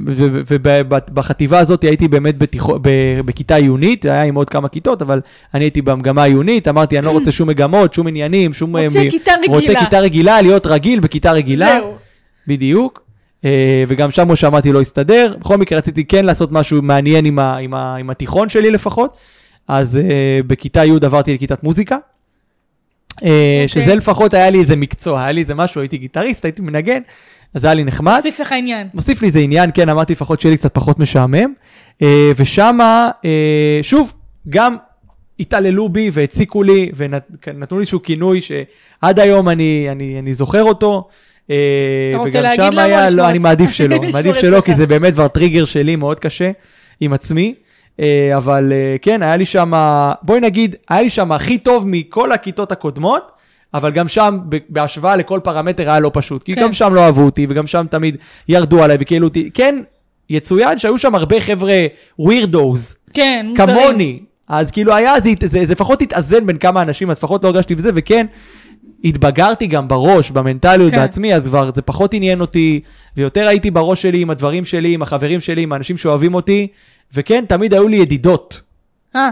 ובחטיבה 0.48 1.60
הזאת 1.60 1.84
הייתי 1.84 2.08
באמת 2.08 2.38
בתיכו... 2.38 2.80
ב... 2.82 2.90
בכיתה 3.26 3.56
עיונית, 3.56 4.06
היה 4.06 4.24
עם 4.24 4.36
עוד 4.36 4.50
כמה 4.50 4.70
כיתות, 4.70 5.02
אבל 5.02 5.22
אני 5.54 5.64
הייתי 5.64 5.82
במגמה 5.82 6.24
העיונית, 6.24 6.68
אמרתי, 6.68 6.98
אני 6.98 7.06
לא 7.06 7.12
רוצה 7.12 7.32
שום 7.32 7.50
מגמות, 7.50 7.94
שום 7.94 8.08
עניינים, 8.08 8.54
שום... 8.54 8.78
רוצה 8.78 9.00
מ- 9.04 9.10
כיתה 9.10 9.32
רגילה. 9.42 9.54
רוצה 9.54 9.80
כיתה 9.80 10.00
רגילה, 10.00 10.42
להיות 10.42 10.68
רגיל 10.68 11.00
בכיתה 11.00 11.32
רגילה. 11.32 11.80
זהו. 11.80 11.96
בדיוק. 12.48 13.04
אה, 13.46 13.84
וגם 13.88 14.12
שם, 14.12 14.24
כמו 14.26 14.36
שאמרתי, 14.36 14.72
לא 14.72 14.82
הסתדר. 14.82 15.36
בכל 15.40 15.58
מקרה, 15.58 15.78
רציתי 15.78 16.06
כן 16.06 16.26
לעשות 16.26 16.52
משהו 16.52 16.82
מעניין 16.82 17.26
עם, 17.26 17.40
ה, 17.40 17.58
עם, 17.58 17.74
ה, 17.74 17.96
עם 17.96 18.10
התיכון 18.10 18.50
שלי 18.50 18.72
לפחות. 18.72 19.18
אז 19.68 19.98
אה, 19.98 20.40
בכיתה 20.48 20.86
י' 20.86 20.92
עברתי 21.02 21.34
לכיתת 21.34 21.64
מוזיקה. 21.64 21.98
אה, 23.24 23.64
שזה 23.68 23.96
לפחות 23.96 24.34
היה 24.34 24.50
לי 24.50 24.60
איזה 24.60 24.76
מקצוע, 24.76 25.22
היה 25.22 25.32
לי 25.32 25.42
איזה 25.42 25.56
משהו, 25.56 25.82
הייתי 25.82 25.98
גיטריסט, 25.98 26.46
הייתי 26.46 26.62
מנגן, 26.62 27.02
אז 27.54 27.62
זה 27.62 27.68
היה 27.68 27.74
לי 27.74 27.84
נחמד. 27.84 28.16
הוסיף 28.16 28.40
לך 28.40 28.52
עניין. 28.52 28.88
מוסיף 28.94 29.22
לי 29.22 29.28
איזה 29.28 29.40
עניין, 29.40 29.70
כן, 29.74 29.90
אמרתי 29.90 30.14
לפחות 30.14 30.42
שיהיה 30.42 30.52
לי 30.52 30.58
קצת 30.58 30.74
פחות 30.74 31.00
משעמם. 31.00 31.54
אה, 32.02 32.32
ושמה, 32.38 33.12
אה, 33.26 33.80
שוב, 33.82 34.14
גם 34.50 34.76
התעללו 35.40 35.90
בי 35.90 36.10
והציקו 36.14 36.64
לי 36.64 36.92
ונתנו 36.96 37.78
לי 37.78 37.82
איזשהו 37.82 38.04
כינוי 38.04 38.42
שעד 38.42 39.20
היום 39.20 39.50
אני, 39.50 39.88
אני, 39.92 40.20
אני 40.20 40.34
זוכר 40.34 40.64
אותו. 40.64 41.08
אה, 41.52 41.56
אתה 42.10 42.18
רוצה 42.18 42.42
להגיד 42.42 42.74
או 42.74 42.80
היה, 42.80 43.10
לא, 43.10 43.30
אני? 43.30 43.40
מעדיף 43.40 43.72
שלא, 43.78 43.98
מעדיף 44.14 44.38
שלא. 44.38 44.62
כי 44.62 44.76
זה 44.76 44.88
באמת 44.88 45.14
כבר 45.14 45.28
טריגר 45.28 45.66
שלי 45.66 45.96
מאוד 45.96 46.20
קשה 46.20 46.52
עם 47.00 47.14
עצמי. 47.14 47.54
אבל 48.38 48.74
כן, 49.02 49.22
היה 49.22 49.38
לי 49.38 49.46
שם, 49.46 49.72
בואי 50.22 50.40
נגיד, 50.40 50.76
היה 50.90 51.02
לי 51.02 51.10
שם 51.10 51.32
הכי 51.32 51.58
טוב 51.58 51.84
מכל 51.88 52.32
הכיתות 52.32 52.72
הקודמות, 52.72 53.32
אבל 53.74 53.92
גם 53.92 54.08
שם, 54.08 54.40
בהשוואה 54.70 55.16
לכל 55.16 55.40
פרמטר, 55.44 55.90
היה 55.90 56.00
לא 56.00 56.12
פשוט. 56.14 56.44
כי 56.44 56.56
כן. 56.56 56.62
גם 56.62 56.74
שם 56.74 56.94
לא 56.94 57.02
אהבו 57.02 57.22
אותי, 57.22 57.48
וגם 57.50 57.68
שם 57.68 57.86
תמיד 57.90 58.18
ירדו 58.48 58.84
עליי 58.84 58.98
וכאילו 59.00 59.28
אותי. 59.28 59.50
כן, 59.54 59.82
יצוין 60.30 60.80
שהיו 60.80 60.98
שם 60.98 61.16
הרבה 61.16 61.40
חבר'ה 61.40 61.86
ווירדוז, 62.20 62.96
כן, 63.14 63.46
מוזרים. 63.50 63.68
כמוני, 63.68 64.20
אז 64.48 64.72
כאילו 64.72 64.96
היה, 64.96 65.20
זה, 65.20 65.30
זה, 65.42 65.66
זה 65.66 65.74
לפחות 65.74 66.02
התאזן 66.02 66.46
בין 66.46 66.58
כמה 66.58 66.82
אנשים, 66.82 67.10
אז 67.12 67.18
לפחות 67.18 67.44
לא 67.44 67.50
הרגשתי 67.50 67.76
בזה, 67.76 67.90
וכן, 67.94 68.26
התבגרתי 69.04 69.68
גם 69.68 69.88
בראש, 69.88 70.32
במנטליות 70.32 70.92
כן. 70.92 71.00
בעצמי, 71.00 71.36
אז 71.36 71.48
כבר 71.48 71.72
זה 71.76 71.82
פחות 71.82 72.14
עניין 72.14 72.42
אותי, 72.42 72.82
ויותר 73.18 73.48
הייתי 73.48 73.72
בראש 73.72 74.02
שלי 74.02 74.22
עם 74.22 74.30
הדברים 74.30 74.66
שלי, 74.66 74.94
עם 74.94 75.02
החברים 75.02 75.40
שלי, 75.40 75.62
עם 75.62 75.74
האנשים 75.74 75.98
שאוהבים 75.98 76.34
אותי, 76.34 76.68
וכן, 77.14 77.46
תמיד 77.48 77.74
היו 77.74 77.88
לי 77.88 77.98
ידידות, 77.98 78.62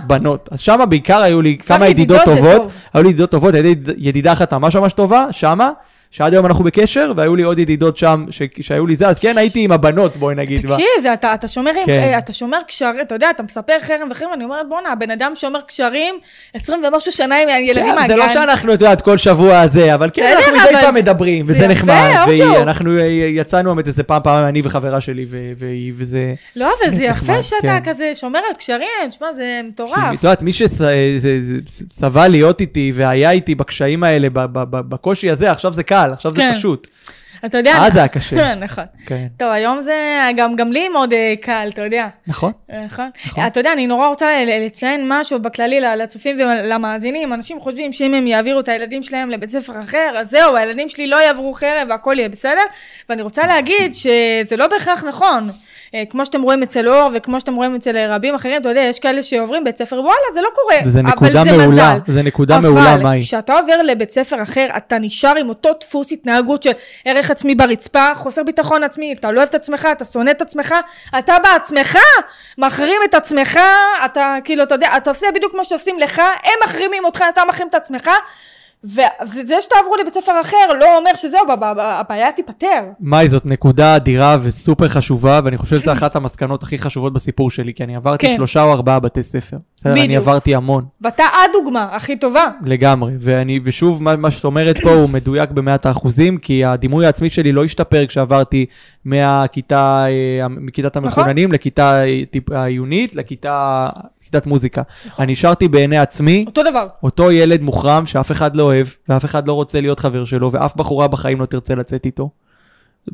בנות. 0.07 0.49
אז 0.51 0.59
שמה 0.59 0.85
בעיקר 0.85 1.21
היו 1.21 1.41
לי 1.41 1.57
כמה 1.57 1.87
ידידות 1.87 2.21
טובות, 2.25 2.57
טוב. 2.57 2.71
היו 2.93 3.03
לי 3.03 3.09
ידידות 3.09 3.31
טובות, 3.31 3.55
ידידה 3.97 4.33
אחת 4.33 4.53
ממש 4.53 4.75
ממש 4.75 4.93
טובה, 4.93 5.25
שמה. 5.31 5.71
שעד 6.11 6.33
היום 6.33 6.45
אנחנו 6.45 6.63
בקשר, 6.63 7.11
והיו 7.15 7.35
לי 7.35 7.43
עוד 7.43 7.59
ידידות 7.59 7.97
שם 7.97 8.25
ש... 8.29 8.41
שהיו 8.61 8.87
לי 8.87 8.95
זה, 8.95 9.07
אז 9.07 9.19
כן 9.19 9.37
הייתי 9.37 9.63
עם 9.63 9.71
הבנות, 9.71 10.17
בואי 10.17 10.35
נגיד. 10.35 10.61
תקשיב, 10.61 11.11
אתה, 11.13 11.33
אתה, 11.33 11.47
שומר, 11.47 11.71
כן. 11.85 11.91
אה, 11.91 12.17
אתה 12.17 12.33
שומר 12.33 12.57
קשרים, 12.67 13.01
אתה 13.01 13.15
יודע, 13.15 13.29
אתה 13.29 13.43
מספר 13.43 13.73
חרם 13.81 14.07
וחרם, 14.11 14.29
אני 14.33 14.43
אומרת, 14.43 14.69
בואנה, 14.69 14.91
הבן 14.91 15.11
אדם 15.11 15.31
שומר 15.35 15.61
קשרים 15.61 16.15
20 16.53 16.83
ומשהו 16.87 17.11
שנה 17.11 17.35
עם 17.37 17.49
ילדים 17.49 17.83
כן, 17.83 17.95
מהגן. 17.95 18.07
זה 18.07 18.15
לא 18.15 18.29
שאנחנו, 18.29 18.73
את 18.73 18.81
יודעת, 18.81 19.01
כל 19.01 19.17
שבוע 19.17 19.67
זה, 19.67 19.93
אבל 19.93 20.09
כן, 20.13 20.35
אנחנו 20.37 20.53
מדי 20.53 20.81
פעם 20.81 20.95
מדברים, 20.95 21.45
זה 21.45 21.53
וזה 21.53 21.67
נחמד. 21.67 22.25
ואנחנו 22.57 22.97
אה, 22.97 23.03
יצאנו 23.35 23.75
באמת 23.75 23.87
איזה 23.87 24.03
פעם, 24.03 24.21
פעם, 24.23 24.45
אני 24.45 24.61
וחברה 24.63 25.01
שלי, 25.01 25.25
וזה... 25.95 26.33
לא, 26.55 26.69
אבל 26.81 26.95
זה 26.95 27.03
יפה 27.11 27.41
שאתה 27.43 27.61
כן. 27.61 27.91
כזה 27.91 28.11
שומר 28.15 28.39
על 28.49 28.55
קשרים, 28.57 29.09
תשמע, 29.09 29.33
זה 29.33 29.61
מטורף. 29.67 29.97
את 30.13 30.23
יודעת, 30.23 30.41
מי 30.41 30.51
שסבל 30.53 32.27
להיות 32.27 32.61
איתי 32.61 32.91
והיה 32.95 33.31
איתי 33.31 33.55
בקשיים 33.55 34.03
האלה, 34.03 34.27
בקושי 34.71 35.29
הזה, 35.29 35.51
עכשיו 35.51 35.73
זה 35.73 35.83
קל, 35.83 36.00
עכשיו 36.13 36.33
זה 36.33 36.41
כן. 36.41 36.53
פשוט. 36.53 36.87
אתה 37.45 37.57
יודע... 37.57 37.73
אז 37.77 37.93
זה 37.93 37.99
היה 37.99 38.07
קשה. 38.07 38.55
נכון. 38.65 38.83
כן, 39.05 39.27
טוב, 39.37 39.51
היום 39.51 39.81
זה, 39.81 40.19
גם, 40.35 40.55
גם 40.55 40.71
לי 40.71 40.89
מאוד 40.89 41.13
אה, 41.13 41.33
קל, 41.41 41.69
אתה 41.73 41.81
יודע. 41.81 42.07
נכון? 42.27 42.51
נכון. 42.85 43.09
נכון. 43.25 43.47
אתה 43.47 43.59
יודע, 43.59 43.71
אני 43.71 43.87
נורא 43.87 44.07
רוצה 44.07 44.45
לציין 44.45 45.05
משהו 45.07 45.39
בכללי 45.39 45.81
לצופים 45.81 46.35
ולמאזינים. 46.39 47.33
אנשים 47.33 47.59
חושבים 47.59 47.93
שאם 47.93 48.13
הם 48.13 48.27
יעבירו 48.27 48.59
את 48.59 48.67
הילדים 48.67 49.03
שלהם 49.03 49.29
לבית 49.29 49.49
ספר 49.49 49.79
אחר, 49.79 50.13
אז 50.17 50.29
זהו, 50.29 50.55
הילדים 50.55 50.89
שלי 50.89 51.07
לא 51.07 51.21
יעברו 51.21 51.53
חרב 51.53 51.87
והכל 51.89 52.15
יהיה 52.17 52.29
בסדר. 52.29 52.63
ואני 53.09 53.21
רוצה 53.21 53.47
להגיד 53.47 53.93
שזה 54.01 54.57
לא 54.57 54.67
בהכרח 54.67 55.03
נכון. 55.03 55.49
אה, 55.95 56.03
כמו 56.09 56.25
שאתם 56.25 56.41
רואים 56.41 56.63
אצל 56.63 56.89
אור 56.89 57.09
וכמו 57.13 57.39
שאתם 57.39 57.55
רואים 57.55 57.75
אצל 57.75 57.97
אה, 57.97 58.15
רבים 58.15 58.35
אחרים, 58.35 58.61
אתה 58.61 58.69
יודע, 58.69 58.81
יש 58.81 58.99
כאלה 58.99 59.23
שעוברים 59.23 59.63
בית 59.63 59.77
ספר, 59.77 59.95
וואלה, 59.95 60.33
זה 60.33 60.41
לא 60.41 60.49
קורה. 60.55 60.75
זה 60.83 60.99
אבל 60.99 61.33
זה 61.33 61.57
מעולה, 61.57 61.67
מזל. 61.67 62.13
זה 62.13 62.23
נקודה 62.23 62.59
מעולה, 62.59 62.93
אבל 62.93 63.03
מאי. 63.03 63.21
כשאתה 63.21 63.59
עובר 63.59 63.81
לבית 63.81 64.11
ספר 64.11 64.41
אחר, 64.43 64.67
אתה 64.77 64.99
נשאר 64.99 65.35
עם 65.35 65.49
אותו 65.49 65.69
דפוס 65.79 66.11
התנהגות 66.11 66.63
של 66.63 66.71
ערך 67.05 67.31
עצמי 67.31 67.55
ברצפה, 67.55 68.15
חוסר 68.15 68.43
ביטחון 68.43 68.83
עצמי, 68.83 69.13
אתה 69.19 69.31
לא 69.31 69.37
אוהב 69.37 69.49
את 69.49 69.55
עצמך, 69.55 69.87
אתה 69.91 70.05
שונא 70.05 70.31
את 70.31 70.41
עצמך, 70.41 70.75
אתה 71.19 71.37
בעצמך 71.43 71.97
מחרים 72.57 72.99
את 73.09 73.13
עצמך, 73.13 73.59
אתה 74.05 74.35
כאילו, 74.43 74.63
אתה 74.63 74.75
יודע, 74.75 74.97
אתה 74.97 75.09
עושה 75.09 75.27
בדיוק 75.35 75.51
כמו 75.51 75.65
שעושים 75.65 75.99
לך, 75.99 76.19
הם 76.19 76.53
מחרימים 76.63 77.05
אותך, 77.05 77.23
אתה 77.33 77.41
מחרים 77.49 77.67
את 77.67 77.75
עצמך, 77.75 78.09
וזה 78.83 79.61
שתעברו 79.61 79.95
לבית 80.01 80.13
ספר 80.13 80.41
אחר 80.41 80.73
לא 80.79 80.97
אומר 80.97 81.15
שזהו, 81.15 81.41
הבעיה 81.77 82.31
תיפתר. 82.31 82.83
מאי, 82.99 83.29
זאת 83.29 83.45
נקודה 83.45 83.95
אדירה 83.95 84.37
וסופר 84.43 84.87
חשובה, 84.87 85.39
ואני 85.43 85.57
חושב 85.57 85.79
שזו 85.79 85.91
אחת 85.91 86.15
המסקנות 86.15 86.63
הכי 86.63 86.77
חשובות 86.77 87.13
בסיפור 87.13 87.51
שלי, 87.51 87.73
כי 87.73 87.83
אני 87.83 87.95
עברתי 87.95 88.27
כן. 88.27 88.33
שלושה 88.35 88.63
או 88.63 88.71
ארבעה 88.71 88.99
בתי 88.99 89.23
ספר. 89.23 89.57
בסדר, 89.75 89.93
אני. 89.93 90.15
עברתי 90.15 90.55
המון. 90.55 90.85
ואתה 91.01 91.23
הדוגמה 91.49 91.87
הכי 91.91 92.15
טובה. 92.15 92.45
לגמרי, 92.65 93.13
ואני, 93.19 93.59
ושוב, 93.63 94.03
מה, 94.03 94.15
מה 94.15 94.31
שאת 94.31 94.45
אומרת 94.45 94.81
פה 94.83 94.91
הוא 94.91 95.09
מדויק 95.09 95.49
במאת 95.49 95.85
האחוזים, 95.85 96.37
כי 96.37 96.65
הדימוי 96.65 97.05
העצמי 97.05 97.29
שלי 97.29 97.51
לא 97.51 97.63
השתפר 97.63 98.05
כשעברתי 98.05 98.65
מהכיתה, 99.05 100.05
אה, 100.07 100.47
מכיתת 100.47 100.95
המחוננים 100.95 101.51
לכיתה 101.51 102.03
אה, 102.03 102.23
העיונית, 102.51 103.15
לכיתה, 103.15 103.89
כיתת 104.31 104.45
מוזיקה. 104.47 104.81
אני 105.19 105.31
נשארתי 105.31 105.67
בעיני 105.67 105.97
עצמי, 105.97 106.43
אותו 106.47 106.61
דבר. 106.63 106.87
אותו 107.03 107.31
ילד 107.31 107.61
מוחרם 107.61 108.05
שאף 108.05 108.31
אחד 108.31 108.55
לא 108.55 108.63
אוהב, 108.63 108.87
ואף 109.09 109.25
אחד 109.25 109.47
לא 109.47 109.53
רוצה 109.53 109.81
להיות 109.81 109.99
חבר 109.99 110.25
שלו, 110.25 110.51
ואף 110.51 110.75
בחורה 110.75 111.07
בחיים 111.07 111.39
לא 111.41 111.45
תרצה 111.45 111.75
לצאת 111.75 112.05
איתו. 112.05 112.29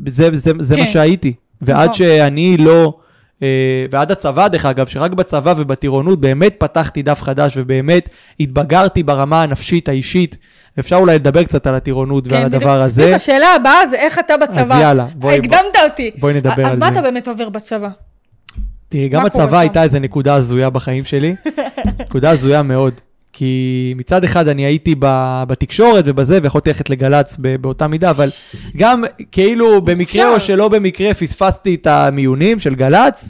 זה, 0.08 0.30
זה, 0.34 0.52
זה 0.60 0.74
כן. 0.76 0.80
מה 0.80 0.86
שהייתי. 0.86 1.34
ועד 1.62 1.82
נכון. 1.90 1.94
שאני 1.94 2.58
לא, 2.58 2.94
אה, 3.44 3.48
ועד 3.92 4.12
הצבא 4.12 4.48
דרך 4.48 4.66
אגב, 4.66 4.88
שרק 4.88 5.12
בצבא 5.12 5.54
ובטירונות 5.58 6.22
באמת 6.22 6.56
פתחתי 6.58 7.02
דף 7.02 7.22
חדש, 7.22 7.54
ובאמת 7.58 8.10
התבגרתי 8.40 9.04
ברמה 9.04 9.44
הנפשית 9.44 9.90
האישית. 9.90 10.38
אפשר 10.80 10.96
אולי 10.96 11.16
לדבר 11.16 11.44
קצת 11.44 11.68
על 11.68 11.76
הטירונות 11.76 12.28
ועל 12.28 12.42
כן, 12.42 12.48
בדיוק. 12.48 12.64
הדבר 12.64 12.82
הזה. 12.82 13.02
בדיוק, 13.02 13.16
השאלה 13.16 13.56
הבאה 13.56 13.90
זה 13.90 13.96
איך 13.96 14.20
אתה 14.20 14.38
בצבא. 14.38 14.76
אז 14.76 14.82
יאללה, 14.82 15.06
בואי- 15.16 15.36
הקדמת 15.38 15.76
אותי. 15.92 16.12
בואי 16.20 16.34
נדבר 16.34 16.66
אז 16.66 16.72
על 16.74 16.80
מה 16.80 16.86
זה. 16.86 16.92
אתה 16.92 17.02
באמת 17.02 17.28
עובר 17.28 17.50
בצבא? 17.50 17.90
תראי, 18.90 19.10
גם 19.10 19.26
שם? 19.34 19.54
הייתה 19.56 19.84
איזו 19.84 20.00
נקודה 20.00 20.36
הזויה 20.36 20.70
בחיים 20.70 21.06
שלי. 21.06 21.36
נקודה 22.00 22.30
הזויה 22.30 22.64
מאוד. 22.64 22.94
כי 23.34 23.94
מצד 23.98 24.24
אחד 24.24 24.48
אני 24.48 24.66
הייתי 24.66 24.96
בתקשורת 25.48 26.04
ובזה, 26.08 26.40
ויכולתי 26.44 26.70
ללכת 26.70 26.90
לגל"צ 26.90 27.38
באותה 27.62 27.88
מידה, 27.88 28.10
אבל 28.10 28.28
גם 28.78 29.04
כאילו 29.32 29.82
במקרה 29.82 30.34
או. 30.34 30.40
שלא 30.40 30.70
במקרה 30.70 31.14
פספסתי 31.14 31.76
את 31.76 31.88
המיונים 31.88 32.60
של 32.60 32.76
גל"צ, 32.76 33.30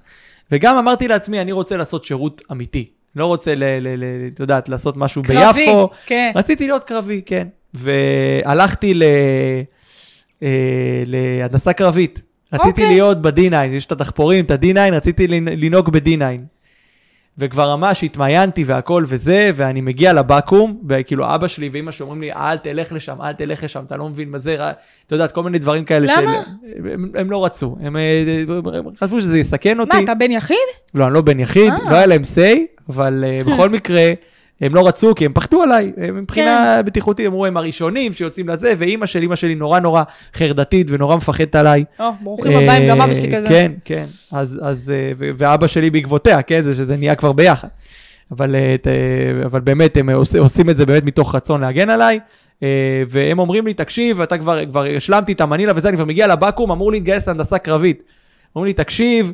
וגם 0.52 0.78
אמרתי 0.78 1.08
לעצמי, 1.08 1.42
אני 1.42 1.52
רוצה 1.52 1.78
לעשות 1.78 2.06
שירות 2.06 2.42
אמיתי. 2.52 2.86
לא 3.16 3.26
רוצה, 3.26 3.54
את 4.34 4.40
יודעת, 4.40 4.70
לעשות 4.70 4.98
משהו 4.98 5.24
קרבי, 5.24 5.66
ביפו. 5.66 5.90
כן. 6.06 6.32
רציתי 6.36 6.68
להיות 6.68 6.84
קרבי, 6.84 7.22
כן. 7.26 7.48
והלכתי 7.74 8.94
ל... 8.94 9.04
אה, 10.44 11.04
להנדסה 11.06 11.74
קרבית. 11.74 12.22
רציתי 12.54 12.70
אוקיי. 12.70 12.88
להיות 12.88 13.22
ב-D9, 13.22 13.56
יש 13.66 13.86
את 13.86 13.92
הדחפורים, 13.92 14.46
את 14.46 14.52
ה-D9, 14.52 14.94
רציתי 14.94 15.28
לנ- 15.28 15.50
לנהוג 15.66 15.90
ב-D9. 15.90 16.22
וכבר 17.40 17.76
ממש 17.76 18.04
התמיינתי 18.04 18.64
והכל 18.64 19.06
וזה, 19.08 19.52
ואני 19.56 19.82
מגיע 19.82 20.14
לבקו"ם, 20.14 20.78
וכאילו 20.90 21.36
אבא 21.36 21.48
שלי 21.48 21.70
ואימא 21.70 21.92
שלי 21.92 22.04
אומרים 22.04 22.22
לי, 22.22 22.34
אל 22.34 22.58
תלך 22.58 22.92
לשם, 22.92 23.22
אל 23.22 23.34
תלך 23.34 23.64
לשם, 23.64 23.84
אתה 23.88 23.98
לא 23.98 24.10
מבין 24.10 24.30
מה 24.30 24.40
זה, 24.40 24.56
רע." 24.56 24.72
אתה 25.08 25.16
יודעת, 25.16 25.32
כל 25.32 25.44
מיני 25.44 25.60
דברים 25.60 25.86
כאלה 25.86 26.22
למה? 26.22 26.42
הם, 26.94 27.12
הם 27.16 27.32
לא 27.32 27.46
רצו, 27.46 27.76
הם, 27.82 27.98
אה, 27.98 28.24
הם 28.78 28.86
חשבו 29.00 29.22
שזה 29.22 29.40
יסכן 29.40 29.80
אותי. 29.80 29.98
מה, 29.98 30.04
אתה 30.04 30.14
בן 30.16 30.32
יחיד? 30.32 30.58
לא, 30.94 31.06
אני 31.06 31.14
לא 31.14 31.22
בן 31.22 31.40
יחיד, 31.40 31.74
אה. 31.74 31.90
לא 31.92 31.96
היה 31.96 32.06
להם 32.06 32.22
say, 32.22 32.58
אבל 32.90 33.24
uh, 33.46 33.50
בכל 33.50 33.70
מקרה, 33.70 34.14
הם 34.62 34.76
לא 34.76 34.88
רצו, 34.88 35.16
כי 35.16 35.26
הם 35.26 35.34
פחדו 35.34 35.62
עליי, 35.64 35.92
הם 35.98 36.18
מבחינה 36.18 36.76
כן. 36.78 36.86
בטיחותית, 36.86 37.28
אמרו, 37.28 37.46
הם 37.46 37.58
הראשונים 37.58 38.14
שיוצאים 38.14 38.50
לזה, 38.50 38.74
ואימא 38.78 39.06
של 39.06 39.22
אימא 39.22 39.36
שלי 39.36 39.56
נורא 39.56 39.80
נורא 39.80 40.04
חרדתית 40.34 40.88
ונורא 40.90 41.16
מפחדת 41.16 41.56
עליי. 41.56 41.84
או, 42.00 42.10
ברוכים 42.22 42.52
הבאים, 42.58 42.90
גם 42.90 43.02
אבא 43.02 43.14
שלי 43.14 43.36
אה, 43.36 43.38
כזה. 43.38 43.48
כן, 43.48 43.72
כן, 43.86 44.06
אז, 44.32 44.60
אז, 44.64 44.92
אה, 44.96 45.12
ואבא 45.18 45.68
שלי 45.68 45.90
בעקבותיה, 45.90 46.42
כן, 46.42 46.64
זה 46.64 46.76
שזה 46.76 46.98
נהיה 46.98 47.16
כבר 47.16 47.32
ביחד. 47.32 47.68
אבל, 48.32 48.56
אה, 48.56 48.76
אה, 48.88 49.46
אבל 49.46 49.60
באמת, 49.60 49.98
הם 49.98 50.10
עוש, 50.10 50.36
עושים 50.36 50.70
את 50.70 50.78
זה 50.78 50.86
באמת 50.86 51.04
מתוך 51.04 51.36
רצון 51.36 51.62
להגן 51.62 51.90
עליי, 51.90 52.20
אה, 52.64 53.04
והם 53.10 53.40
אומרים 53.40 53.68
לי, 53.68 53.74
תקשיב, 53.74 54.22
אתה 54.22 54.38
כבר, 54.38 54.66
כבר 54.66 54.86
השלמתי 54.98 55.32
את 55.32 55.42
המנילה 55.42 55.74
וזה, 55.76 55.90
אני 55.90 55.98
כבר 55.98 56.06
מגיע 56.06 56.28
לבקו"ם, 56.28 56.72
אמור 56.72 56.92
להתגייס 56.92 57.28
להנדסה 57.28 57.58
קרבית. 57.58 58.04
אומרים 58.56 58.68
לי, 58.68 58.74
תקשיב, 58.74 59.32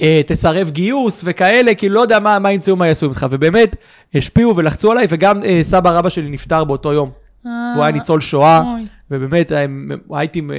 אה, 0.00 0.20
תסרב 0.26 0.70
גיוס 0.70 1.20
וכאלה, 1.24 1.74
כי 1.74 1.88
לא 1.88 2.00
יודע 2.00 2.18
מה, 2.20 2.38
מה 2.38 2.52
ימצאו, 2.52 2.76
מה 2.76 2.86
יעשו 2.86 3.08
איתך, 3.08 3.26
ובאמת, 3.30 3.76
השפיעו 4.14 4.56
ולחצו 4.56 4.92
עליי, 4.92 5.06
וגם 5.10 5.42
אה, 5.44 5.60
סבא 5.62 5.98
רבא 5.98 6.08
שלי 6.08 6.28
נפטר 6.30 6.64
באותו 6.64 6.92
יום. 6.92 7.10
אה, 7.46 7.50
והוא 7.74 7.84
היה 7.84 7.92
ניצול 7.92 8.20
שואה, 8.20 8.62
אוי. 8.74 8.86
ובאמת, 9.10 9.52
אה, 9.52 9.64
הייתי, 10.10 10.40
אה, 10.40 10.56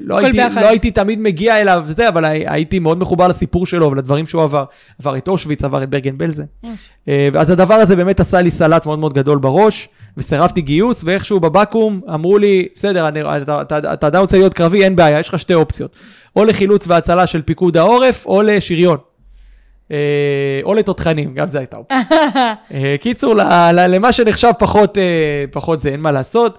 לא 0.00 0.16
הייתי. 0.18 0.36
לא 0.60 0.68
הייתי 0.68 0.90
תמיד 0.90 1.18
מגיע 1.20 1.60
אליו 1.60 1.82
וזה, 1.86 2.08
אבל 2.08 2.24
הי- 2.24 2.44
הייתי 2.48 2.78
מאוד 2.78 2.98
מחובר 2.98 3.28
לסיפור 3.28 3.66
שלו 3.66 3.90
ולדברים 3.90 4.26
שהוא 4.26 4.42
עבר. 4.42 4.64
עבר 5.00 5.16
את 5.16 5.28
אושוויץ, 5.28 5.64
עבר 5.64 5.82
את 5.82 5.90
ברגן 5.90 6.18
בלזן. 6.18 6.44
אז 7.38 7.50
הדבר 7.50 7.74
הזה 7.74 7.96
באמת 7.96 8.20
עשה 8.20 8.40
לי 8.40 8.50
סלט 8.50 8.86
מאוד 8.86 8.98
מאוד 8.98 9.14
גדול 9.14 9.38
בראש, 9.38 9.88
וסירבתי 10.16 10.60
גיוס, 10.60 11.02
ואיכשהו 11.06 11.40
בבקו"ם 11.40 12.00
אמרו 12.14 12.38
לי, 12.38 12.68
בסדר, 12.74 13.08
אני, 13.08 13.20
אתה, 13.42 13.62
אתה, 13.62 13.78
אתה 13.92 14.06
עדיין 14.06 14.20
רוצה 14.22 14.36
להיות 14.38 14.54
קרבי, 14.54 14.84
אין 14.84 14.96
בעיה, 14.96 15.18
יש 15.20 15.28
לך 15.28 15.38
שתי 15.38 15.54
אופציות. 15.54 15.96
או 16.36 16.44
לחילוץ 16.44 16.84
והצלה 16.88 17.26
של 17.26 17.42
פיקוד 17.42 17.76
העורף, 17.76 18.26
או 18.26 18.42
לשריון. 18.42 18.98
אה, 19.92 20.60
או 20.62 20.74
לתותחנים, 20.74 21.34
גם 21.34 21.48
זו 21.48 21.58
הייתה 21.58 21.76
אופציה. 21.76 22.02
אה, 22.74 22.96
קיצור, 23.00 23.34
למה 23.72 24.12
שנחשב 24.12 24.52
פחות, 24.58 24.98
אה, 24.98 25.44
פחות 25.50 25.80
זה, 25.80 25.88
אין 25.88 26.00
מה 26.00 26.12
לעשות. 26.12 26.58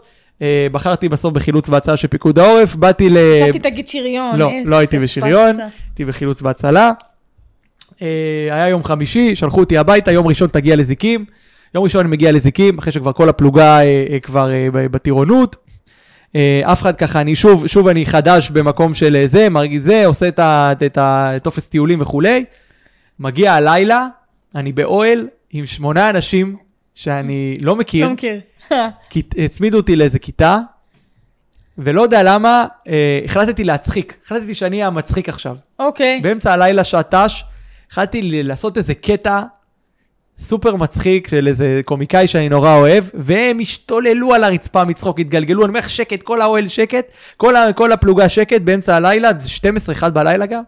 בחרתי 0.72 1.10
בסוף 1.10 1.34
בחילוץ 1.34 1.70
והצלה 1.70 1.98
של 1.98 2.08
פיקוד 2.08 2.40
העורף, 2.40 2.76
באתי 2.76 3.10
ל... 3.10 3.18
חשבתי 3.44 3.60
תגיד 3.60 3.88
שריון. 3.88 4.40
לא, 4.40 4.52
לא 4.66 4.76
הייתי 4.76 5.00
בשריון. 5.00 5.60
הייתי 5.60 6.06
בחילוץ 6.06 6.42
והצלה. 6.42 6.92
היה 8.52 8.68
יום 8.70 8.84
חמישי, 8.84 9.36
שלחו 9.36 9.60
אותי 9.60 9.78
הביתה, 9.78 10.12
יום 10.12 10.28
ראשון 10.28 10.50
תגיע 10.50 10.76
לזיקים. 10.76 11.26
יום 11.76 11.84
ראשון 11.84 12.02
אני 12.02 12.12
מגיע 12.12 12.32
לזיקים, 12.32 12.78
אחרי 12.78 12.92
שכבר 12.92 13.14
כל 13.14 13.30
הפלוגה 13.30 13.80
כבר 14.22 14.50
בטירונות. 14.72 15.56
אה, 16.36 16.62
אף 16.64 16.82
אחד 16.82 16.96
ככה, 16.96 17.22
אני 17.22 17.36
שוב, 17.36 17.68
שוב 17.68 17.88
אני 17.88 18.06
חדש 18.06 18.50
במקום 18.50 18.94
של 18.94 19.16
אה, 19.16 19.28
זה, 19.28 19.50
מרגיש 19.50 19.82
זה, 19.82 20.06
עושה 20.06 20.28
את 20.86 20.98
הטופס 20.98 21.70
טיולים 21.70 22.02
וכולי. 22.02 22.46
מגיע 23.20 23.54
הלילה, 23.54 24.08
אני 24.56 24.72
באוהל 24.72 25.28
עם 25.50 25.66
שמונה 25.66 26.10
אנשים 26.10 26.56
שאני 26.96 27.58
לא 27.62 27.76
מכיר. 27.76 28.06
לא 28.06 28.14
מכיר. 28.14 28.40
הצמידו 29.46 29.78
אותי 29.78 29.96
לאיזה 29.96 30.20
כיתה, 30.20 30.60
ולא 31.78 32.02
יודע 32.02 32.24
למה, 32.24 32.66
אה, 32.88 33.20
החלטתי 33.26 33.64
להצחיק. 33.64 34.18
החלטתי 34.26 34.54
שאני 34.54 34.84
המצחיק 34.84 35.30
עכשיו. 35.30 35.56
אוקיי. 35.80 36.20
באמצע 36.24 36.54
הלילה 36.54 36.84
שעת 36.84 37.16
ת"ש, 37.16 37.44
החלטתי 37.92 38.44
לעשות 38.44 38.78
איזה 38.78 38.94
קטע 38.94 39.42
סופר 40.38 40.76
מצחיק 40.76 41.28
של 41.28 41.48
איזה 41.48 41.82
קומיקאי 41.86 42.28
שאני 42.28 42.50
נורא 42.50 42.76
אוהב, 42.76 43.04
והם 43.14 43.60
השתוללו 43.60 44.34
על 44.34 44.44
הרצפה 44.44 44.84
מצחוק, 44.84 45.20
התגלגלו, 45.20 45.62
אני 45.62 45.70
אומר 45.70 45.80
לך 45.80 45.90
שקט, 45.90 46.24
כל 46.24 46.42
האוהל 46.42 46.68
שקט, 46.68 47.12
כל, 47.38 47.56
ה, 47.56 47.74
כל 47.74 47.92
הפלוגה 47.92 48.30
שקט 48.30 48.62
באמצע 48.62 48.96
הלילה, 48.96 49.30
זה 49.40 49.50
12-1 50.02 50.10
בלילה 50.10 50.46
גם, 50.46 50.64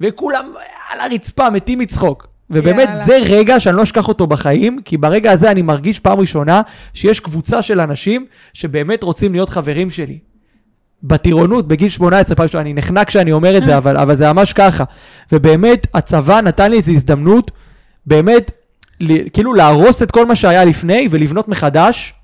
וכולם 0.00 0.52
על 0.90 1.00
הרצפה 1.00 1.50
מתים 1.50 1.78
מצחוק. 1.78 2.32
ובאמת 2.50 2.88
יאללה. 2.88 3.04
זה 3.04 3.18
רגע 3.26 3.60
שאני 3.60 3.76
לא 3.76 3.82
אשכח 3.82 4.08
אותו 4.08 4.26
בחיים, 4.26 4.78
כי 4.84 4.96
ברגע 4.96 5.32
הזה 5.32 5.50
אני 5.50 5.62
מרגיש 5.62 5.98
פעם 5.98 6.20
ראשונה 6.20 6.62
שיש 6.94 7.20
קבוצה 7.20 7.62
של 7.62 7.80
אנשים 7.80 8.26
שבאמת 8.52 9.02
רוצים 9.02 9.32
להיות 9.32 9.48
חברים 9.48 9.90
שלי. 9.90 10.18
בטירונות, 11.02 11.68
בגיל 11.68 11.88
18, 11.88 12.36
פעם 12.36 12.44
ראשונה, 12.44 12.62
אני 12.62 12.74
נחנק 12.74 13.08
כשאני 13.08 13.32
אומר 13.32 13.56
את 13.56 13.64
זה, 13.64 13.76
אבל, 13.76 13.96
אבל 13.96 14.16
זה 14.16 14.32
ממש 14.32 14.52
ככה. 14.52 14.84
ובאמת, 15.32 15.86
הצבא 15.94 16.40
נתן 16.40 16.70
לי 16.70 16.76
איזו 16.76 16.92
הזדמנות, 16.92 17.50
באמת, 18.06 18.50
כאילו 19.32 19.54
להרוס 19.54 20.02
את 20.02 20.10
כל 20.10 20.26
מה 20.26 20.36
שהיה 20.36 20.64
לפני 20.64 21.08
ולבנות 21.10 21.48
מחדש. 21.48 22.14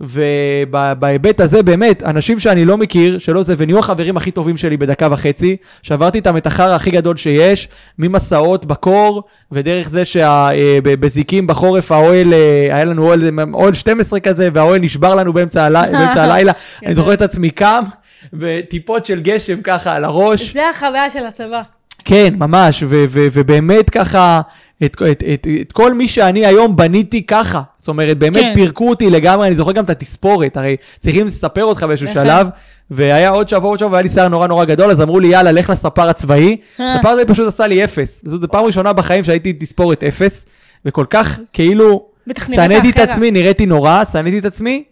ובהיבט 0.00 1.40
הזה 1.40 1.62
באמת, 1.62 2.02
אנשים 2.02 2.38
שאני 2.38 2.64
לא 2.64 2.78
מכיר, 2.78 3.18
שלא 3.18 3.42
זה, 3.42 3.54
ונהיו 3.58 3.78
החברים 3.78 4.16
הכי 4.16 4.30
טובים 4.30 4.56
שלי 4.56 4.76
בדקה 4.76 5.08
וחצי, 5.10 5.56
שעברתי 5.82 6.18
איתם 6.18 6.36
את 6.36 6.46
החרא 6.46 6.74
הכי 6.74 6.90
גדול 6.90 7.16
שיש, 7.16 7.68
ממסעות 7.98 8.64
בקור, 8.64 9.22
ודרך 9.52 9.88
זה 9.88 10.02
שבזיקים 10.04 11.46
בחורף 11.46 11.92
האוהל, 11.92 12.32
אה, 12.32 12.68
היה 12.70 12.84
לנו 12.84 13.06
אוהל, 13.06 13.30
אוהל 13.54 13.74
12 13.74 14.20
כזה, 14.20 14.48
והאוהל 14.52 14.80
נשבר 14.80 15.14
לנו 15.14 15.32
באמצע, 15.32 15.64
הלי, 15.64 15.92
באמצע 15.98 16.22
הלילה, 16.22 16.52
אני 16.86 16.94
זוכר 16.94 17.12
את 17.12 17.22
עצמי 17.22 17.50
קם, 17.50 17.84
וטיפות 18.32 19.06
של 19.06 19.20
גשם 19.20 19.62
ככה 19.62 19.96
על 19.96 20.04
הראש. 20.04 20.52
זה 20.52 20.70
החוויה 20.70 21.10
של 21.10 21.26
הצבא. 21.26 21.62
כן, 22.04 22.34
ממש, 22.38 22.82
ו- 22.82 23.04
ו- 23.08 23.26
ובאמת 23.32 23.90
ככה, 23.90 24.40
את, 24.84 25.02
את, 25.10 25.22
את, 25.34 25.46
את 25.60 25.72
כל 25.72 25.94
מי 25.94 26.08
שאני 26.08 26.46
היום 26.46 26.76
בניתי 26.76 27.26
ככה. 27.26 27.62
זאת 27.78 27.88
אומרת, 27.88 28.18
באמת 28.18 28.42
כן. 28.42 28.52
פירקו 28.54 28.90
אותי 28.90 29.10
לגמרי, 29.10 29.48
אני 29.48 29.56
זוכר 29.56 29.72
גם 29.72 29.84
את 29.84 29.90
התספורת, 29.90 30.56
הרי 30.56 30.76
צריכים 31.00 31.26
לספר 31.26 31.64
אותך 31.64 31.82
באיזשהו. 31.82 32.08
שלב, 32.08 32.48
והיה 32.90 33.30
עוד 33.30 33.48
שבוע, 33.48 33.70
עוד 33.70 33.78
שבוע, 33.78 33.92
והיה 33.92 34.02
לי 34.02 34.08
שיער 34.08 34.28
נורא 34.28 34.46
נורא 34.46 34.64
גדול, 34.64 34.90
אז 34.90 35.00
אמרו 35.00 35.20
לי, 35.20 35.28
יאללה, 35.28 35.52
לך 35.52 35.70
לספר 35.70 36.08
הצבאי. 36.08 36.56
אה. 36.80 36.94
הספר 36.94 37.08
הזה 37.08 37.24
פשוט 37.24 37.48
עשה 37.48 37.66
לי 37.66 37.84
אפס. 37.84 38.20
זו 38.24 38.48
פעם 38.48 38.64
ראשונה 38.64 38.92
בחיים 38.92 39.24
שהייתי 39.24 39.52
תספורת 39.52 40.04
אפס, 40.04 40.46
וכל 40.84 41.04
כך, 41.10 41.40
כאילו, 41.52 42.06
שנאתי 42.46 42.90
את. 42.90 42.96
עצמי, 42.98 43.30
נראיתי 43.30 43.66
נורא, 43.66 44.02
שנאתי 44.12 44.38
את 44.38 44.44
עצמי, 44.44 44.84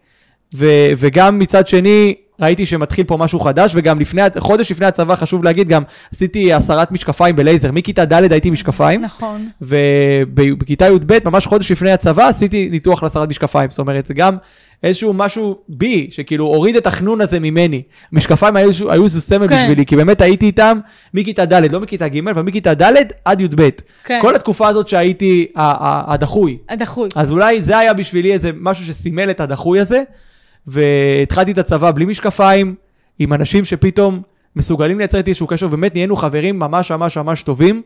ו- 0.54 0.90
וגם 0.96 1.38
מצד 1.38 1.68
שני, 1.68 2.14
ראיתי 2.40 2.66
שמתחיל 2.66 3.04
פה 3.04 3.16
משהו 3.16 3.40
חדש, 3.40 3.72
וגם 3.74 4.00
לפני, 4.00 4.22
חודש 4.38 4.70
לפני 4.70 4.86
הצבא, 4.86 5.16
חשוב 5.16 5.44
להגיד, 5.44 5.68
גם 5.68 5.82
עשיתי 6.12 6.52
הסרת 6.52 6.92
משקפיים 6.92 7.36
בלייזר. 7.36 7.72
מכיתה 7.72 8.04
ד' 8.04 8.32
הייתי 8.32 8.50
משקפיים, 8.50 9.02
נכון. 9.02 9.48
ובכיתה 9.60 10.86
י"ב, 10.86 11.18
ממש 11.24 11.46
חודש 11.46 11.72
לפני 11.72 11.92
הצבא, 11.92 12.28
עשיתי 12.28 12.68
ניתוח 12.70 13.02
להסרת 13.02 13.28
משקפיים. 13.28 13.70
זאת 13.70 13.78
אומרת, 13.78 14.06
זה 14.06 14.14
גם 14.14 14.36
איזשהו 14.82 15.12
משהו 15.12 15.58
בי, 15.68 16.08
שכאילו 16.10 16.46
הוריד 16.46 16.76
את 16.76 16.86
החנון 16.86 17.20
הזה 17.20 17.40
ממני. 17.40 17.82
משקפיים 18.12 18.56
היו, 18.56 18.70
היו 18.90 19.04
איזה 19.04 19.20
סמל 19.20 19.48
כן. 19.48 19.58
בשבילי, 19.58 19.86
כי 19.86 19.96
באמת 19.96 20.20
הייתי 20.20 20.46
איתם 20.46 20.80
מכיתה 21.14 21.44
ד', 21.44 21.72
לא 21.72 21.80
מכיתה 21.80 22.08
ג', 22.08 22.28
אבל 22.28 22.42
מכיתה 22.42 22.74
ד' 22.74 22.92
עד 23.24 23.40
י"ב. 23.40 23.68
כן. 24.04 24.18
כל 24.22 24.34
התקופה 24.34 24.68
הזאת 24.68 24.88
שהייתי 24.88 25.46
הדחוי. 25.56 26.58
הדחוי. 26.68 27.08
אז 27.14 27.32
אולי 27.32 27.62
זה 27.62 27.78
היה 27.78 27.94
בשבילי 27.94 28.32
איזה 28.32 28.50
משהו 28.60 28.84
שסימל 28.84 29.30
את 29.30 29.40
הדחוי 29.40 29.80
הזה, 29.80 30.02
והתחלתי 30.68 31.52
את 31.52 31.58
הצבא 31.58 31.90
בלי 31.90 32.04
משקפיים, 32.04 32.74
עם 33.18 33.32
אנשים 33.32 33.64
שפתאום 33.64 34.22
מסוגלים 34.56 34.98
לייצר 34.98 35.18
איתי 35.18 35.30
איזשהו 35.30 35.46
קשר, 35.46 35.66
ובאמת 35.66 35.94
נהיינו 35.94 36.16
חברים 36.16 36.58
ממש 36.58 36.90
ממש 36.92 37.16
ממש 37.16 37.42
טובים. 37.42 37.82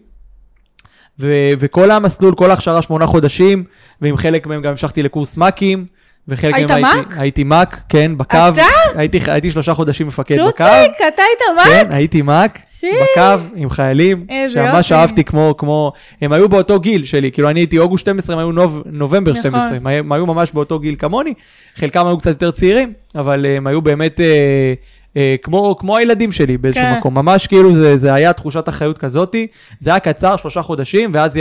ו- 1.20 1.52
וכל 1.58 1.90
המסלול, 1.90 2.34
כל 2.34 2.50
ההכשרה 2.50 2.82
שמונה 2.82 3.06
חודשים, 3.06 3.64
ועם 4.00 4.16
חלק 4.16 4.46
מהם 4.46 4.62
גם 4.62 4.70
המשכתי 4.70 5.02
לקורס 5.02 5.36
מ"כים, 5.36 5.86
וחלק 6.28 6.54
היית 6.54 6.70
מהם 6.70 6.82
מ"כ? 6.82 6.94
הייתי, 6.94 7.20
הייתי 7.20 7.44
מ"כ, 7.44 7.76
כן, 7.88 8.18
בקו. 8.18 8.38
אתה? 8.52 8.62
הייתי, 8.94 9.18
הייתי 9.26 9.50
שלושה 9.50 9.74
חודשים 9.74 10.06
מפקד 10.06 10.34
בקו. 10.34 10.48
צוציק, 10.48 10.92
אתה 10.96 11.22
היית 11.22 11.40
מה? 11.56 11.64
כן, 11.64 11.92
הייתי 11.92 12.22
מ"כ, 12.22 12.58
שי. 12.68 12.86
בקו, 13.02 13.44
עם 13.54 13.70
חיילים, 13.70 14.26
שממש. 14.48 14.92
אהבתי 14.92 15.24
כמו, 15.24 15.54
כמו, 15.58 15.92
הם 16.20 16.32
היו 16.32 16.48
באותו 16.48 16.80
גיל 16.80 17.04
שלי, 17.04 17.32
כאילו 17.32 17.50
אני 17.50 17.60
הייתי 17.60 17.78
אוגוסט 17.78 18.02
12, 18.02 18.34
הם 18.34 18.38
היו 18.38 18.52
נוב, 18.52 18.82
נובמבר 18.86 19.30
נכון. 19.30 19.42
12, 19.42 19.76
הם, 19.76 19.86
הם 19.86 20.12
היו 20.12 20.26
ממש 20.26 20.52
באותו 20.52 20.78
גיל 20.78 20.94
כמוני, 20.98 21.34
חלקם 21.74 22.06
היו 22.06 22.18
קצת 22.18 22.30
יותר 22.30 22.50
צעירים, 22.50 22.92
אבל 23.14 23.46
אה, 23.46 23.56
הם 23.56 23.66
היו 23.66 23.82
באמת 23.82 24.20
אה, 24.20 24.74
אה, 25.16 25.34
כמו, 25.42 25.76
כמו 25.78 25.96
הילדים 25.96 26.32
שלי 26.32 26.56
באיזשהו 26.58 26.84
כן. 26.84 26.98
מקום, 26.98 27.14
ממש 27.14 27.46
כאילו 27.46 27.74
זה, 27.74 27.96
זה 27.96 28.14
היה 28.14 28.32
תחושת 28.32 28.68
אחריות 28.68 28.98
כזאתי, 28.98 29.46
זה 29.80 29.90
היה 29.90 30.00
קצר, 30.00 30.36
שלושה 30.36 30.62
חודשים, 30.62 31.10
ואז 31.14 31.38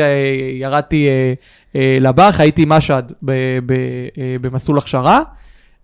ירדתי 0.60 1.08
אה, 1.08 1.34
אה, 1.76 1.98
לב"ח, 2.02 2.40
הייתי 2.40 2.66
מש"ד 2.68 3.04
ב, 3.24 3.32
ב, 3.66 3.72
אה, 4.18 4.36
במסלול 4.42 4.78
הכשרה. 4.78 5.22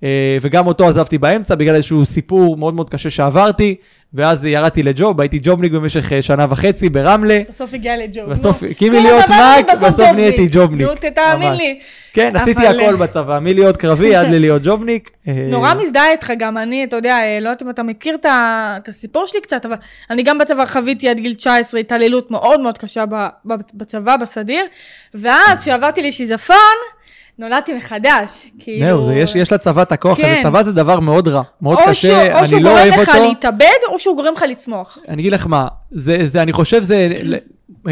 אה, 0.04 0.38
וגם 0.42 0.68
אותו 0.68 0.88
עזבתי 0.88 1.18
באמצע 1.18 1.56
בגלל 1.56 1.76
איזשהו 1.76 2.06
סיפור 2.06 2.58
מאוד 2.58 2.74
מאוד 2.74 2.90
קשה 2.90 3.10
שעברתי, 3.10 3.76
ואז 4.14 4.46
ירדתי 4.46 4.84
לג'וב, 4.84 5.22
הייתי 5.22 5.40
ג'ובניק 5.44 5.72
במשך 5.72 6.14
אה, 6.14 6.22
שנה 6.22 6.46
וחצי 6.50 6.90
ברמלה. 6.90 7.42
בסוף 7.50 7.74
הגיע 7.74 7.98
לג'וב. 7.98 8.30
בסוף. 8.30 8.64
כי 8.78 8.90
מלהיות 8.90 9.30
מאק, 9.30 9.66
בסוף. 9.82 10.00
נהייתי 10.00 10.48
ג'ובניק. 10.52 10.88
נו, 10.88 10.96
תאמין. 11.16 11.54
לי. 11.54 11.80
כן, 12.14 12.36
עשיתי 12.36 12.68
הכל 12.68 12.96
בצבא, 12.96 13.40
מלהיות 13.40 13.78
קרבי 13.78 14.16
עד 14.16 14.28
ללהיות 14.28 14.62
ג'ובניק. 14.66 15.12
אה, 15.28 15.34
נורא 15.34 15.74
מזדהה 15.74 16.12
איתך 16.12 16.32
גם 16.38 16.58
אני, 16.58 16.84
אתה 16.84 16.96
יודע, 16.96 17.20
אה, 17.20 17.40
לא 17.42 17.50
יודעת 17.50 17.62
אם 17.62 17.70
אתה 17.70 17.84
מכיר 17.84 18.18
את 18.26 18.90
הסיפור 18.90 19.26
שלי 19.26 19.42
קצת, 19.42 19.66
אבל 19.66 19.76
אני 20.10 20.24
גם 20.24 20.38
בצבא 20.38 20.66
חוויתי 20.66 21.10
עד 21.10 21.20
גיל 21.20 21.34
19 21.34 21.80
התעללות 21.80 22.32
מאוד 22.32 22.60
מאוד 22.60 22.78
קשה 22.78 23.04
בצבא, 23.74 24.18
בסדיר, 24.18 24.66
ואז 25.14 25.62
כשעברתי 25.62 26.02
לשיזפון, 26.02 26.78
נולדתי 27.40 27.74
מחדש. 27.74 28.52
כאילו... 28.60 28.86
זהו, 28.88 29.06
זה- 29.06 29.16
יש- 29.16 29.36
יש 29.36 29.52
לצבא 29.54 29.82
את 29.82 29.92
הכוח 29.92 30.18
כן. 30.18 30.40
צבא 30.44 30.64
זה 30.64 30.72
דבר 30.72 31.00
מאוד 31.00 31.28
רע, 31.28 31.42
מאוד 31.62 31.78
או 31.78 31.84
קשה, 31.86 32.08
שהוא- 32.08 32.34
או 32.34 32.38
אני 32.40 32.46
שהוא 32.48 32.62
לא 32.62 32.70
גורם 32.70 32.82
אוהב 32.90 33.02
לך 33.02 33.10
אותו. 33.10 33.24
להתאבד, 33.24 33.66
או 33.88 34.00
שהוא 34.00 34.16
גורם 34.16 34.34
לך 34.34 34.46
לצמוח. 34.50 34.98
אני 35.08 35.22
אגיד 35.22 35.34
לך 35.34 35.48
מה, 35.48 35.68
זה, 35.92 36.18
זה, 36.28 36.42
אני 36.42 36.54
חושב 36.54 36.82
זה 36.84 37.10
אה, 37.88 37.92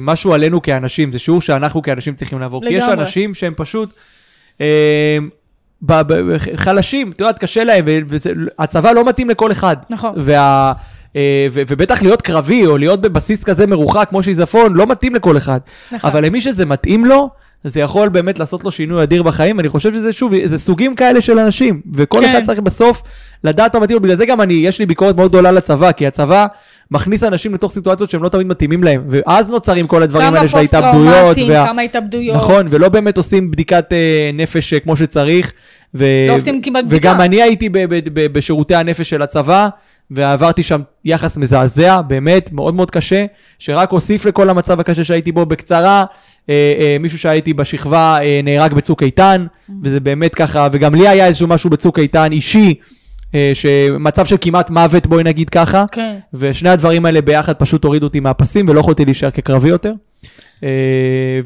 משהו 0.00 0.34
עלינו 0.34 0.62
כאנשים, 0.62 1.12
זה 1.12 1.18
שיעור 1.18 1.40
שאנחנו 1.40 1.82
כאנשים 1.82 2.14
צריכים 2.14 2.38
לעבור. 2.40 2.62
כי 2.62 2.74
יש 2.74 2.84
לגמרי. 2.84 3.00
אנשים 3.02 3.34
שהם 3.34 3.52
פשוט 3.56 3.90
אה, 4.60 5.18
חלשים, 6.56 7.10
את 7.10 7.20
יודעת, 7.20 7.38
קשה 7.38 7.64
להם, 7.64 7.84
והצבא 7.86 8.90
לא 8.92 9.04
מתאים 9.04 9.30
לכל 9.30 9.52
אחד. 9.52 9.76
נכון. 9.90 10.12
וה, 10.16 10.72
אה, 11.16 11.46
ו, 11.52 11.62
ובטח 11.68 12.02
להיות 12.02 12.22
קרבי, 12.22 12.66
או 12.66 12.78
להיות 12.78 13.00
בבסיס 13.00 13.44
כזה 13.44 13.66
מרוחק 13.66 14.06
כמו 14.10 14.22
שיזפון, 14.22 14.74
לא 14.74 14.86
מתאים 14.86 15.14
לכל 15.14 15.36
אחד. 15.36 15.58
נכון. 15.92 16.10
אבל 16.10 16.26
למי 16.26 16.40
שזה 16.40 16.66
מתאים 16.66 17.04
לו, 17.04 17.30
זה 17.64 17.80
יכול 17.80 18.08
באמת 18.08 18.38
לעשות 18.38 18.64
לו 18.64 18.70
שינוי 18.70 19.02
אדיר 19.02 19.22
בחיים, 19.22 19.60
אני 19.60 19.68
חושב 19.68 19.94
שזה 19.94 20.12
שוב, 20.12 20.32
זה 20.44 20.58
סוגים 20.58 20.94
כאלה 20.94 21.20
של 21.20 21.38
אנשים, 21.38 21.80
וכל 21.94 22.20
כן. 22.20 22.24
אחד 22.30 22.44
צריך 22.46 22.60
בסוף 22.60 23.02
לדעת 23.44 23.74
מה 23.74 23.80
מתאים 23.80 23.96
לו, 23.96 24.02
בגלל 24.02 24.16
זה 24.16 24.26
גם 24.26 24.40
אני, 24.40 24.54
יש 24.54 24.78
לי 24.78 24.86
ביקורת 24.86 25.16
מאוד 25.16 25.28
גדולה 25.30 25.52
לצבא, 25.52 25.92
כי 25.92 26.06
הצבא 26.06 26.46
מכניס 26.90 27.22
אנשים 27.22 27.54
לתוך 27.54 27.72
סיטואציות 27.72 28.10
שהם 28.10 28.22
לא 28.22 28.28
תמיד 28.28 28.46
מתאימים 28.46 28.84
להם, 28.84 29.04
ואז 29.08 29.48
נוצרים 29.48 29.86
כל 29.86 30.02
הדברים 30.02 30.34
האלה 30.34 30.48
של 30.48 30.56
ההתאבדויות, 30.56 31.36
וה- 31.48 31.66
כמה 31.66 31.82
התאבדויות. 31.82 32.36
נכון, 32.36 32.66
ולא 32.70 32.88
באמת 32.88 33.16
עושים 33.16 33.50
בדיקת 33.50 33.92
אה, 33.92 34.30
נפש 34.34 34.72
אה, 34.72 34.80
כמו 34.80 34.96
שצריך. 34.96 35.52
ו... 35.94 36.04
לא 36.28 36.34
עושים 36.34 36.62
כמעט 36.62 36.84
בדיקה. 36.84 37.08
וגם 37.10 37.20
אני 37.20 37.42
הייתי 37.42 37.68
ב- 37.68 37.78
ב- 37.94 38.08
ב- 38.20 38.32
בשירותי 38.32 38.74
הנפש 38.74 39.10
של 39.10 39.22
הצבא, 39.22 39.68
ועברתי 40.10 40.62
שם 40.62 40.80
יחס 41.04 41.36
מזעזע, 41.36 42.00
באמת, 42.00 42.52
מאוד 42.52 42.74
מאוד 42.74 42.90
קשה, 42.90 43.24
שרק 43.58 43.90
הוסיף 43.90 44.24
לכל 44.24 44.50
המצב 44.50 44.80
הקשה 44.80 45.04
שהייתי 45.04 45.32
בו. 45.32 45.46
בקצרה, 45.46 46.04
אה, 46.50 46.74
אה, 46.78 46.96
מישהו 47.00 47.18
שהייתי 47.18 47.54
בשכבה 47.54 48.18
אה, 48.22 48.40
נהרג 48.44 48.74
בצוק 48.74 49.02
איתן, 49.02 49.46
וזה 49.82 50.00
באמת 50.00 50.34
ככה, 50.34 50.68
וגם 50.72 50.94
לי 50.94 51.08
היה 51.08 51.26
איזשהו 51.26 51.48
משהו 51.48 51.70
בצוק 51.70 51.98
איתן 51.98 52.32
אישי, 52.32 52.74
אה, 53.34 53.50
שמצב 53.54 54.26
של 54.26 54.36
כמעט 54.40 54.70
מוות, 54.70 55.06
בואי 55.06 55.24
נגיד 55.24 55.50
ככה. 55.50 55.84
כן. 55.92 56.16
ושני 56.34 56.68
הדברים 56.68 57.06
האלה 57.06 57.20
ביחד 57.22 57.52
פשוט 57.52 57.84
הורידו 57.84 58.06
אותי 58.06 58.20
מהפסים, 58.20 58.68
ולא 58.68 58.80
יכולתי 58.80 59.04
להישאר 59.04 59.30
כקרבי 59.30 59.68
יותר. 59.68 59.92
אה. 60.62 60.68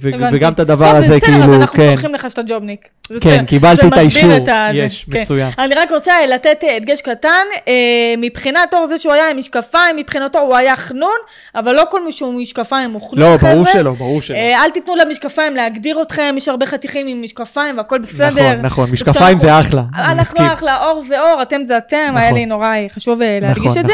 וגם 0.00 0.52
את 0.52 0.60
הדבר 0.60 0.86
הזה, 0.86 1.06
זה 1.06 1.16
בסדר, 1.16 1.26
כאילו, 1.26 1.54
אז 1.54 1.60
אנחנו 1.60 1.76
כן. 1.76 1.88
סומכים 1.88 2.14
לך 2.14 2.30
שאתה 2.30 2.42
ג'ובניק. 2.42 2.88
כן, 3.08 3.16
בסדר. 3.18 3.44
קיבלתי 3.44 3.86
את 3.86 3.92
האישור. 3.92 4.30
יש, 4.74 5.06
כן. 5.12 5.20
מצוין. 5.20 5.50
אני 5.58 5.74
רק 5.74 5.92
רוצה 5.92 6.26
לתת 6.26 6.64
אה, 6.64 6.76
הדגש 6.76 7.02
קטן, 7.02 7.46
אה, 7.68 7.72
מבחינת 8.18 8.74
אור 8.74 8.86
זה 8.86 8.98
שהוא 8.98 9.12
היה 9.12 9.30
עם 9.30 9.36
משקפיים, 9.36 9.96
מבחינתו 9.96 10.38
הוא 10.38 10.56
היה 10.56 10.76
חנון, 10.76 11.16
אבל 11.54 11.74
לא 11.74 11.84
כל 11.90 12.04
מי 12.04 12.12
שהוא 12.12 12.32
עם 12.32 12.40
משקפיים 12.40 12.92
הוא 12.92 13.10
חנון, 13.10 13.32
לא, 13.32 13.38
חבר'ה. 13.38 13.54
ברור 13.54 13.66
שלא, 13.72 13.92
ברור 13.92 14.22
שלא. 14.22 14.36
אה, 14.36 14.64
אל 14.64 14.70
תיתנו 14.70 14.96
למשקפיים 14.96 15.56
להגדיר 15.56 16.02
אתכם, 16.02 16.34
יש 16.36 16.48
הרבה 16.48 16.66
חתיכים 16.66 17.06
עם 17.06 17.22
משקפיים 17.22 17.76
והכל 17.76 17.98
בסדר. 17.98 18.28
נכון, 18.28 18.62
נכון, 18.62 18.90
משקפיים 18.90 19.38
זה 19.38 19.60
אחלה, 19.60 19.82
אנחנו. 19.94 20.46
אחלה, 20.52 20.84
אור 20.86 21.02
זה 21.08 21.20
אור, 21.20 21.42
אתם 21.42 21.60
זה 21.68 21.76
אתם, 21.76 22.12
היה 22.16 22.26
נכון. 22.26 22.38
לי 22.38 22.46
נורא 22.46 22.74
חשוב 22.94 23.22
אה, 23.22 23.38
להדגיש 23.42 23.66
נכון, 23.66 23.78
את 23.78 23.86
זה. 23.86 23.92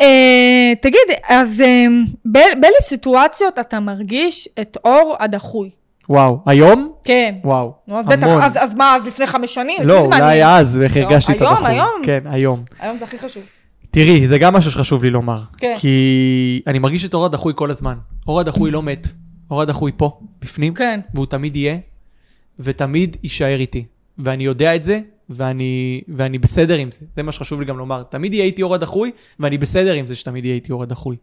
אה, 0.00 0.72
תגיד, 0.80 1.00
אז 1.28 1.60
אה, 1.60 1.86
באילו 2.24 2.76
סיטואציות 2.82 3.58
אתה 3.58 3.80
מרגיש 3.80 4.48
את 4.60 4.76
אור 4.84 5.16
הדחוי? 5.20 5.70
וואו, 6.08 6.38
היום? 6.46 6.92
כן. 7.04 7.34
וואו, 7.44 7.72
נו, 7.88 7.98
אז 7.98 8.06
בטח, 8.06 8.26
המון. 8.26 8.42
אז, 8.42 8.56
אז 8.60 8.74
מה, 8.74 8.96
אז 8.96 9.06
לפני 9.06 9.26
חמש 9.26 9.54
שנים? 9.54 9.82
לא, 9.82 10.00
אולי? 10.00 10.44
אז, 10.44 10.76
ואיך 10.76 10.96
לא, 10.96 11.02
הרגשתי 11.02 11.32
את 11.32 11.40
היום, 11.40 11.52
הדחוי. 11.52 11.70
היום. 11.70 12.02
כן, 12.02 12.20
היום. 12.26 12.62
היום 12.80 12.98
זה 12.98 13.04
הכי 13.04 13.18
חשוב. 13.18 13.42
תראי, 13.90 14.28
זה 14.28 14.38
גם 14.38 14.54
משהו 14.54 14.70
שחשוב 14.70 15.04
לי 15.04 15.10
לומר. 15.10 15.40
כן. 15.58 15.74
כי 15.78 16.62
אני 16.66 16.78
מרגיש 16.78 17.04
את 17.04 17.14
אור 17.14 17.24
הדחוי 17.24 17.52
כל 17.56 17.70
הזמן. 17.70 17.94
אור 18.28 18.40
הדחוי 18.40 18.70
לא 18.70 18.82
מת. 18.82 19.06
אור 19.50 19.62
הדחוי 19.62 19.92
פה, 19.96 20.20
בפנים, 20.40 20.74
כן. 20.74 21.00
והוא 21.14 21.26
תמיד 21.26 21.56
יהיה, 21.56 21.78
ותמיד 22.58 23.16
יישאר 23.22 23.60
איתי. 23.60 23.84
ואני 24.18 24.44
יודע 24.44 24.76
את 24.76 24.82
זה, 24.82 25.00
ואני, 25.30 26.00
ואני 26.08 26.38
בסדר 26.38 26.78
עם 26.78 26.90
זה. 26.90 27.06
זה 27.16 27.22
מה 27.22 27.32
שחשוב 27.32 27.60
לי 27.60 27.66
גם 27.66 27.78
לומר. 27.78 28.02
תמיד 28.02 28.34
יהיה 28.34 28.44
איתי 28.44 28.62
אור 28.62 28.74
הדחוי, 28.74 29.10
ואני 29.40 29.58
בסדר 29.58 29.92
עם 29.92 30.06
זה 30.06 30.16
שתמיד 30.16 30.44
יהיה 30.44 30.54
איתי 30.54 30.72
אור 30.72 30.82
הדחוי. 30.82 31.16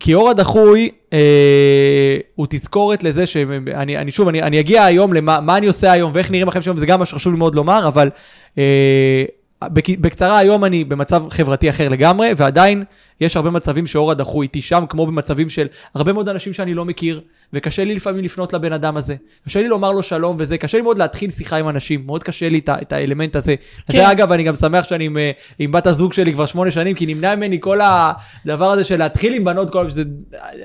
כי 0.00 0.14
אור 0.14 0.30
הדחוי 0.30 0.90
אה, 1.12 2.16
הוא 2.34 2.46
תזכורת 2.50 3.02
לזה 3.02 3.26
שאני, 3.26 3.98
אני, 3.98 4.10
שוב, 4.10 4.28
אני, 4.28 4.42
אני 4.42 4.60
אגיע 4.60 4.84
היום 4.84 5.12
למה 5.12 5.40
מה 5.40 5.56
אני 5.56 5.66
עושה 5.66 5.92
היום 5.92 6.12
ואיך 6.14 6.30
נראים 6.30 6.48
החיים 6.48 6.62
שלנו, 6.62 6.76
וזה 6.76 6.86
גם 6.86 6.98
מה 6.98 7.06
שחשוב 7.06 7.32
לי 7.32 7.38
מאוד 7.38 7.54
לומר, 7.54 7.88
אבל 7.88 8.10
אה, 8.58 9.24
בקצרה, 9.70 10.38
היום 10.38 10.64
אני 10.64 10.84
במצב 10.84 11.22
חברתי 11.30 11.70
אחר 11.70 11.88
לגמרי, 11.88 12.30
ועדיין 12.36 12.84
יש 13.20 13.36
הרבה 13.36 13.50
מצבים 13.50 13.86
שאור 13.86 14.10
הדחוי 14.10 14.46
איתי 14.46 14.62
שם, 14.62 14.84
כמו 14.88 15.06
במצבים 15.06 15.48
של 15.48 15.66
הרבה 15.94 16.12
מאוד 16.12 16.28
אנשים 16.28 16.52
שאני 16.52 16.74
לא 16.74 16.84
מכיר, 16.84 17.20
וקשה 17.52 17.84
לי 17.84 17.94
לפעמים 17.94 18.24
לפנות 18.24 18.52
לבן 18.52 18.72
אדם 18.72 18.96
הזה. 18.96 19.14
קשה 19.46 19.62
לי 19.62 19.68
לומר 19.68 19.92
לו 19.92 20.02
שלום 20.02 20.36
וזה, 20.38 20.58
קשה 20.58 20.78
לי 20.78 20.82
מאוד 20.82 20.98
להתחיל 20.98 21.30
שיחה 21.30 21.56
עם 21.56 21.68
אנשים, 21.68 22.06
מאוד 22.06 22.24
קשה 22.24 22.48
לי 22.48 22.58
את, 22.58 22.68
את 22.82 22.92
האלמנט 22.92 23.36
הזה. 23.36 23.54
כן. 23.90 23.98
זה 23.98 24.10
אגב, 24.10 24.32
אני 24.32 24.42
גם 24.42 24.54
שמח 24.54 24.84
שאני 24.84 25.04
עם, 25.04 25.18
אה, 25.18 25.30
עם 25.58 25.72
בת 25.72 25.86
הזוג 25.86 26.12
שלי 26.12 26.32
כבר 26.32 26.46
שמונה 26.46 26.70
שנים, 26.70 26.96
כי 26.96 27.06
נמנע 27.06 27.36
ממני 27.36 27.58
כל 27.60 27.80
הדבר 27.82 28.70
הזה 28.70 28.84
של 28.84 28.96
להתחיל 28.96 29.34
עם 29.34 29.44
בנות, 29.44 29.70
כל 29.70 29.90
זה, 29.90 30.02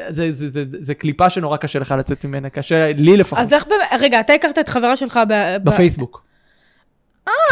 זה, 0.10 0.34
זה, 0.34 0.50
זה, 0.50 0.50
זה, 0.52 0.64
זה 0.80 0.94
קליפה 0.94 1.30
שנורא 1.30 1.58
קשה 1.58 1.80
לך 1.80 1.96
לצאת 2.00 2.26
ממנה, 2.26 2.50
קשה 2.50 2.92
לי 2.98 3.18
לפחות, 3.18 3.40
אז 3.40 3.54
איך 3.54 3.66
רגע, 4.00 4.20
אתה 4.20 4.34
הכרת 4.34 4.58
את 4.60 4.70
חברה 4.70 4.96
שלך. 4.96 5.20
ב- 5.30 5.58
בפייסבוק, 5.64 6.27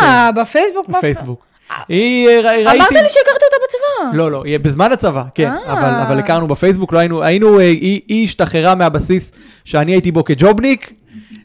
אה, 0.02 0.32
בפייסבוק? 0.32 0.90
בפייסבוק. 0.90 1.46
היא, 1.88 2.28
אה, 2.30 2.42
ראיתי... 2.42 2.78
אמרת 2.78 2.92
לי 2.92 3.10
שהכרת 3.10 3.44
אותה 3.44 3.56
בצבא. 3.66 4.18
לא, 4.18 4.32
לא, 4.32 4.44
יהיה 4.46 4.60
בזמן 4.60 4.92
הצבא, 4.92 5.24
כן, 5.36 5.52
אה. 5.52 5.74
אבל, 5.74 6.02
אבל 6.08 6.20
הכרנו 6.20 6.48
בפייסבוק, 6.48 6.94
לא 6.94 7.00
היינו, 7.00 7.24
היינו, 7.24 7.60
אה, 7.60 7.66
היא, 7.66 8.02
היא 8.08 8.24
השתחררה 8.26 8.76
מהבסיס 8.76 9.32
שאני 9.66 9.92
הייתי 9.92 10.12
בו 10.12 10.24
כג'ובניק, 10.24 10.94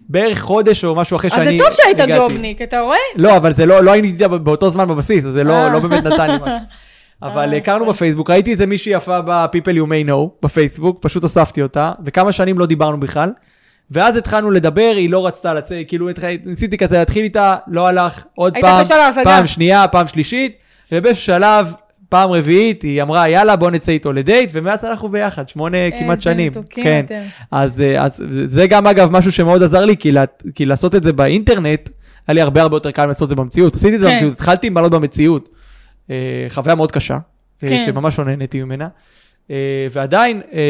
בערך 0.09 0.41
חודש 0.41 0.85
או 0.85 0.95
משהו 0.95 1.17
אחרי 1.17 1.31
אז 1.31 1.37
שאני 1.37 1.59
זה 1.59 1.65
טוב 1.65 1.73
שהיית. 1.73 2.01
ג'ובניק, 2.17 2.63
אתה 2.63 2.81
רואה? 2.81 2.97
לא, 3.17 3.37
אבל 3.37 3.55
זה 3.55 3.67
לא, 3.67 3.85
לא 3.85 3.93
הייתי 3.93 4.09
איתה 4.09 4.29
באותו 4.29 4.71
זמן 4.71 4.89
בבסיס, 4.89 5.25
אז 5.25 5.33
זה 5.33 5.45
לא, 5.45 5.53
אה. 5.53 5.69
לא 5.69 5.79
באמת 5.79 6.05
נתן 6.05 6.31
לי 6.31 6.37
משהו. 6.43 6.57
אבל 7.23 7.53
אה, 7.53 7.57
הכרנו 7.57 7.81
אוקיי. 7.81 7.93
בפייסבוק, 7.93 8.31
ראיתי 8.31 8.53
איזה 8.53 8.67
מישהי 8.67 8.93
יפה 8.93 9.21
ב-People 9.21 9.75
You 9.75 9.87
may 9.87 10.09
know, 10.09 10.43
בפייסבוק, 10.43 10.99
פשוט 11.01 11.23
הוספתי 11.23 11.63
אותה, 11.63 11.93
וכמה 12.05 12.33
שנים 12.33 12.59
לא 12.59 12.67
דיברנו 12.67 13.01
בכלל. 13.01 13.33
ואז 13.91 14.17
התחלנו 14.17 14.51
לדבר, 14.51 14.93
היא 14.97 15.11
לא 15.11 15.27
רצתה 15.27 15.55
לצאת, 15.55 15.89
כאילו 15.89 16.09
ניסיתי 16.45 16.79
כזה 16.79 16.99
להתחיל 16.99 17.25
איתה, 17.25 17.57
לא 17.67 17.87
הלך, 17.87 18.25
עוד 18.35 18.55
פעם, 18.61 18.81
בשלב. 18.81 19.15
פעם 19.25 19.47
שנייה, 19.47 19.89
פעם 19.89 20.07
שלישית, 20.07 20.57
ובאיזשהו 20.93 21.25
שלב, 21.27 21.73
פעם 22.09 22.31
רביעית, 22.31 22.83
היא 22.83 23.03
אמרה, 23.03 23.29
יאללה, 23.29 23.57
בוא 23.57 23.71
נצא 23.71 23.93
איתו 23.93 24.13
לדייט, 24.13 24.51
ומאז 24.53 24.85
אנחנו 24.85 25.09
ביחד, 25.09 25.49
שמונה 25.49 25.77
כמעט 25.99 26.19
איזה 26.19 26.23
שנים. 26.23 26.49
מתוקים 26.49 26.85
כן. 26.85 27.03
אתם. 27.05 27.23
אז, 27.51 27.81
אה, 27.81 28.05
אז 28.05 28.23
זה 28.45 28.67
גם 28.67 28.87
אגב 28.87 29.13
משהו 29.13 29.33
שמאוד 29.33 29.63
עזר 29.63 29.85
לי, 29.85 29.97
כי, 29.97 30.13
לה, 30.13 30.25
כי 30.55 30.67
לעשות 30.67 30.95
את 30.95 31.03
זה 31.03 31.13
באינטרנט, 31.13 31.91
היה 32.27 32.35
לי 32.35 32.41
הרבה 32.41 32.63
הרבה 32.63 32.77
יותר 32.77 32.91
קל 32.91 33.07
לעשות 33.07 33.23
את 33.23 33.29
זה 33.29 33.35
במציאות. 33.35 33.75
עשיתי 33.75 33.97
את 33.97 34.01
זה 34.01 34.07
כן. 34.07 34.13
במציאות, 34.13 34.33
התחלתי 34.33 34.67
עם 34.67 34.75
בעלות 34.75 34.93
במציאות. 34.93 35.49
אה, 36.11 36.47
חוויה 36.49 36.75
מאוד 36.75 36.93
קשה, 36.93 37.15
אה, 37.15 37.69
כן. 37.69 37.83
שממש 37.87 38.19
לא 38.19 38.25
נהניתי 38.25 38.63
ממנה. 38.63 38.89
אה, 39.51 39.57
ועדיין, 39.93 40.41
אה, 40.53 40.61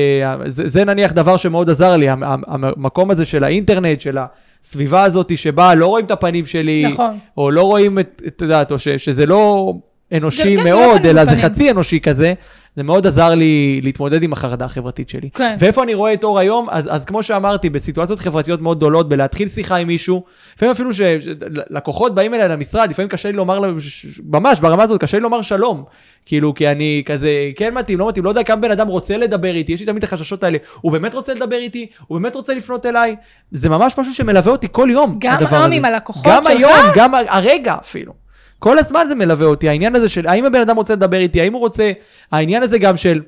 זה, 0.46 0.68
זה 0.68 0.84
נניח 0.84 1.12
דבר 1.12 1.36
שמאוד 1.36 1.70
עזר 1.70 1.96
לי, 1.96 2.08
המ- 2.08 2.22
המ- 2.24 2.44
המקום 2.46 3.10
הזה 3.10 3.24
של 3.24 3.44
האינטרנט, 3.44 4.00
של 4.00 4.18
הסביבה 4.64 5.02
הזאת 5.02 5.38
שבה 5.38 5.74
לא 5.74 5.86
רואים 5.86 6.06
את 6.06 6.10
הפנים 6.10 6.46
שלי, 6.46 6.86
נכון. 6.92 7.18
או 7.36 7.50
לא 7.50 7.62
רואים 7.62 7.98
את, 7.98 8.22
את 8.26 8.42
יודעת, 8.42 8.72
או 8.72 8.78
ש, 8.78 8.88
שזה 8.88 9.26
לא 9.26 9.74
אנושי 10.16 10.56
לא 10.56 10.64
מאוד, 10.64 11.06
אלא 11.06 11.24
זה. 11.24 11.42
חצי 11.42 11.70
אנושי 11.70 12.00
כזה, 12.00 12.34
זה 12.76 12.82
מאוד 12.82 13.06
עזר 13.06 13.34
לי 13.34 13.80
להתמודד 13.84 14.22
עם 14.22 14.32
החרדה 14.32 14.64
החברתית 14.64 15.08
שלי. 15.08 15.30
כן. 15.34 15.56
ואיפה 15.58 15.82
אני 15.82 15.94
רואה 15.94 16.12
את 16.12 16.24
אור 16.24 16.38
היום? 16.38 16.66
אז, 16.70 16.88
אז 16.90 17.04
כמו 17.04 17.22
שאמרתי, 17.22 17.70
בסיטואציות 17.70 18.20
חברתיות 18.20 18.60
מאוד 18.60 18.76
גדולות, 18.76 19.08
בלהתחיל 19.08 19.48
שיחה 19.48 19.76
עם 19.76 19.86
מישהו, 19.86 20.24
לפעמים 20.56 20.72
אפילו 20.72 20.90
שלקוחות 20.94 22.14
באים 22.14 22.34
אליי 22.34 22.48
למשרד, 22.48 22.90
לפעמים 22.90 23.08
קשה 23.08 23.30
לי 23.30 23.36
לומר 23.36 23.58
להם, 23.58 23.76
ממש 24.24 24.60
ברמה 24.60 24.82
הזאת, 24.82 25.00
קשה 25.00 25.16
לי 25.16 25.22
לומר 25.22 25.42
שלום. 25.42 25.84
כאילו, 26.26 26.54
כי 26.54 26.68
אני 26.68 27.02
כזה, 27.06 27.30
כן 27.56 27.74
מתאים, 27.74 27.98
לא 27.98 28.08
מתאים, 28.08 28.24
לא 28.24 28.28
יודע 28.28 28.42
כמה 28.42 28.56
בן 28.56 28.70
אדם 28.70 28.88
רוצה 28.88 29.16
לדבר 29.16 29.54
איתי, 29.54 29.72
יש 29.72 29.80
לי 29.80 29.86
תמיד 29.86 29.98
את 29.98 30.04
החששות 30.04 30.44
האלה, 30.44 30.58
הוא 30.80 30.92
באמת 30.92 31.14
רוצה 31.14 31.34
לדבר 31.34 31.56
איתי, 31.56 31.86
הוא 32.06 32.20
באמת 32.20 32.36
רוצה 32.36 32.54
לפנות 32.54 32.86
אליי, 32.86 33.16
זה 33.50 33.68
ממש 33.68 33.98
משהו 33.98 34.14
שמלווה 34.14 34.52
אותי 34.52 34.66
כל 34.72 34.88
יום, 34.90 35.16
גם 35.18 35.36
היום 35.38 35.54
הזה. 35.54 35.74
עם 35.74 35.84
הלקוחות 35.84 36.26
גם 36.26 36.44
שלך? 36.44 36.52
היום, 36.52 36.72
גם 36.94 37.12
הרגע 37.28 37.74
אפילו. 37.80 38.19
כל 38.60 38.78
הזמן 38.78 39.04
זה 39.08 39.14
מלווה 39.14 39.46
אותי, 39.46 39.68
העניין 39.68 39.94
הזה 39.94 40.08
של 40.08 40.26
האם 40.26 40.44
הבן 40.44 40.60
אדם 40.60 40.76
רוצה 40.76 40.92
לדבר 40.92 41.16
איתי, 41.18 41.40
האם 41.40 41.52
הוא 41.52 41.60
רוצה, 41.60 41.92
העניין 42.32 42.62
הזה 42.62 42.78
גם 42.78 42.96
של... 42.96 43.20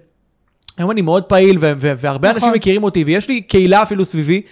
היום 0.79 0.91
אני 0.91 1.03
מאוד 1.03 1.23
פעיל, 1.25 1.57
ו- 1.61 1.73
ו- 1.81 1.93
והרבה 1.97 2.29
נכון. 2.29 2.41
אנשים 2.43 2.53
מכירים 2.53 2.85
אותי, 2.85 3.05
ויש 3.05 3.29
לי 3.29 3.41
קהילה 3.41 3.83
אפילו 3.83 4.05
סביבי, 4.05 4.43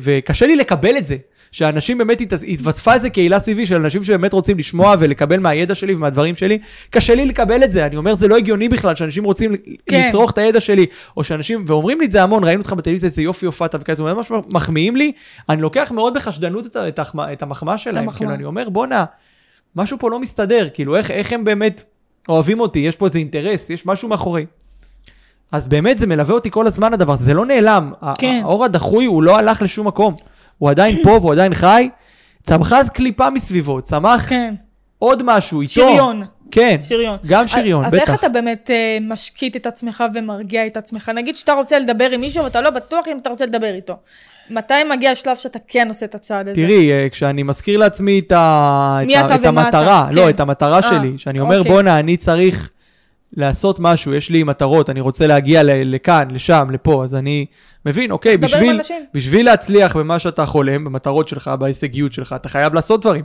וקשה 0.00 0.46
לי 0.46 0.56
לקבל 0.56 0.96
את 0.96 1.06
זה. 1.06 1.16
שאנשים 1.52 1.98
באמת, 1.98 2.20
הת- 2.20 2.32
התווספה 2.48 2.94
איזה 2.94 3.10
קהילה 3.10 3.40
סביבי 3.40 3.66
של 3.66 3.74
אנשים 3.74 4.04
שבאמת 4.04 4.32
רוצים 4.32 4.58
לשמוע 4.58 4.94
ולקבל 4.98 5.40
מהידע 5.40 5.74
שלי 5.74 5.94
ומהדברים 5.94 6.34
שלי, 6.34 6.58
קשה 6.90 7.14
לי 7.14 7.26
לקבל 7.26 7.64
את 7.64 7.72
זה. 7.72 7.86
אני 7.86 7.96
אומר, 7.96 8.14
זה 8.14 8.28
לא 8.28 8.36
הגיוני 8.36 8.68
בכלל 8.68 8.94
שאנשים 8.94 9.24
רוצים 9.24 9.56
כן. 9.86 10.06
לצרוך 10.08 10.30
את 10.30 10.38
הידע 10.38 10.60
שלי, 10.60 10.86
או 11.16 11.24
שאנשים, 11.24 11.64
ואומרים 11.66 12.00
לי 12.00 12.06
את 12.06 12.10
זה 12.10 12.22
המון, 12.22 12.44
ראינו 12.44 12.60
אותך 12.62 12.72
בטלוויזיה, 12.72 13.08
איזה 13.08 13.22
יופי 13.22 13.46
הופעת 13.46 13.74
וכזה, 13.80 14.02
ממש 14.02 14.32
מחמיאים 14.52 14.96
לי, 14.96 15.12
אני 15.48 15.62
לוקח 15.62 15.92
מאוד 15.94 16.14
בחשדנות 16.14 16.66
את, 16.66 16.76
את, 16.76 17.00
את 17.32 17.42
המחמאה 17.42 17.78
שלהם. 17.78 18.10
כאילו, 18.10 18.30
אני 18.34 18.44
אומר, 18.44 18.68
בואנה, 18.68 19.04
משהו 19.76 19.98
פה 19.98 20.10
לא 20.10 20.20
מסתדר, 20.20 20.68
כאילו, 20.74 20.96
איך, 20.96 21.10
איך 21.10 21.32
הם 21.32 21.44
באמת 21.44 21.84
אוהבים 22.28 22.60
אותי, 22.60 22.78
יש 22.78 22.96
פה 22.96 23.06
איזה 23.06 23.18
אינטרס, 23.18 23.70
יש 23.70 23.86
משהו 23.86 24.08
מאחורי. 24.08 24.46
אז 25.52 25.68
באמת 25.68 25.98
זה 25.98 26.06
מלווה 26.06 26.34
אותי 26.34 26.50
כל 26.50 26.66
הזמן 26.66 26.92
הדבר 26.92 27.12
הזה, 27.12 27.24
זה 27.24 27.34
לא 27.34 27.46
נעלם. 27.46 27.92
כן. 28.18 28.40
האור 28.42 28.64
הדחוי 28.64 29.04
הוא 29.04 29.22
לא 29.22 29.38
הלך 29.38 29.62
לשום 29.62 29.86
מקום. 29.86 30.14
הוא 30.58 30.70
עדיין 30.70 31.02
פה 31.02 31.10
והוא 31.10 31.32
עדיין 31.32 31.54
חי. 31.54 31.88
צמחה 32.42 32.88
קליפה 32.88 33.30
מסביבו, 33.30 33.82
צמח 33.82 34.28
כן, 34.28 34.54
עוד 34.98 35.22
משהו 35.24 35.60
איתו. 35.60 35.72
שריון. 35.72 36.24
כן, 36.50 36.76
שריון. 36.80 37.16
גם 37.26 37.46
שריון, 37.46 37.84
אז 37.84 37.92
בטח. 37.92 38.10
איך 38.12 38.20
אתה 38.20 38.28
באמת 38.28 38.70
אה, 38.70 38.98
משקיט 39.00 39.56
את 39.56 39.66
עצמך 39.66 40.04
ומרגיע 40.14 40.66
את 40.66 40.76
עצמך? 40.76 41.08
נגיד 41.14 41.36
שאתה 41.36 41.52
רוצה 41.52 41.78
לדבר 41.78 42.10
עם 42.10 42.20
מישהו 42.20 42.44
ואתה 42.44 42.60
לא 42.60 42.70
בטוח 42.70 43.08
אם 43.08 43.18
אתה 43.18 43.30
רוצה 43.30 43.46
לדבר 43.46 43.74
איתו. 43.74 43.96
מתי 44.50 44.74
מגיע 44.90 45.10
השלב 45.10 45.36
שאתה 45.36 45.58
כן 45.68 45.88
עושה 45.88 46.06
את 46.06 46.14
הצעד 46.14 46.48
הזה? 46.48 46.62
תראי, 46.62 46.92
אה, 46.92 47.08
כשאני 47.10 47.42
מזכיר 47.42 47.78
לעצמי 47.78 48.18
את, 48.18 48.32
ה... 48.32 48.98
את, 49.02 49.30
ה... 49.30 49.34
את 49.34 49.46
המטרה, 49.46 50.06
אתה, 50.06 50.14
לא, 50.14 50.22
כן. 50.22 50.28
את 50.28 50.40
המטרה 50.40 50.76
אה, 50.76 50.82
שלי, 50.82 51.18
שאני 51.18 51.40
אומר, 51.40 51.58
אוקיי. 51.58 51.72
בואנה, 51.72 51.98
אני 51.98 52.16
צריך 52.16 52.70
לעשות 53.32 53.80
משהו, 53.80 54.14
יש 54.14 54.30
לי 54.30 54.42
מטרות, 54.42 54.90
אני 54.90 55.00
רוצה 55.00 55.26
להגיע 55.26 55.62
ל... 55.62 55.70
לכאן, 55.94 56.28
לשם, 56.30 56.66
לפה, 56.72 57.04
אז 57.04 57.14
אני 57.14 57.46
מבין, 57.86 58.10
אוקיי, 58.10 58.36
בשביל. 58.36 58.80
בשביל 59.14 59.46
להצליח 59.46 59.96
במה 59.96 60.18
שאתה 60.18 60.46
חולם, 60.46 60.84
במטרות 60.84 61.28
שלך, 61.28 61.50
בהישגיות 61.58 62.12
שלך, 62.12 62.32
אתה 62.32 62.48
חייב 62.48 62.74
לעשות 62.74 63.00
דברים. 63.00 63.24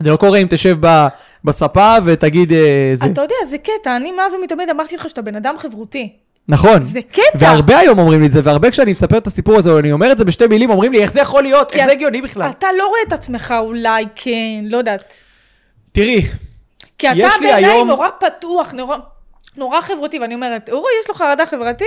זה 0.00 0.10
לא 0.10 0.16
קורה 0.16 0.38
אם 0.38 0.46
תשב 0.50 0.76
ב... 0.80 1.06
בספה 1.44 1.96
ותגיד 2.04 2.52
אה, 2.52 2.92
זה. 2.94 3.06
אתה 3.06 3.22
יודע, 3.22 3.34
זה 3.50 3.58
קטע, 3.58 3.96
אני 3.96 4.12
מאז 4.12 4.34
ומתמיד 4.34 4.70
אמרתי 4.70 4.96
לך 4.96 5.08
שאתה 5.08 5.22
בן 5.22 5.36
אדם 5.36 5.54
חברותי. 5.58 6.12
נכון. 6.48 6.84
זה 6.84 7.00
קטע. 7.12 7.22
והרבה 7.38 7.78
היום 7.78 7.98
אומרים 7.98 8.20
לי 8.20 8.26
את 8.26 8.32
זה, 8.32 8.40
והרבה 8.44 8.70
כשאני 8.70 8.92
מספר 8.92 9.18
את 9.18 9.26
הסיפור 9.26 9.58
הזה, 9.58 9.70
או 9.70 9.78
אני 9.78 9.92
אומר 9.92 10.12
את 10.12 10.18
זה 10.18 10.24
בשתי 10.24 10.46
מילים, 10.46 10.70
אומרים 10.70 10.92
לי, 10.92 11.02
איך 11.02 11.12
זה 11.12 11.20
יכול 11.20 11.42
להיות? 11.42 11.70
כי 11.70 11.78
איך 11.78 11.86
זה 11.86 11.92
הגיוני 11.92 12.22
בכלל? 12.22 12.50
אתה 12.50 12.66
לא 12.78 12.86
רואה 12.86 13.00
את 13.08 13.12
עצמך 13.12 13.54
אולי 13.60 14.04
כן, 14.14 14.64
לא 14.64 14.76
יודעת. 14.76 15.14
תראי, 15.92 16.22
כי 16.98 17.08
אתה 17.08 17.16
יש 17.18 17.32
לי 17.40 17.46
בעיניי 17.46 17.64
היום- 17.72 17.88
נורא 17.88 18.08
פתוח, 18.20 18.72
נורא, 18.72 18.96
נורא 19.56 19.80
חברותי, 19.80 20.18
ואני 20.18 20.34
אומרת, 20.34 20.68
אורי, 20.72 20.90
יש 21.02 21.08
לו 21.08 21.14
חרדה 21.14 21.46
חברתית? 21.46 21.86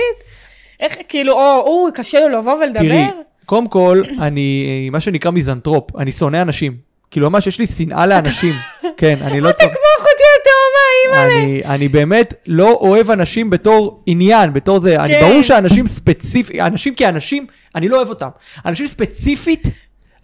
איך, 0.80 0.96
כאילו, 1.08 1.32
או, 1.32 1.62
הוא, 1.66 1.90
קשה 1.94 2.20
לו 2.20 2.38
לבוא 2.38 2.52
ולדבר? 2.54 2.80
תראי, 2.80 3.06
קודם 3.46 3.68
כל, 3.68 4.02
אני, 4.20 4.88
מה 4.92 5.00
שנקרא 5.00 5.30
מיזנטרופ, 5.30 5.96
אני 5.96 6.12
שונא 6.12 6.42
אנשים. 6.42 6.89
כאילו, 7.10 7.30
ממש 7.30 7.46
יש 7.46 7.58
לי 7.58 7.66
שנאה 7.66 8.06
לאנשים. 8.06 8.54
כן, 8.96 9.18
אני 9.20 9.40
לא 9.40 9.50
אתה 9.50 9.58
צוחק. 9.58 9.72
כמו 9.72 9.82
אחותי 9.98 10.22
התאומה, 10.40 11.24
אימא'לה. 11.26 11.44
אני, 11.44 11.74
אני 11.74 11.88
באמת 11.88 12.34
לא 12.46 12.72
אוהב 12.72 13.10
אנשים 13.10 13.50
בתור 13.50 14.02
עניין, 14.06 14.52
בתור 14.52 14.80
זה. 14.80 15.00
אני, 15.00 15.14
כן. 15.14 15.20
ברור 15.28 15.42
שאנשים 15.42 15.86
ספציפיים, 15.86 16.60
אנשים 16.62 16.94
כאנשים, 16.94 17.46
אני 17.74 17.88
לא 17.88 17.96
אוהב 17.96 18.08
אותם. 18.08 18.28
אנשים 18.66 18.86
ספציפית, 18.86 19.68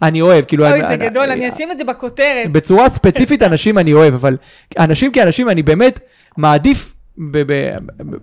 אני 0.01 0.21
אוהב. 0.21 0.45
כאילו, 0.45 0.67
אוי, 0.67 0.81
זה 0.87 0.95
גדול, 0.95 1.29
אני 1.29 1.49
אשים 1.49 1.71
את 1.71 1.77
זה 1.77 1.83
בכותרת. 1.83 2.51
בצורה 2.51 2.89
ספציפית 2.89 3.43
אנשים 3.49 3.77
אני 3.77 3.93
אוהב, 3.93 4.13
אבל 4.13 4.37
אנשים 4.79 5.11
כאנשים 5.11 5.49
אני 5.49 5.63
באמת 5.63 5.99
מעדיף 6.37 6.93
ב- 7.17 7.41
ב- 7.47 7.75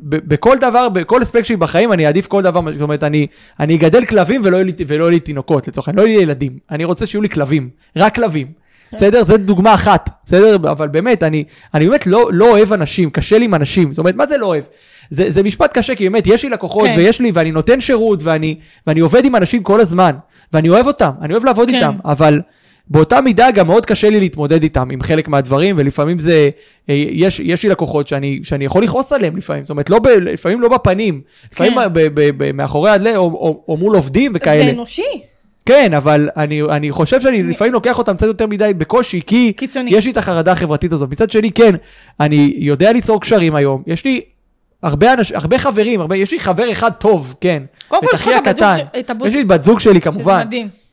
ב- 0.08 0.34
בכל 0.34 0.56
דבר, 0.60 0.88
בכל 0.88 1.22
אספקט 1.22 1.44
שלי 1.44 1.56
בחיים, 1.56 1.92
אני 1.92 2.06
אעדיף 2.06 2.26
כל 2.26 2.42
דבר, 2.42 2.60
זאת 2.72 2.82
אומרת, 2.82 3.04
אני, 3.04 3.26
אני 3.60 3.76
אגדל 3.76 4.04
כלבים 4.04 4.40
ולא 4.44 4.56
יהיו 4.56 4.66
לי, 4.66 4.72
ולא 4.86 5.10
לי 5.10 5.20
תינוקות, 5.20 5.68
לצורך 5.68 5.88
העניין, 5.88 6.04
לא 6.04 6.08
יהיו 6.08 6.18
לי 6.18 6.22
ילדים, 6.22 6.58
אני 6.70 6.84
רוצה 6.84 7.06
שיהיו 7.06 7.22
לי 7.22 7.28
כלבים, 7.28 7.68
רק 7.96 8.14
כלבים, 8.14 8.46
בסדר? 8.92 9.24
זו 9.24 9.36
דוגמה 9.36 9.74
אחת, 9.74 10.10
בסדר? 10.24 10.56
אבל 10.56 10.88
באמת, 10.88 11.22
אני, 11.22 11.44
אני 11.74 11.86
באמת 11.88 12.06
לא, 12.06 12.30
לא 12.32 12.50
אוהב 12.50 12.72
אנשים, 12.72 13.10
קשה 13.10 13.38
לי 13.38 13.44
עם 13.44 13.54
אנשים, 13.54 13.92
זאת 13.92 13.98
אומרת, 13.98 14.14
מה 14.14 14.26
זה 14.26 14.36
לא 14.38 14.46
אוהב? 14.46 14.64
זה, 15.10 15.30
זה 15.30 15.42
משפט 15.42 15.78
קשה, 15.78 15.94
כי 15.94 16.08
באמת, 16.08 16.26
יש 16.26 16.42
לי 16.44 16.50
לקוחות, 16.50 16.88
כן. 16.88 16.94
ויש 16.96 17.20
לי, 17.20 17.30
ואני 17.34 17.50
נותן 17.50 17.80
שירות, 17.80 18.22
ואני, 18.22 18.56
ואני 18.86 19.00
עובד 19.00 19.24
עם 19.24 19.36
אנשים 19.36 19.62
כל 19.62 19.80
הזמן, 19.80 20.12
ואני 20.52 20.68
אוהב 20.68 20.86
אותם, 20.86 21.10
אני 21.22 21.32
אוהב 21.32 21.44
לעבוד 21.44 21.68
כן. 21.68 21.74
איתם, 21.74 21.94
אבל... 22.04 22.40
באותה 22.88 23.20
מידה 23.20 23.50
גם 23.50 23.66
מאוד 23.66 23.86
קשה 23.86 24.10
לי 24.10 24.20
להתמודד 24.20 24.62
איתם, 24.62 24.90
עם 24.90 25.02
חלק 25.02 25.28
מהדברים, 25.28 25.74
ולפעמים 25.78 26.18
זה, 26.18 26.50
אה, 26.88 26.94
יש, 26.94 27.40
יש 27.40 27.62
לי 27.62 27.68
לקוחות 27.68 28.08
שאני, 28.08 28.40
שאני 28.42 28.64
יכול 28.64 28.82
לכעוס 28.82 29.12
עליהם 29.12 29.36
לפעמים, 29.36 29.64
זאת 29.64 29.70
אומרת, 29.70 29.90
לא 29.90 29.98
ב, 29.98 30.06
לפעמים 30.06 30.60
לא 30.60 30.68
בפנים, 30.68 31.20
לפעמים 31.52 31.74
כן. 31.74 31.92
ב, 31.92 32.00
ב, 32.14 32.30
ב, 32.36 32.52
מאחורי 32.52 32.90
הדלת, 32.90 33.16
או, 33.16 33.22
או, 33.22 33.64
או 33.68 33.76
מול 33.76 33.94
עובדים 33.94 34.32
וכאלה. 34.34 34.64
זה 34.64 34.70
אנושי. 34.70 35.02
כן, 35.66 35.94
אבל 35.94 36.28
אני, 36.36 36.62
אני 36.62 36.92
חושב 36.92 37.20
שאני 37.20 37.42
לפעמים 37.42 37.72
לוקח 37.72 37.98
אותם 37.98 38.16
קצת 38.16 38.26
יותר 38.26 38.46
מדי 38.46 38.72
בקושי, 38.78 39.20
כי 39.26 39.52
קיצוני. 39.56 39.90
יש 39.94 40.04
לי 40.04 40.12
את 40.12 40.16
החרדה 40.16 40.52
החברתית 40.52 40.92
הזאת. 40.92 41.10
מצד 41.10 41.30
שני, 41.30 41.52
כן, 41.52 41.74
אני 42.20 42.54
יודע 42.56 42.92
ליצור 42.92 43.20
קשרים 43.20 43.54
היום, 43.54 43.82
יש 43.86 44.04
לי 44.04 44.20
הרבה, 44.82 45.12
אנש, 45.12 45.32
הרבה 45.32 45.58
חברים, 45.58 46.00
הרבה, 46.00 46.16
יש 46.16 46.32
לי 46.32 46.40
חבר 46.40 46.72
אחד 46.72 46.90
טוב, 46.90 47.34
כן. 47.40 47.62
קודם 47.88 48.02
כל, 48.02 48.08
יש 48.14 48.22
לך 48.22 48.28
את 49.00 49.10
הבת 49.10 49.62
זוג 49.62 49.80
שלי 49.80 49.92
שזה 49.92 50.00
כמובן, 50.00 50.42
מדהים. 50.46 50.83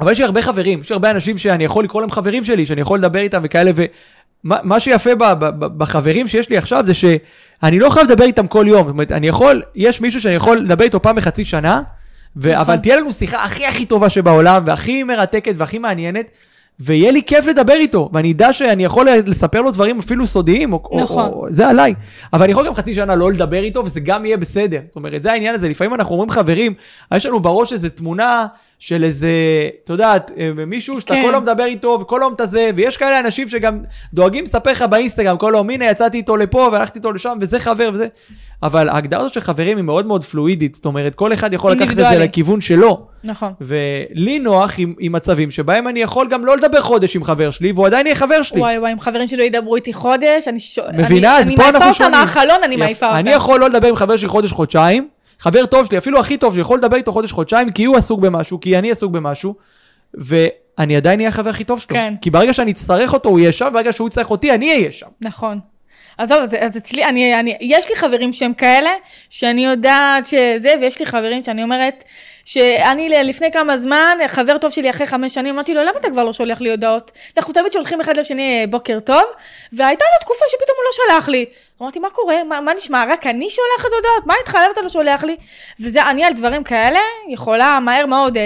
אבל 0.00 0.12
יש 0.12 0.18
לי 0.18 0.24
הרבה 0.24 0.42
חברים, 0.42 0.80
יש 0.80 0.90
לי 0.90 0.94
הרבה 0.94 1.10
אנשים 1.10 1.38
שאני 1.38 1.64
יכול 1.64 1.84
לקרוא 1.84 2.02
להם 2.02 2.10
חברים 2.10 2.44
שלי, 2.44 2.66
שאני 2.66 2.80
יכול 2.80 2.98
לדבר 2.98 3.18
איתם 3.18 3.40
וכאלה, 3.44 3.70
ומה 3.74 4.56
מה 4.62 4.80
שיפה 4.80 5.14
ב, 5.14 5.24
ב, 5.24 5.44
ב, 5.44 5.78
בחברים 5.78 6.28
שיש 6.28 6.50
לי 6.50 6.56
עכשיו 6.56 6.86
זה 6.86 6.94
שאני 6.94 7.78
לא 7.78 7.90
חייב 7.90 8.06
לדבר 8.06 8.24
איתם 8.24 8.46
כל 8.46 8.64
יום, 8.68 8.86
זאת 8.86 8.92
אומרת, 8.92 9.12
אני 9.12 9.28
יכול, 9.28 9.62
יש 9.74 10.00
מישהו 10.00 10.20
שאני 10.20 10.34
יכול 10.34 10.58
לדבר 10.58 10.84
איתו 10.84 11.02
פעם 11.02 11.16
בחצי 11.16 11.44
שנה, 11.44 11.82
ו, 12.36 12.60
אבל 12.60 12.76
תהיה 12.76 12.96
לנו 12.96 13.12
שיחה 13.12 13.44
הכי 13.44 13.66
הכי 13.66 13.86
טובה 13.86 14.10
שבעולם, 14.10 14.62
והכי 14.66 15.02
מרתקת 15.02 15.54
והכי 15.56 15.78
מעניינת, 15.78 16.30
ויהיה 16.80 17.12
לי 17.12 17.22
כיף 17.22 17.46
לדבר 17.46 17.72
איתו, 17.72 18.10
ואני 18.12 18.32
אדע 18.32 18.52
שאני 18.52 18.84
יכול 18.84 19.08
לספר 19.26 19.60
לו 19.60 19.70
דברים 19.70 19.98
אפילו 19.98 20.26
סודיים, 20.26 20.72
או, 20.72 21.00
נכון. 21.02 21.24
או, 21.24 21.32
או 21.32 21.46
זה 21.50 21.68
עליי. 21.68 21.94
אבל 22.32 22.42
אני 22.42 22.52
יכול 22.52 22.66
גם 22.66 22.74
חצי 22.74 22.94
שנה 22.94 23.14
לא 23.14 23.32
לדבר 23.32 23.62
איתו, 23.62 23.84
וזה 23.84 24.00
גם 24.00 24.26
יהיה 24.26 24.36
בסדר. 24.36 24.80
זאת 24.86 24.96
אומרת, 24.96 25.22
זה 25.22 25.32
העניין 25.32 25.54
הזה, 25.54 25.68
לפעמים 25.68 25.94
אנחנו 25.94 26.12
אומרים 26.12 26.30
חברים, 26.30 26.74
יש 27.14 27.26
לנו 27.26 27.40
בראש 27.40 27.72
איזו 27.72 27.88
תמונה 27.88 28.46
של 28.82 29.04
איזה, 29.04 29.28
את 29.84 29.90
יודעת, 29.90 30.30
אה, 30.38 30.50
מישהו 30.66 31.00
שאתה 31.00 31.14
כן. 31.14 31.22
כל 31.22 31.30
היום 31.34 31.42
מדבר 31.42 31.64
איתו, 31.64 31.98
וכל 32.00 32.22
היום 32.22 32.32
אתה 32.32 32.46
זה, 32.46 32.70
ויש 32.76 32.96
כאלה 32.96 33.20
אנשים 33.20 33.48
שגם 33.48 33.78
דואגים 34.14 34.44
לספר 34.44 34.70
לך 34.70 34.82
באינסטגרם 34.82 35.36
כל 35.36 35.54
היום, 35.54 35.70
הנה 35.70 35.84
יצאתי 35.90 36.16
איתו 36.16 36.36
לפה, 36.36 36.68
והלכתי 36.72 36.98
איתו 36.98 37.12
לשם, 37.12 37.38
וזה 37.40 37.58
חבר 37.58 37.90
וזה. 37.92 38.06
אבל 38.62 38.88
ההגדרה 38.88 39.20
הזאת 39.20 39.32
של 39.32 39.40
חברים 39.40 39.76
היא 39.76 39.84
מאוד 39.84 40.06
מאוד 40.06 40.24
פלואידית, 40.24 40.74
זאת 40.74 40.84
אומרת, 40.86 41.14
כל 41.14 41.32
אחד 41.32 41.52
יכול 41.52 41.72
לקחת 41.72 41.90
את 41.90 41.96
זה. 41.96 42.02
לכיוון 42.18 42.60
שלו. 42.60 43.06
נכון. 43.24 43.52
ולי 43.60 44.38
נוח 44.38 44.74
עם, 44.78 44.94
עם 44.98 45.12
מצבים 45.12 45.50
שבהם 45.50 45.88
אני 45.88 46.00
יכול 46.00 46.28
גם 46.30 46.44
לא 46.44 46.56
לדבר 46.56 46.80
חודש 46.80 47.16
עם 47.16 47.24
חבר 47.24 47.50
שלי, 47.50 47.72
והוא 47.72 47.86
עדיין 47.86 48.06
יהיה 48.06 48.16
חבר 48.16 48.42
שלי. 48.42 48.60
וואי 48.60 48.78
וואי, 48.78 48.92
אם 48.92 49.00
חברים 49.00 49.28
שלי 49.28 49.38
לא 49.38 49.42
ידברו 49.42 49.76
איתי 49.76 49.92
חודש, 49.92 50.48
אני 50.48 50.60
ש... 50.60 50.78
מבינה? 50.98 51.36
אז 51.36 51.46
אני, 51.46 51.56
פה 51.56 51.62
אני 51.62 51.68
אנחנו 51.70 51.80
מעיפה 51.80 51.94
שונים. 51.98 52.12
אותם 52.14 52.24
מהחלון, 52.26 52.56
אני 52.64 52.74
יפ- 52.74 52.78
מעיפה 52.78 53.06
אותם. 53.06 53.18
אני 53.18 53.30
יכול 53.30 53.60
לא 53.60 53.68
לדבר 53.68 53.88
עם 53.88 53.96
חבר 53.96 54.16
שלי 54.16 54.28
חודש-חודשיים, 54.28 55.08
חבר 55.40 55.66
טוב 55.66 55.86
שלי, 55.86 55.98
אפילו 55.98 56.20
הכי 56.20 56.36
טוב 56.36 56.52
שלי, 56.52 56.60
יכול 56.60 56.78
לדבר 56.78 56.96
איתו 56.96 57.12
חודש-חודשיים, 57.12 57.70
כי 57.70 57.84
הוא 57.84 57.96
עסוק 57.96 58.20
במשהו, 58.20 58.60
כי 58.60 58.78
אני 58.78 58.90
עסוק 58.90 59.12
במשהו, 59.12 59.54
ואני 60.14 60.96
עדיין 60.96 61.20
אהיה 61.20 61.28
החבר 61.28 61.50
הכי 61.50 61.64
טוב 61.64 61.80
שלו. 61.80 61.96
כן. 61.96 62.14
כי 62.20 62.30
ברגע 62.30 62.52
שאני 62.52 62.70
אצטרך 62.70 63.12
אותו, 63.12 63.28
הוא 63.28 63.38
יהיה 63.38 63.52
שם, 63.52 63.66
וברגע 63.70 63.92
שהוא 63.92 64.08
יצטרך 64.08 64.30
אותי, 64.30 64.54
אני 64.54 64.70
אהיה 64.70 64.92
שם. 64.92 65.06
נכון. 65.20 65.60
עזוב, 66.18 66.38
אז, 66.42 66.54
אז 66.60 66.76
אצלי, 66.76 67.04
אני, 67.04 67.40
אני, 67.40 67.56
יש 67.60 67.90
לי 67.90 67.96
חברים 67.96 68.32
שהם 68.32 68.54
כאלה, 68.54 68.90
שאני 69.30 69.64
יודעת 69.64 70.26
שזה, 70.26 70.74
ויש 70.80 71.00
לי 71.00 71.06
חברים 71.06 71.44
שאני 71.44 71.62
אומרת, 71.62 72.04
שאני 72.44 73.08
לפני 73.08 73.52
כמה 73.52 73.76
זמן, 73.76 74.18
חבר 74.26 74.58
טוב 74.58 74.70
שלי 74.70 74.90
אחרי 74.90 75.06
חמש 75.06 75.34
שנים, 75.34 75.54
אמרתי 75.54 75.74
לו, 75.74 75.82
למה 75.82 75.98
אתה 76.00 76.10
כבר 76.10 76.24
לא 76.24 76.32
שולח 76.32 76.60
לי 76.60 76.70
הודעות? 76.70 77.10
אנחנו 77.36 77.52
תמיד 77.52 77.72
שולחים 77.72 78.00
אחד 78.00 78.16
לשני 78.16 78.66
בוקר 78.70 79.00
טוב, 79.00 79.22
והייתה 79.72 80.04
לו 80.04 80.20
תקופה 80.20 80.44
שפתאום 80.48 80.76
הוא 80.76 80.84
לא 80.84 81.16
שלח 81.16 81.28
לי. 81.28 81.44
אמרתי, 81.82 81.98
מה 81.98 82.10
קורה? 82.10 82.44
מה, 82.44 82.60
מה 82.60 82.74
נשמע? 82.74 83.04
רק 83.08 83.26
אני 83.26 83.48
שולחת 83.50 83.92
הודעות? 83.96 84.26
מה 84.26 84.34
איתך? 84.40 84.54
למה 84.54 84.72
אתה 84.72 84.80
לא 84.80 84.88
שולח 84.88 85.24
לי? 85.24 85.36
וזה, 85.80 86.10
אני 86.10 86.24
על 86.24 86.32
דברים 86.32 86.64
כאלה, 86.64 86.98
יכולה 87.28 87.78
מהר 87.80 88.06
מאוד, 88.06 88.36
אה, 88.36 88.42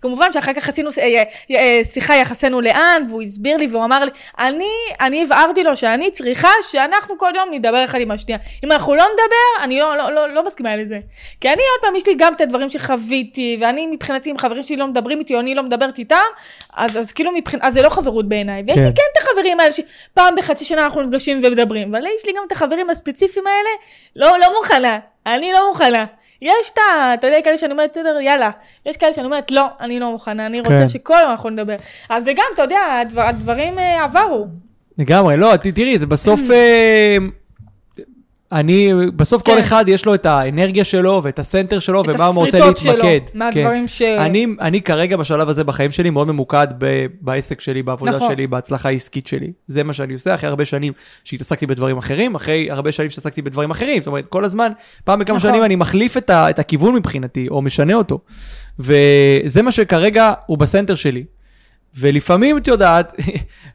כמובן 0.00 0.32
שאחר 0.32 0.52
כך 0.52 0.68
עשינו 0.68 0.90
אה, 0.98 1.04
אה, 1.04 1.56
אה, 1.56 1.80
שיחה 1.84 2.16
יחסנו 2.16 2.60
לאן, 2.60 3.06
והוא 3.08 3.22
הסביר 3.22 3.56
לי 3.56 3.66
והוא 3.66 3.84
אמר 3.84 4.04
לי, 4.04 4.10
אני, 4.38 4.70
אני 5.00 5.22
הבהרתי 5.22 5.64
לו 5.64 5.76
שאני 5.76 6.10
צריכה 6.10 6.48
שאנחנו 6.70 7.18
כל 7.18 7.30
יום 7.36 7.48
נדבר 7.52 7.84
אחד 7.84 8.00
עם 8.00 8.10
השנייה. 8.10 8.38
אם 8.64 8.72
אנחנו 8.72 8.94
לא 8.94 9.04
נדבר, 9.12 9.64
אני 9.64 9.78
לא, 9.78 9.96
לא, 9.96 10.12
לא, 10.12 10.28
לא 10.28 10.46
מסכימה 10.46 10.76
לזה. 10.76 10.98
כי 11.40 11.48
אני 11.48 11.62
עוד 11.72 11.80
פעם, 11.82 11.96
יש 11.96 12.08
לי 12.08 12.14
גם 12.18 12.34
את 12.34 12.40
הדברים 12.40 12.70
שחוויתי, 12.70 13.56
ואני 13.60 13.86
מבחינתי, 13.86 14.30
אם 14.30 14.38
חברים 14.38 14.62
שלי 14.62 14.76
לא 14.76 14.86
מדברים 14.86 15.18
איתי 15.18 15.34
או 15.34 15.40
אני 15.40 15.54
לא 15.54 15.62
מדברת 15.62 15.98
איתם, 15.98 16.16
אז, 16.76 16.98
אז 16.98 17.12
כאילו 17.12 17.32
מבחינת, 17.32 17.64
אז 17.64 17.74
זה 17.74 17.82
לא 17.82 17.88
חברות 17.88 18.28
בעיניי. 18.28 18.62
ויש 18.66 18.76
כן. 18.76 18.84
לי 18.84 18.92
כן 18.94 19.02
את 19.12 19.22
החברים 19.22 19.60
האלה 19.60 19.72
שפעם 19.72 20.34
בחצי 20.36 20.64
שנה 20.64 20.84
אנחנו 20.84 21.02
נפגשים 21.02 21.40
ומדברים, 21.44 21.94
אבל 21.94 22.04
יש 22.16 22.26
לי 22.26 22.32
גם 22.32 22.42
את 22.46 22.52
החברים 22.52 22.73
הספציפיים 22.90 23.46
האלה, 23.46 23.68
לא, 24.16 24.38
לא 24.38 24.54
מוכנה, 24.58 24.98
אני 25.26 25.52
לא 25.52 25.68
מוכנה. 25.68 26.04
יש 26.42 26.70
את 26.72 26.78
ה... 26.78 27.14
אתה 27.14 27.26
יודע, 27.26 27.38
כאלה 27.44 27.58
שאני 27.58 27.72
אומרת, 27.72 27.90
בסדר, 27.90 28.20
יאללה. 28.20 28.50
יש 28.86 28.96
כאלה 28.96 29.12
שאני 29.12 29.26
אומרת, 29.26 29.50
לא, 29.50 29.66
אני 29.80 30.00
לא 30.00 30.10
מוכנה, 30.10 30.46
אני 30.46 30.60
רוצה 30.60 30.78
כן. 30.78 30.88
שכל 30.88 31.14
יום 31.20 31.30
אנחנו 31.30 31.50
נדבר. 31.50 31.76
אז 32.08 32.22
וגם, 32.26 32.44
אתה 32.54 32.62
יודע, 32.62 32.80
הדבר, 33.00 33.22
הדברים 33.22 33.78
אה, 33.78 34.04
עברו. 34.04 34.46
לגמרי, 34.98 35.36
לא, 35.36 35.56
תראי, 35.56 35.98
זה 35.98 36.06
בסוף... 36.06 36.40
אני, 38.54 38.92
בסוף 39.16 39.42
כל 39.42 39.52
כן. 39.52 39.58
אחד 39.58 39.84
יש 39.88 40.06
לו 40.06 40.14
את 40.14 40.26
האנרגיה 40.26 40.84
שלו 40.84 41.20
ואת 41.24 41.38
הסנטר 41.38 41.78
שלו 41.78 42.02
את 42.02 42.08
ומה 42.08 42.26
הוא 42.26 42.34
רוצה 42.34 42.56
השריטות 42.56 42.76
שלו, 42.76 42.92
להתמקד. 42.92 43.20
מהדברים 43.34 43.88
ש- 43.88 44.02
אני, 44.02 44.46
אני 44.60 44.82
כרגע 44.82 45.16
בשלב 45.16 45.48
הזה 45.48 45.64
בחיים 45.64 45.90
שלי 45.90 46.10
מאוד 46.10 46.26
ממוקד 46.26 46.66
ב, 46.78 47.06
בעסק 47.20 47.60
שלי, 47.60 47.82
בעבודה 47.82 48.16
נכון. 48.16 48.32
שלי, 48.34 48.46
בהצלחה 48.46 48.88
העסקית 48.88 49.26
שלי. 49.26 49.52
זה 49.66 49.84
מה 49.84 49.92
שאני 49.92 50.12
עושה 50.12 50.34
אחרי 50.34 50.48
הרבה 50.48 50.64
שנים 50.64 50.92
שהתעסקתי 51.24 51.66
בדברים 51.66 51.98
אחרים, 51.98 52.34
אחרי 52.34 52.70
הרבה 52.70 52.92
שנים 52.92 53.10
שהתעסקתי 53.10 53.42
בדברים 53.42 53.70
אחרים. 53.70 54.02
זאת 54.02 54.06
אומרת, 54.06 54.26
כל 54.28 54.44
הזמן, 54.44 54.72
פעם 55.04 55.18
בכמה 55.18 55.36
נכון. 55.36 55.50
שנים 55.50 55.64
אני 55.64 55.76
מחליף 55.76 56.16
את, 56.16 56.30
ה, 56.30 56.50
את 56.50 56.58
הכיוון 56.58 56.94
מבחינתי, 56.94 57.48
או 57.48 57.62
משנה 57.62 57.94
אותו. 57.94 58.18
וזה 58.78 59.62
מה 59.62 59.72
שכרגע 59.72 60.32
הוא 60.46 60.58
בסנטר 60.58 60.94
שלי. 60.94 61.24
ולפעמים, 61.98 62.58
את 62.58 62.66
יודעת, 62.66 63.12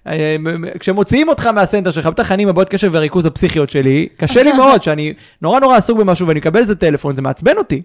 כשמוציאים 0.80 1.30
אותך 1.30 1.45
מהסנטר 1.45 1.91
שלך, 1.91 2.05
בטח 2.05 2.32
אני 2.32 2.43
עם 2.43 2.49
הבעיות 2.49 2.70
קשב 2.70 2.89
והריכוז 2.93 3.26
הפסיכיות 3.26 3.70
שלי, 3.70 4.07
קשה 4.17 4.43
לי 4.43 4.51
מאוד, 4.51 4.84
שאני 4.84 5.13
נורא 5.41 5.59
נורא 5.59 5.78
עסוק 5.78 5.99
במשהו 5.99 6.28
ואני 6.28 6.39
מקבל 6.39 6.59
איזה 6.59 6.76
טלפון, 6.76 7.15
זה 7.15 7.22
מעצבן 7.22 7.57
אותי. 7.57 7.82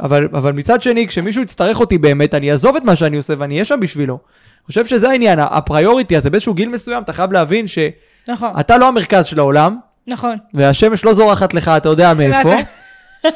אבל, 0.00 0.28
אבל 0.32 0.52
מצד 0.52 0.82
שני, 0.82 1.08
כשמישהו 1.08 1.42
יצטרך 1.42 1.80
אותי 1.80 1.98
באמת, 1.98 2.34
אני 2.34 2.52
אעזוב 2.52 2.76
את 2.76 2.84
מה 2.84 2.96
שאני 2.96 3.16
עושה 3.16 3.34
ואני 3.38 3.54
אהיה 3.54 3.64
שם 3.64 3.80
בשבילו. 3.80 4.14
אני 4.14 4.66
חושב 4.66 4.86
שזה 4.86 5.10
העניין, 5.10 5.38
הפריוריטי 5.42 6.16
הזה, 6.16 6.30
באיזשהו 6.30 6.54
גיל 6.54 6.68
מסוים, 6.68 7.02
אתה 7.02 7.12
חייב 7.12 7.32
להבין 7.32 7.66
שאתה 7.66 7.92
נכון, 8.28 8.50
לא 8.80 8.88
המרכז 8.88 9.24
של 9.24 9.38
העולם, 9.38 9.76
נכון. 10.06 10.36
והשמש 10.54 11.04
לא 11.04 11.14
זורחת 11.14 11.54
לך, 11.54 11.68
אתה 11.68 11.88
יודע 11.88 12.14
מאיפה, 12.14 12.54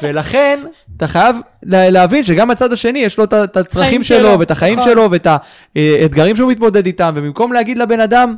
ולכן 0.01 0.59
אתה 0.97 1.07
חייב 1.07 1.35
לה- 1.63 1.89
להבין 1.89 2.23
שגם 2.23 2.51
הצד 2.51 2.73
השני 2.73 2.99
יש 2.99 3.17
לו 3.17 3.23
את 3.23 3.57
הצרכים 3.57 4.03
שלו, 4.03 4.39
ואת 4.39 4.51
החיים 4.51 4.79
נכון. 4.79 4.91
שלו, 4.91 5.11
ואת 5.11 5.27
האתגרים 5.75 6.35
שהוא 6.35 6.51
מתמודד 6.51 6.85
איתם, 6.85 7.13
ובמקום 7.15 7.53
להגיד 7.53 7.77
לבן 7.77 7.99
אדם, 7.99 8.35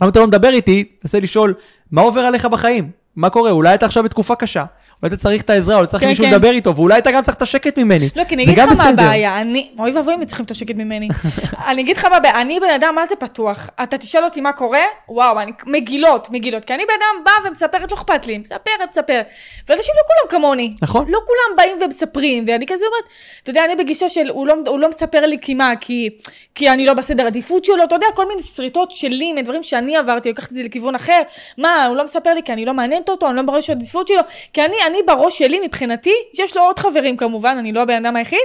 למה 0.00 0.10
אתה 0.10 0.20
לא 0.20 0.26
מדבר 0.26 0.48
איתי, 0.48 0.84
תנסה 0.84 1.20
לשאול, 1.20 1.54
מה 1.90 2.00
עובר 2.02 2.20
עליך 2.20 2.44
בחיים? 2.46 2.90
מה 3.16 3.30
קורה? 3.30 3.50
אולי 3.50 3.74
אתה 3.74 3.86
עכשיו 3.86 4.02
בתקופה 4.04 4.34
קשה, 4.34 4.64
אולי 5.02 5.14
אתה 5.14 5.22
צריך 5.22 5.42
את 5.42 5.50
העזרה, 5.50 5.76
אולי 5.76 5.86
צריך 5.86 6.02
כן, 6.02 6.08
מישהו 6.08 6.24
כן. 6.24 6.32
לדבר 6.32 6.50
איתו, 6.50 6.76
ואולי 6.76 6.98
אתה 6.98 7.10
גם 7.10 7.22
צריך 7.22 7.36
את 7.36 7.42
השקט 7.42 7.78
ממני. 7.78 8.08
לא, 8.16 8.24
כי 8.24 8.34
אני 8.34 8.44
אגיד 8.44 8.58
לך 8.58 8.78
מה. 8.78 8.88
הבעיה, 8.88 9.40
אני, 9.40 9.70
אוי 9.78 9.92
ואבוי 9.92 10.14
אם 10.14 10.20
הם 10.20 10.26
צריכים 10.26 10.46
את 10.46 10.50
השקט 10.50 10.74
ממני. 10.74 11.08
אני 11.68 11.82
אגיד 11.82 11.96
לך 11.96 12.04
מה 12.04 12.16
הבעיה, 12.16 12.40
אני 12.40 12.60
בן 12.60 12.70
אדם, 12.74 12.94
מה 12.94 13.06
זה 13.06 13.16
פתוח? 13.16 13.68
אתה 13.82 13.98
תשאל 13.98 14.24
אותי 14.24 14.40
מה 14.40 14.52
קורה, 14.52 14.82
וואו, 15.08 15.40
אני, 15.40 15.52
מגילות, 15.66 16.30
מגילות. 16.30 16.64
כי 16.64 16.74
אני 16.74 16.84
בן 16.84 16.92
אדם 16.94 17.24
באה 17.24 17.50
ומספרת, 17.50 17.90
לא 17.90 17.96
אכפת 17.96 18.26
לי, 18.26 18.38
מספרת, 18.38 18.88
מספרת. 18.90 19.26
ואנשים 19.68 19.94
לא 19.96 20.02
כולם 20.06 20.40
כמוני. 20.40 20.74
נכון. 20.82 21.04
לא 21.08 21.18
כולם 21.26 21.56
באים 21.56 21.78
ומספרים, 21.84 22.44
ואני 22.48 22.66
כזה 22.66 22.84
אומרת, 22.86 23.04
אתה 23.42 23.50
יודע, 23.50 23.64
אני 23.64 23.76
בגישה 23.76 24.08
של, 24.08 24.28
הוא 24.28 24.46
לא, 24.46 24.54
הוא 24.66 24.78
לא 24.78 24.88
מספר 24.88 25.26
לי 25.26 25.36
כי 25.40 25.54
מה, 25.54 25.72
כי, 25.80 26.10
כי 26.54 26.70
אני 26.70 26.86
לא 26.86 26.94
בסדר 26.94 27.26
עדיפות 27.26 27.64
שלו, 27.64 27.84
אתה 27.84 27.94
יודע, 27.94 28.06
כל 28.14 28.28
מיני 28.28 28.42
שריטות 28.42 28.90
שלי, 28.90 29.32
מדברים 29.32 29.62
שאני 29.62 29.96
עברתי, 29.96 30.30
לקחת 30.30 30.50
את 30.50 30.54
זה 30.54 30.62
לכיוון 30.62 30.94
אחר. 30.94 31.20
מה, 31.58 31.86
הוא 31.86 31.96
לא 31.96 32.04
מספר 32.04 32.34
לי 32.34 32.42
כי 32.42 32.52
אני 32.52 32.64
לא 32.64 32.74
מעניינת 32.74 33.08
אותו, 33.08 33.28
אני 33.28 33.36
לא 33.36 33.42
בראש 33.42 33.70
העדיפות 33.70 34.08
שלו. 34.08 34.22
כי 34.52 34.64
אני, 34.64 34.76
אני 34.86 34.98
בראש 35.06 35.38
שלי, 35.38 35.60
מבחינתי, 35.66 36.14
יש 36.38 36.56
לו 36.56 36.62
עוד 36.62 36.78
חברים 36.78 37.16
כמובן, 37.16 37.56
אני 37.58 37.72
לא 37.72 37.82
הבן 37.82 38.06
אדם 38.06 38.16
היחיד, 38.16 38.38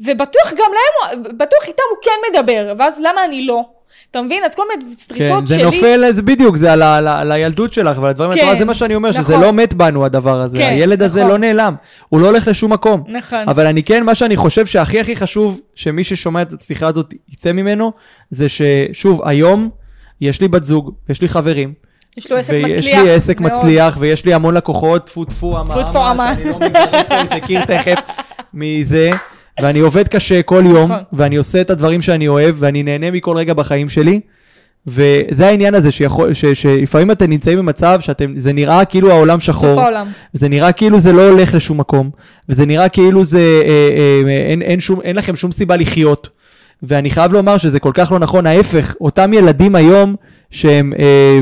ובטוח 0.00 0.52
גם 0.52 0.70
להם, 0.72 1.22
בטוח 1.22 1.68
איתם 1.68 1.82
הוא 1.90 1.98
כן 2.02 2.38
מדבר, 2.40 2.74
ואז 2.78 2.94
למה 2.98 3.24
אני 3.24 3.46
לא? 3.46 3.64
אתה 4.10 4.22
מבין? 4.22 4.44
אז 4.44 4.54
כל 4.54 4.62
מיני 4.68 4.94
כן, 4.94 5.14
שריטות 5.14 5.46
זה 5.46 5.54
שלי. 5.54 5.64
נופל, 5.64 6.12
זה 6.12 6.22
בדיוק, 6.22 6.56
זה 6.56 6.72
על, 6.72 6.82
על, 6.82 7.08
על 7.08 7.32
הילדות 7.32 7.72
שלך 7.72 7.98
ועל 7.98 8.10
הדברים, 8.10 8.32
כן, 8.32 8.52
כן, 8.52 8.58
זה 8.58 8.64
מה 8.64 8.74
שאני 8.74 8.94
אומר, 8.94 9.12
שזה 9.12 9.20
נכון. 9.20 9.40
לא 9.40 9.52
מת 9.52 9.74
בנו 9.74 10.04
הדבר 10.04 10.40
הזה, 10.40 10.58
כן, 10.58 10.68
הילד 10.68 11.02
הזה 11.02 11.20
נכון. 11.20 11.30
לא 11.30 11.38
נעלם, 11.38 11.74
הוא 12.08 12.20
לא 12.20 12.26
הולך 12.26 12.48
לשום 12.48 12.72
מקום. 12.72 13.04
נכון. 13.08 13.48
אבל 13.48 13.66
אני 13.66 13.82
כן, 13.82 14.04
מה 14.04 14.14
שאני 14.14 14.36
חושב 14.36 14.66
שהכי 14.66 15.00
הכי 15.00 15.16
חשוב 15.16 15.60
שמי 15.74 16.04
ששומע 16.04 16.42
את 16.42 16.62
השיחה 16.62 16.86
הזאת 16.86 17.14
יצא 17.28 17.52
ממנו, 17.52 17.92
זה 18.30 18.46
ששוב, 18.48 19.22
היום 19.24 19.70
יש 20.20 20.40
לי 20.40 20.48
בת 20.48 20.64
זוג, 20.64 20.94
יש 21.08 21.22
לי 21.22 21.28
חברים, 21.28 21.74
יש 22.16 22.30
לו 22.30 22.36
עסק 22.36 22.52
ויש 22.52 22.86
מצליח. 22.86 23.02
לי 23.02 23.10
עסק 23.10 23.40
מאוד. 23.40 23.52
מצליח, 23.52 23.96
ויש 24.00 24.24
לי 24.24 24.34
המון 24.34 24.54
לקוחות, 24.54 25.06
טפו 25.06 25.24
טפו 25.24 25.60
אמה, 25.60 25.74
טפו, 25.74 25.82
טפו, 25.82 26.10
אמה. 26.10 26.34
שאני 26.36 26.50
לא 26.50 26.58
פה 27.08 27.14
איזה 27.14 27.46
קיר 27.46 27.64
תכף 27.64 27.98
מזה, 28.54 29.10
ואני 29.60 29.78
עובד 29.78 30.08
קשה 30.08 30.42
כל 30.42 30.62
יום, 30.66 30.92
נכון. 30.92 31.04
ואני 31.12 31.36
עושה 31.36 31.60
את 31.60 31.70
הדברים 31.70 32.02
שאני 32.02 32.28
אוהב, 32.28 32.56
ואני 32.58 32.82
נהנה 32.82 33.10
מכל 33.10 33.36
רגע 33.36 33.54
בחיים 33.54 33.88
שלי. 33.88 34.20
וזה 34.86 35.46
העניין 35.46 35.74
הזה, 35.74 35.92
שיכול, 35.92 36.32
ש, 36.32 36.44
שלפעמים 36.44 37.10
אתם 37.10 37.30
נמצאים 37.30 37.58
במצב 37.58 38.00
שזה 38.00 38.52
נראה 38.52 38.84
כאילו 38.84 39.10
העולם 39.10 39.40
שחור, 39.40 39.68
סוף 39.68 39.78
העולם. 39.78 40.06
זה 40.32 40.48
נראה 40.48 40.72
כאילו 40.72 41.00
זה 41.00 41.12
לא 41.12 41.28
הולך 41.28 41.54
לשום 41.54 41.80
מקום, 41.80 42.10
וזה 42.48 42.66
נראה 42.66 42.88
כאילו 42.88 43.24
זה, 43.24 43.38
אה, 43.38 44.28
אה, 44.28 44.30
אין, 44.50 44.62
אין, 44.62 44.80
שום, 44.80 45.00
אין 45.00 45.16
לכם 45.16 45.36
שום 45.36 45.52
סיבה 45.52 45.76
לחיות. 45.76 46.28
ואני 46.82 47.10
חייב 47.10 47.32
לומר 47.32 47.58
שזה 47.58 47.80
כל 47.80 47.90
כך 47.94 48.12
לא 48.12 48.18
נכון, 48.18 48.46
ההפך, 48.46 48.94
אותם 49.00 49.32
ילדים 49.32 49.74
היום 49.74 50.16
שהם, 50.50 50.92
אה, 50.98 51.38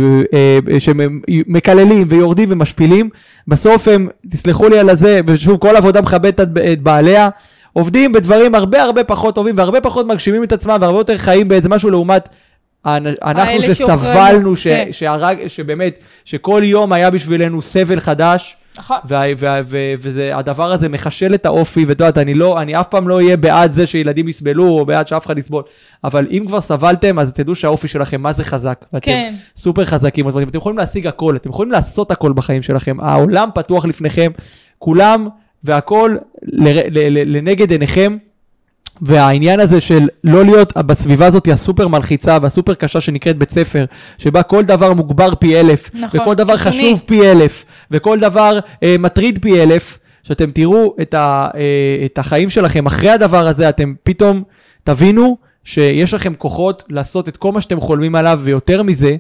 אה, 0.73 0.81
שהם 0.81 1.01
אה, 1.01 1.07
מקללים 1.47 2.07
ויורדים 2.09 2.49
ומשפילים, 2.53 3.11
בסוף 3.49 3.89
הם, 3.89 4.09
תסלחו 4.31 4.69
לי 4.69 4.79
על 4.79 4.91
הזה, 4.91 5.21
ושוב, 5.27 5.59
כל 5.59 5.77
עבודה 5.77 6.01
מכבדת 6.01 6.41
את, 6.41 6.49
בעליה, 6.83 7.29
עובדים 7.73 8.13
בדברים 8.13 8.55
הרבה 8.55 8.83
הרבה 8.83 9.05
פחות 9.05 9.35
טובים 9.35 9.55
והרבה 9.59 9.81
פחות 9.81 10.07
מגשימים 10.07 10.45
את 10.45 10.53
עצמם 10.53 10.79
והרבה 10.81 10.99
יותר 10.99 11.19
חיים 11.19 11.49
באיזה 11.49 11.69
משהו 11.69 11.91
לעומת 11.91 12.29
אנחנו 12.85 13.63
שסבלנו, 13.63 14.57
ש, 14.57 14.67
כן. 14.67 14.89
שהרג, 14.91 15.47
שבאמת, 15.47 15.99
שכל 16.25 16.61
יום 16.65 16.93
היה 16.93 17.11
בשבילנו 17.11 17.63
סבל 17.63 18.01
חדש. 18.01 18.57
נכון. 18.79 18.99
והדבר 19.99 20.73
הזה 20.73 20.89
מחשל 20.89 21.35
את 21.35 21.47
האופי, 21.47 21.85
ואת 21.85 22.01
יודעת, 22.01 22.19
אני 22.19 22.35
לא, 22.35 22.63
אני 22.63 22.81
אף 22.81 22.87
פעם 22.87 23.09
לא 23.09 23.15
אהיה 23.15 23.37
בעד 23.37 23.73
זה 23.73 23.87
שילדים 23.87 24.29
יסבלו, 24.29 24.69
או 24.69 24.87
בעד 24.87 25.09
שאף 25.09 25.27
אחד 25.27 25.39
יסבול, 25.39 25.63
אבל 26.05 26.27
אם 26.31 26.45
כבר 26.47 26.61
סבלתם, 26.61 27.19
אז 27.19 27.33
תדעו 27.33 27.55
שהאופי 27.55 27.89
שלכם 27.89 28.21
מה 28.21 28.33
זה 28.33 28.45
חזק, 28.45 28.85
כן. 29.01 29.35
סופר 29.57 29.85
חזקים, 29.85 30.29
אז 30.29 30.37
אתם 30.37 30.59
יכולים 30.59 30.79
להשיג 30.79 31.07
הכל, 31.07 31.37
אתם 31.37 31.51
יכולים 31.51 31.73
לעשות 31.73 32.11
הכל 32.11 32.33
בחיים 32.33 32.63
שלכם, 32.63 33.01
העולם 33.01 33.49
פתוח 33.55 33.85
לפניכם, 33.85 34.31
כולם 34.79 35.29
והכל 35.65 36.17
לנגד 37.27 37.71
עיניכם. 37.71 38.17
והעניין 39.03 39.61
הזה 39.61 39.81
של 39.81 40.09
לא 40.25 40.45
להיות 40.45 40.77
בסביבה 40.77 41.27
הזאת 41.27 41.49
הסופר 41.49 41.89
מלחיצה 41.89 42.39
והסופר 42.43 42.75
קשה 42.75 43.01
שנקראת 43.01 43.39
בית 43.39 43.51
ספר, 43.51 43.85
שבה 44.19 44.43
כל 44.43 44.65
דבר 44.65 44.93
מוגבר 44.93 45.35
פי 45.35 45.61
אלף, 45.61 45.91
נכון, 45.95 46.21
וכל 46.21 46.35
דבר 46.35 46.57
קיצוני. 46.57 46.77
חשוב 46.77 47.03
פי 47.07 47.31
אלף, 47.31 47.65
וכל 47.91 48.21
דבר 48.21 48.59
אה, 48.83 48.97
מטריד 48.99 49.39
פי 49.43 49.63
אלף, 49.63 49.99
שאתם 50.23 50.51
תראו 50.51 50.97
את, 51.03 51.15
ה, 51.15 51.49
אה, 51.55 52.05
את 52.05 52.19
החיים 52.19 52.51
שלכם 52.51 52.87
אחרי 52.87 53.11
הדבר 53.11 53.47
הזה, 53.47 53.69
אתם 53.69 53.95
פתאום 54.03 54.43
תבינו 54.85 55.37
שיש 55.65 56.15
לכם 56.15 56.35
כוחות 56.35 56.85
לעשות 56.91 57.29
את 57.29 57.37
כל 57.37 57.53
מה 57.53 57.61
שאתם 57.61 57.81
חולמים 57.81 58.15
עליו 58.15 58.41
ויותר 58.43 58.83
מזה, 58.83 59.17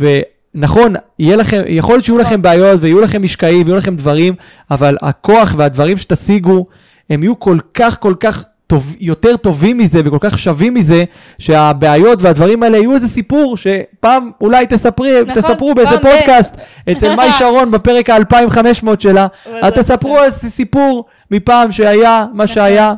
ונכון, 0.00 0.94
יהיה 1.18 1.36
לכם, 1.36 1.62
יכול 1.66 1.94
להיות 1.94 2.04
שיהיו 2.04 2.18
לכם 2.18 2.42
בעיות 2.42 2.80
ויהיו 2.82 3.00
לכם 3.00 3.22
משקעים 3.22 3.66
ויהיו 3.66 3.78
לכם 3.78 3.96
דברים, 3.96 4.34
אבל 4.70 4.96
הכוח 5.02 5.54
והדברים 5.56 5.96
שתשיגו, 5.96 6.66
הם 7.10 7.22
יהיו 7.22 7.40
כל 7.40 7.58
כך 7.74 8.00
כל 8.00 8.14
כך 8.20 8.44
טוב, 8.66 8.94
יותר 9.00 9.36
טובים 9.36 9.78
מזה 9.78 10.00
וכל 10.04 10.18
כך 10.20 10.38
שווים 10.38 10.74
מזה, 10.74 11.04
שהבעיות 11.38 12.22
והדברים 12.22 12.62
האלה 12.62 12.78
יהיו 12.78 12.94
איזה 12.94 13.08
סיפור 13.08 13.56
שפעם 13.56 14.30
אולי 14.40 14.66
תספרי, 14.66 15.22
נכון, 15.26 15.42
תספרו 15.42 15.74
באיזה 15.74 15.98
פודקאסט 15.98 16.54
אצל 16.90 17.14
מאי 17.16 17.32
שרון 17.38 17.70
בפרק 17.70 18.10
ה-2500 18.10 18.86
שלה, 18.98 19.26
אז 19.62 19.72
תספרו 19.72 20.22
איזה 20.22 20.50
סיפור 20.50 21.04
מפעם 21.30 21.72
שהיה 21.72 22.26
מה 22.32 22.46
שהיה, 22.46 22.94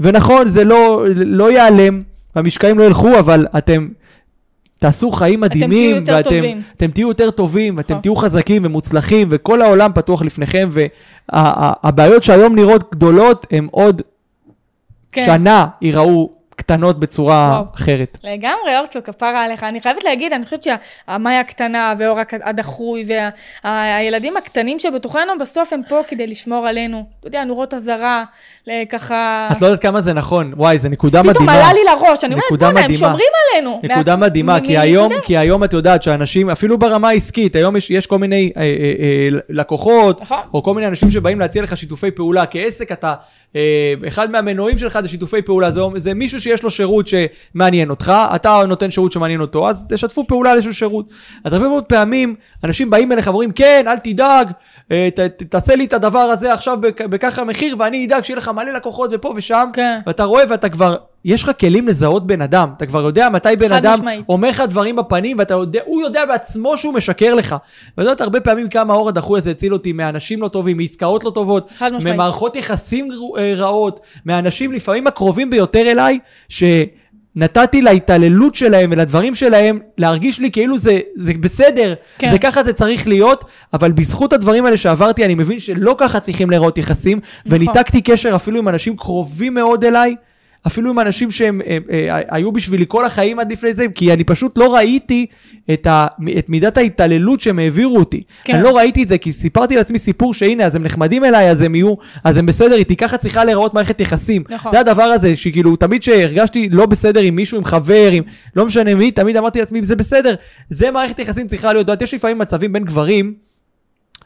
ונכון, 0.00 0.48
זה 0.48 0.64
לא, 0.64 1.04
לא 1.14 1.50
ייעלם, 1.50 2.00
המשקעים 2.34 2.78
לא 2.78 2.84
ילכו, 2.84 3.18
אבל 3.18 3.46
אתם 3.58 3.88
תעשו 4.78 5.10
חיים 5.10 5.40
מדהימים, 5.40 5.90
תהיו 5.90 5.96
יותר 5.96 6.12
ואתם 6.16 6.30
טובים. 6.30 6.62
אתם 6.76 6.90
תהיו 6.90 7.08
יותר 7.08 7.30
טובים, 7.30 7.76
ואתם 7.76 7.94
נכון. 7.94 8.02
תהיו 8.02 8.16
חזקים 8.16 8.62
ומוצלחים, 8.64 9.28
וכל 9.30 9.62
העולם 9.62 9.90
פתוח 9.94 10.22
לפניכם, 10.22 10.70
והבעיות 11.32 12.22
שהיום 12.22 12.54
נראות 12.54 12.94
גדולות, 12.94 13.46
הם 13.50 13.68
עוד 13.70 14.02
כן. 15.12 15.24
שנה 15.26 15.66
ייראו 15.82 16.30
קטנות 16.56 17.00
בצורה 17.00 17.50
וואו. 17.52 17.64
אחרת. 17.74 18.18
לגמרי, 18.24 18.78
אורצ'ו, 18.78 18.98
כפרה 19.04 19.42
עליך. 19.42 19.62
אני 19.64 19.80
חייבת 19.80 20.04
להגיד, 20.04 20.32
אני 20.32 20.44
חושבת 20.44 20.62
שהמאי 21.08 21.36
הקטנה 21.36 21.94
ואור 21.98 22.18
הדחוי 22.44 23.04
והילדים 23.64 24.36
הקטנים 24.36 24.78
שבתוכנו, 24.78 25.32
בסוף 25.40 25.72
הם 25.72 25.80
פה 25.88 26.00
כדי 26.08 26.26
לשמור 26.26 26.66
עלינו. 26.66 27.04
אתה 27.20 27.28
יודע, 27.28 27.44
נורות 27.44 27.74
אזהרה, 27.74 28.24
ל- 28.66 28.84
ככה... 28.88 29.48
את 29.52 29.60
לא 29.62 29.66
יודעת 29.66 29.82
כמה 29.82 30.00
זה 30.00 30.12
נכון, 30.12 30.52
וואי, 30.56 30.78
זו 30.78 30.88
נקודה 30.88 31.20
פתאום 31.22 31.32
מדהימה. 31.46 31.54
עלה 31.54 31.72
לי 31.72 31.80
לראש, 31.84 32.24
אני 32.24 32.34
אומרת, 32.34 32.46
בוא'נה, 32.58 32.80
הם. 32.84 32.92
שומרים 32.92 33.26
עלינו. 33.52 33.80
נקודה 33.82 34.14
מעצ- 34.16 34.20
מדהימה, 34.20 34.60
כי 34.60 34.78
היום. 34.78 35.12
כי 35.24 35.36
היום 35.36 35.64
את 35.64 35.72
יודעת 35.72 36.02
שאנשים, 36.02 36.50
אפילו 36.50 36.78
ברמה 36.78 37.08
העסקית, 37.08 37.56
היום 37.56 37.76
יש, 37.76 37.90
יש 37.90 38.06
כל 38.06 38.18
מיני 38.18 38.52
אה, 38.56 38.62
אה, 38.62 38.66
אה, 38.66 39.38
לקוחות, 39.48 40.22
נכון. 40.22 40.38
או 40.54 40.62
כל 40.62 40.74
מיני 40.74 40.86
אנשים 40.86 41.10
שבאים 41.10 41.40
להציע 41.40 41.62
לך 41.62 41.76
שיתופי 41.76 42.10
פעולה. 42.10 42.46
כעסק 42.46 42.92
אתה, 42.92 43.08
אה, 43.08 43.14
אחד 44.08 44.30
מהמנועים 44.30 44.78
שלך 44.78 44.98
זה 45.02 45.08
שיתופי 45.08 45.42
פעולה, 45.42 45.70
זה, 45.70 45.80
זה 45.96 46.14
מישהו 46.14 46.40
שיש 46.40 46.62
לו 46.62 46.70
שירות 46.70 47.06
שמעניין 47.08 47.90
אותך, 47.90 48.12
אתה 48.34 48.62
נותן 48.68 48.90
שירות 48.90 49.12
שמעניין 49.12 49.40
אותו, 49.40 49.68
אז 49.68 49.84
תשתפו 49.88 50.26
פעולה 50.26 50.50
על 50.50 50.56
איזשהו 50.56 50.74
שירות. 50.74 51.10
אז 51.44 51.52
הרבה 51.52 51.68
מאוד 51.68 51.84
פעמים, 51.84 52.34
אנשים 52.64 52.90
באים 52.90 53.12
אליך 53.12 53.26
ואומרים, 53.26 53.52
כן, 53.52 53.84
אל 53.86 53.98
תדאג, 53.98 54.46
אה, 54.46 54.52
ת, 55.14 55.20
ת, 55.20 55.42
תעשה 55.42 55.76
לי 55.76 55.84
את 55.84 55.92
הדבר 55.92 56.18
הזה 56.18 56.52
עכשיו 56.52 56.78
בכ- 56.80 57.00
בככה 57.06 57.44
מחיר, 57.44 57.76
ואני 57.78 58.06
אדאג 58.06 58.24
שיהיה 58.24 58.36
לך 58.38 58.48
מלא 58.48 58.72
לקוחות 58.72 59.10
ופה 59.12 59.32
ושם, 59.36 59.68
כן. 59.72 60.00
ואתה 60.06 60.24
רואה 60.24 60.44
ואתה 60.50 60.68
כבר, 60.68 60.94
יש 61.24 61.42
לך 61.42 61.50
כלים 61.60 61.88
לזהות 61.88 62.26
בן 62.26 62.42
אדם, 62.42 62.68
אתה 62.76 62.86
כבר 62.86 63.02
יודע 63.02 63.28
מתי 63.28 63.48
בן 63.58 63.72
אדם 63.72 63.92
משמעית. 63.94 64.24
אומר 64.28 64.48
לך 64.48 64.60
דברים 64.68 64.96
בפנים, 64.96 65.38
ואתה 65.38 65.54
יודע, 65.54 65.80
הוא 65.86 66.02
יודע 66.02 66.24
בעצמו 66.26 66.76
שהוא 66.76 66.94
משקר 66.94 67.34
לך. 67.34 67.56
ואת 67.98 68.04
יודעת, 68.04 68.20
הרבה 68.20 68.40
פעמים 68.40 68.68
כמה 68.68 68.92
האור 68.92 69.08
הדחוי 69.08 69.38
הזה 69.38 69.50
הציל 69.50 69.72
אותי 69.72 69.92
מאנשים 69.92 70.42
לא 70.42 70.48
טובים, 70.48 70.76
מעסקאות 70.76 71.24
לא 71.24 71.30
טובות. 71.30 71.74
ממערכות 72.14 72.56
יחסים 72.56 73.08
אה, 73.38 73.52
רעות, 73.56 74.00
מאנשים 74.26 74.72
לפעמים 74.72 75.06
הקרובים 75.06 75.50
ביותר 75.50 75.90
אליי, 75.90 76.18
שנתתי 77.34 77.82
להתעללות 77.82 78.54
שלהם 78.54 78.90
ולדברים 78.92 79.34
שלהם 79.34 79.78
להרגיש 79.98 80.40
לי 80.40 80.50
כאילו 80.50 80.78
זה, 80.78 81.00
זה 81.14 81.32
בסדר, 81.40 81.94
כן. 82.18 82.30
זה 82.30 82.38
ככה 82.38 82.64
זה 82.64 82.72
צריך 82.72 83.06
להיות, 83.06 83.44
אבל 83.72 83.92
בזכות 83.92 84.32
הדברים 84.32 84.64
האלה 84.64 84.76
שעברתי, 84.76 85.24
אני 85.24 85.34
מבין 85.34 85.60
שלא 85.60 85.94
ככה 85.98 86.20
צריכים 86.20 86.50
להיראות 86.50 86.78
יחסים, 86.78 87.18
נכון. 87.18 87.58
וניתקתי 87.58 88.00
קשר 88.02 88.36
אפילו 88.36 88.58
עם 88.58 88.68
אנשים 88.68 88.96
קרובים 88.96 89.54
מאוד 89.54 89.84
אליי. 89.84 90.16
אפילו 90.66 90.90
עם 90.90 90.98
אנשים 90.98 91.30
שהם 91.30 91.60
הם, 91.66 91.82
אה, 91.90 92.20
היו 92.30 92.52
בשבילי 92.52 92.84
כל 92.88 93.04
החיים 93.04 93.38
עד 93.38 93.52
לפני 93.52 93.74
זה, 93.74 93.86
כי 93.94 94.12
אני 94.12 94.24
פשוט 94.24 94.58
לא 94.58 94.74
ראיתי 94.74 95.26
את, 95.72 95.86
ה, 95.86 96.06
את 96.38 96.48
מידת 96.48 96.76
ההתעללות 96.78 97.40
שהם 97.40 97.58
העבירו 97.58 97.98
אותי. 97.98 98.22
כן. 98.44 98.54
אני 98.54 98.62
לא 98.62 98.76
ראיתי 98.76 99.02
את 99.02 99.08
זה, 99.08 99.18
כי 99.18 99.32
סיפרתי 99.32 99.76
לעצמי 99.76 99.98
סיפור 99.98 100.34
שהנה, 100.34 100.64
אז 100.64 100.76
הם 100.76 100.82
נחמדים 100.82 101.24
אליי, 101.24 101.50
אז 101.50 101.62
הם 101.62 101.74
יהיו, 101.74 101.94
אז 102.24 102.36
הם 102.36 102.46
בסדר 102.46 102.74
איתי, 102.74 102.96
ככה 102.96 103.18
צריכה 103.18 103.44
להיראות 103.44 103.74
מערכת 103.74 104.00
יחסים. 104.00 104.44
נכון. 104.48 104.72
זה 104.72 104.80
הדבר 104.80 105.02
הזה, 105.02 105.36
שכאילו, 105.36 105.76
תמיד 105.76 106.02
שהרגשתי 106.02 106.68
לא 106.68 106.86
בסדר 106.86 107.20
עם 107.20 107.36
מישהו, 107.36 107.58
עם 107.58 107.64
חבר, 107.64 108.10
עם 108.12 108.24
לא 108.56 108.66
משנה 108.66 108.94
מי, 108.94 109.10
תמיד 109.10 109.36
אמרתי 109.36 109.60
לעצמי, 109.60 109.84
זה 109.84 109.96
בסדר, 109.96 110.34
זה 110.70 110.90
מערכת 110.90 111.18
יחסים 111.18 111.46
צריכה 111.46 111.72
להיות. 111.72 111.88
יודעת, 111.88 112.02
יש 112.02 112.14
לפעמים 112.14 112.38
מצבים 112.38 112.72
בין 112.72 112.84
גברים, 112.84 113.34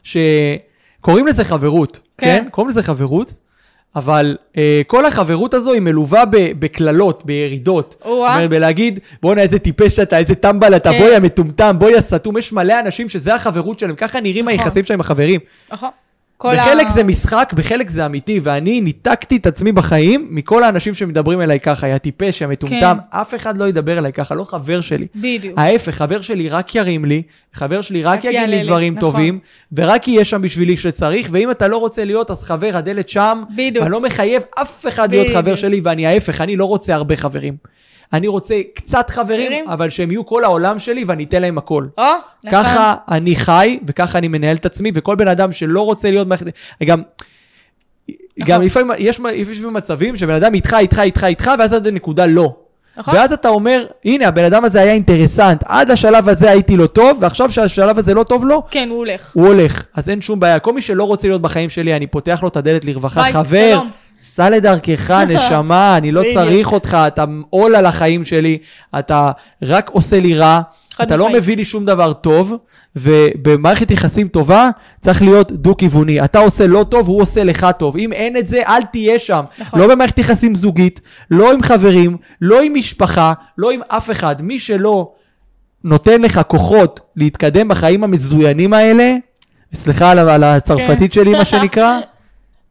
שקוראים 0.03 1.27
לזה 1.27 1.45
חברות? 1.45 2.01
כן. 2.19 2.27
כן? 2.27 2.49
קוראים 2.51 2.71
לזה 2.71 2.83
חברות, 2.83 3.35
אבל 3.97 4.37
אה, 4.57 4.83
כל 4.87 5.07
החברות 5.07 5.55
הזו 5.55 5.73
היא 5.73 5.81
מלווה 5.81 6.25
בקללות, 6.59 7.27
בירידות. 7.27 7.97
אומרת, 8.35 8.51
בלהגיד, 8.51 9.01
בואנה 9.23 9.43
איזה 9.43 9.59
טיפש 9.59 9.99
אתה, 9.99 10.19
איזה 10.19 10.35
טמבל 10.35 10.77
אתה, 10.77 10.91
כן. 10.91 10.99
בואי 10.99 11.17
המטומטם, 11.17 11.77
בואי 11.79 11.97
הסתום, 11.97 12.37
יש 12.37 12.53
מלא 12.53 12.81
אנשים 12.81 13.09
שזה 13.09 13.35
החברות 13.35 13.79
שלהם, 13.79 13.95
ככה 13.95 14.21
נראים 14.21 14.49
נכון. 14.49 14.59
היחסים 14.59 14.85
שלהם 14.85 14.97
עם 14.97 15.01
החברים. 15.01 15.41
נכון. 15.73 15.91
בחלק 16.45 16.87
ה- 16.87 16.93
זה 16.95 17.05
משחק, 17.05 17.53
בחלק 17.57 17.91
זה 17.91 18.07
אמיתי, 18.07 18.41
ואני 18.43 18.81
ניתקתי 18.81 19.37
את 19.37 19.47
עצמי 19.47 19.73
בחיים 19.73 20.27
מכל 20.31 20.65
האנשים 20.65 20.95
שמדברים 20.95 21.41
אליי 21.41 21.61
ככה, 21.61 21.89
יא 21.89 21.99
טיפש, 21.99 22.41
יא 22.41 22.47
מטומטם, 22.47 22.97
אף 23.11 23.35
אחד 23.35 23.57
לא 23.57 23.69
ידבר 23.69 23.99
אליי 23.99 24.13
ככה, 24.13 24.35
לא 24.35 24.45
חבר 24.45 24.81
שלי. 24.81 25.07
בדיוק. 25.15 25.59
ההפך, 25.59 25.95
חבר 25.95 26.21
שלי 26.21 26.49
רק 26.49 26.75
ירים 26.75 27.05
לי, 27.05 27.23
חבר 27.53 27.81
שלי 27.81 28.03
רק 28.03 28.25
יגיד 28.25 28.49
לי 28.49 28.63
דברים 28.63 28.95
נכון. 28.95 29.11
טובים, 29.11 29.39
ורק 29.73 30.09
יהיה 30.09 30.25
שם 30.25 30.43
בשבילי 30.43 30.77
כשצריך, 30.77 31.29
ואם 31.33 31.51
אתה 31.51 31.69
לא 31.69 31.77
רוצה 31.77 32.05
להיות, 32.05 32.31
אז 32.31 32.43
חבר, 32.43 32.71
הדלת 32.77 33.09
שם. 33.09 33.43
בדיוק. 33.57 33.85
אני 33.85 33.93
לא 33.93 34.01
מחייב 34.01 34.43
אף 34.63 34.87
אחד 34.87 35.11
להיות 35.11 35.27
בדיוק. 35.27 35.43
חבר 35.43 35.55
שלי, 35.57 35.81
ואני 35.85 36.07
ההפך, 36.07 36.41
אני 36.41 36.57
לא 36.57 36.65
רוצה 36.65 36.95
הרבה 36.95 37.17
חברים. 37.17 37.55
אני 38.13 38.27
רוצה 38.29 38.55
קצת 38.75 39.11
חברים? 39.11 39.69
אבל 39.69 39.91
שהם 39.91 40.11
יהיו 40.11 40.27
כל 40.27 40.45
העולם 40.45 40.79
שלי 40.79 41.05
ואני 41.05 41.25
אתן 41.25 41.43
להם 41.43 41.59
הכל. 41.59 41.87
או, 41.99 42.05
נכון. 42.45 42.63
ככה 42.63 42.95
אני 43.11 43.37
חי, 43.37 43.79
וככה 43.87 44.19
אני 44.19 44.29
מנהל 44.29 44.57
את 44.57 44.67
עצמי, 44.67 44.91
וכל 44.95 45.17
בן 45.17 45.29
אדם 45.29 45.53
שלא 45.53 45.81
רוצה 45.81 46.11
להיות 46.11 46.29
מערכת... 46.29 46.47
גם... 46.85 47.03
נכון. 48.39 48.55
גם 48.55 48.63
לפעמים 48.63 48.91
יש, 48.99 49.21
יש 49.35 49.61
מצבים 49.61 50.17
שבן 50.17 50.35
אדם 50.35 50.55
איתך, 50.55 50.77
איתך, 50.79 50.99
איתך, 50.99 51.25
איתך, 51.25 51.51
ואז 51.59 51.73
עד 51.73 51.87
הנקודה 51.87 52.27
לא. 52.27 52.55
נכון. 52.97 53.15
ואז 53.15 53.33
אתה 53.33 53.49
אומר, 53.49 53.87
הנה, 54.05 54.29
הבן 54.29 54.45
אדם 54.45 54.65
הזה 54.65 54.81
היה 54.81 54.93
אינטרסנט, 54.93 55.65
עד 55.67 55.91
השלב 55.91 56.29
הזה 56.29 56.51
הייתי 56.51 56.77
לו 56.77 56.87
טוב, 56.87 57.19
ועכשיו 57.21 57.53
שהשלב 57.53 57.99
הזה 57.99 58.15
לא 58.15 58.23
טוב 58.23 58.45
לו, 58.45 58.63
כן, 58.71 58.89
הוא 58.89 58.99
הולך. 58.99 59.31
הוא 59.35 59.47
הולך. 59.47 59.85
אז 59.95 60.09
אין 60.09 60.21
שום 60.21 60.41
בעיה. 60.41 60.59
כל 60.59 60.73
מי 60.73 60.83
שלא 60.83 61.05
רוצה 61.05 61.29
להיות 61.29 61.43
בחיים 61.43 61.71
שלי, 61.71 61.97
אני 61.97 62.07
פותח 62.07 62.41
לו 62.43 62.49
את 62.49 62.57
הדלת 62.57 62.85
לרווחה. 62.85 63.23
ביי, 63.23 63.33
חבר, 63.33 63.71
שלום. 63.73 63.91
סע 64.37 64.51
לדרכך, 64.51 65.11
נשמה, 65.29 65.97
אני 65.97 66.13
לא. 66.13 66.23
צריך 66.35 66.73
אותך, 66.73 66.97
אתה 67.07 67.25
עול 67.51 67.75
על 67.75 67.87
החיים 67.87 68.25
שלי, 68.25 68.59
אתה 68.99 69.33
רק 69.63 69.91
עושה 69.91 70.21
לי 70.21 70.35
רע, 70.35 70.61
אתה 71.03 71.17
לא. 71.17 71.33
מביא 71.33 71.57
לי 71.57 71.65
שום 71.65 71.85
דבר 71.85 72.13
טוב, 72.13 72.57
ובמערכת 72.97 73.91
יחסים 73.91 74.29
טובה 74.29 74.71
צריך 75.01 75.23
להיות 75.23 75.53
דו-כיווני. 75.53 76.25
אתה 76.25 76.39
עושה 76.39 76.67
לא 76.67 76.85
טוב, 76.89 77.09
הוא 77.09 77.23
עושה 77.23 77.45
לך 77.45 77.67
טוב. 77.79 77.97
אם 77.97 78.13
אין 78.13 78.37
את 78.37 78.47
זה, 78.47 78.63
אל 78.67 78.83
תהיה 78.83 79.19
שם. 79.19 79.45
נכון. 79.59 79.81
לא 79.81 79.89
במערכת 79.89 80.19
יחסים 80.19 80.55
זוגית, 80.55 81.01
לא 81.31 81.53
עם 81.53 81.63
חברים, 81.63 82.17
לא 82.41 82.63
עם 82.63 82.75
משפחה, 82.75 83.33
לא 83.59 83.71
עם 83.71 83.81
אף 83.89 84.11
אחד. 84.11 84.43
מי 84.43 84.59
שלא 84.59 85.13
נותן 85.85 86.23
לך 86.23 86.41
כוחות 86.47 87.01
להתקדם 87.17 87.69
בחיים 87.69 88.05
המזוינים 88.05 88.73
האלה, 88.73 89.15
סליחה 89.75 90.11
על, 90.11 90.19
על 90.19 90.45
הצרפתית 90.45 91.13
כן. 91.13 91.21
שלי, 91.21 91.33
מה 91.33 91.45
שנקרא, 91.45 91.99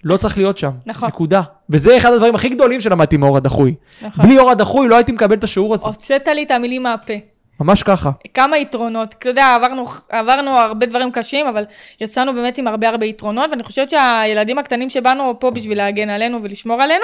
לא 0.06 0.18
צריך 0.18 0.38
להיות 0.38 0.58
שם. 0.58 0.72
נכון. 0.86 1.08
נקודה. 1.10 1.42
וזה 1.70 1.98
אחד 1.98 2.14
הדברים 2.14 2.36
הכי 2.36 2.50
גדולים 2.50 2.82
שלמדתי 2.82 3.18
מאור 3.18 3.38
הדחוי. 3.38 3.76
נכון. 4.02 4.26
בלי 4.26 4.40
אור 4.40 4.52
הדחוי 4.52 4.88
לא 4.88 4.96
הייתי 4.96 5.12
מקבל 5.12 5.36
את 5.36 5.44
השיעור 5.44 5.74
הזה. 5.74 5.86
הוצאת 5.86 6.28
לי 6.28 6.44
את 6.44 6.52
המילים 6.52 6.84
מהפה. 6.84 7.14
ממש 7.60 7.84
ככה. 7.84 8.10
כמה 8.34 8.58
יתרונות. 8.58 9.16
אתה 9.20 9.30
יודע, 9.30 9.56
עברנו, 9.56 9.86
עברנו 10.10 10.52
הרבה 10.52 10.86
דברים 10.86 11.12
קשים, 11.12 11.48
אבל 11.48 11.64
יצאנו 12.02 12.34
באמת 12.34 12.58
עם 12.58 12.68
הרבה 12.68 12.90
הרבה 12.90 13.06
יתרונות, 13.06 13.52
ואני 13.52 13.64
חושבת 13.64 13.90
שהילדים 13.90 14.58
הקטנים 14.60 14.90
שבאנו 14.90 15.40
פה 15.40 15.52
בשביל 15.52 15.78
להגן 15.78 16.10
עלינו 16.10 16.40
ולשמור 16.44 16.82
עלינו. 16.82 17.04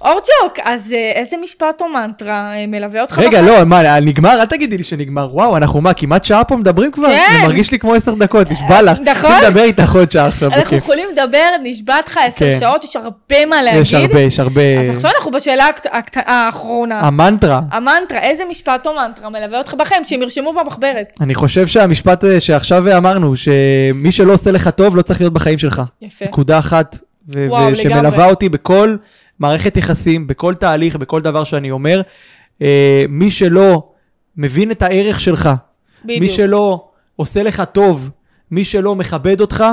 אורצ'וק, 0.00 0.58
אז 0.64 0.92
אה, 0.92 1.12
איזה 1.14 1.36
משפט 1.36 1.80
או 1.80 1.88
מנטרה 1.88 2.52
אה, 2.56 2.66
מלווה 2.66 3.00
אותך? 3.02 3.18
רגע, 3.18 3.28
בחיים? 3.42 3.44
לא, 3.58 3.64
מה, 3.64 4.00
נגמר? 4.00 4.40
אל 4.40 4.46
תגידי 4.46 4.76
לי 4.78 4.84
שנגמר. 4.84 5.28
וואו, 5.32 5.56
אנחנו 5.56 5.80
מה, 5.80 5.94
כמעט 5.94 6.24
שעה 6.24 6.44
פה 6.44 6.56
מדברים 6.56 6.92
כבר? 6.92 7.06
כן. 7.08 7.26
זה 7.40 7.46
מרגיש 7.46 7.70
לי 7.70 7.78
כמו 7.78 7.94
עשר 7.94 8.14
דקות, 8.14 8.50
נשבע 8.50 8.82
לך. 8.82 8.98
נכון. 9.10 9.30
אני 9.32 9.46
מדבר 9.48 9.62
איתך 9.62 9.94
עוד 9.94 10.10
שעה 10.12 10.26
עכשיו, 10.26 10.48
אנחנו 10.48 10.64
בכיף. 10.64 10.78
יכולים 10.84 11.08
לדבר, 11.12 11.46
נשבעת 11.62 12.08
לך 12.08 12.18
עשר 12.26 12.50
כן. 12.50 12.56
שעות, 12.60 12.84
יש 12.84 12.96
הרבה 12.96 13.46
מה 13.46 13.62
להגיד. 13.62 13.80
יש 13.80 13.94
הרבה, 13.94 14.20
יש 14.20 14.40
הרבה... 14.40 14.60
אז 14.90 14.96
עכשיו 14.96 15.10
אנחנו 15.18 15.30
בשאלה 15.30 15.66
הקט- 15.68 16.16
האחרונה. 16.26 17.00
המנטרה. 17.00 17.60
המנטרה, 17.72 18.18
איזה 18.20 18.44
משפט 18.50 18.86
או 18.86 18.94
מנטרה 18.94 19.30
מלווה 19.30 19.58
אותך 19.58 19.74
בחיים, 19.80 20.04
שהם 20.04 20.22
ירשמו 20.22 20.52
במחברת. 20.52 21.18
אני 21.20 21.34
חושב 21.34 21.66
שהמשפט 21.66 22.24
אה, 22.24 22.40
שעכשיו 22.40 22.96
אמרנו, 22.96 23.36
שמי 23.36 24.12
שלא 24.12 24.32
עושה 24.32 24.50
לך 24.50 24.68
טוב 24.68 24.96
לא 24.96 25.02
צריך 25.02 25.20
להיות 25.20 25.32
בחיים 25.32 25.58
שלך. 25.58 25.82
יפה. 26.02 26.24
נקודה 26.24 26.58
אחת, 26.58 26.98
וואו, 27.28 27.72
ושמלווה 27.72 28.02
לגמרי. 28.02 28.30
אותי 28.30 28.48
בכל 28.48 28.96
מערכת 29.38 29.76
יחסים, 29.76 30.26
בכל 30.26 30.54
תהליך, 30.54 30.96
בכל 30.96 31.20
דבר 31.20 31.44
שאני 31.44 31.70
אומר. 31.70 32.02
אה, 32.62 33.04
מי 33.08 33.30
שלא 33.30 33.88
מבין 34.36 34.70
את 34.70 34.82
הערך 34.82 35.20
שלך, 35.20 35.50
בדיוק. 36.04 36.20
מי 36.20 36.28
שלא 36.28 36.84
עושה 37.16 37.42
לך 37.42 37.62
טוב, 37.72 38.10
מי 38.50 38.64
שלא 38.64 38.96
מכבד 38.96 39.40
אותך, 39.40 39.64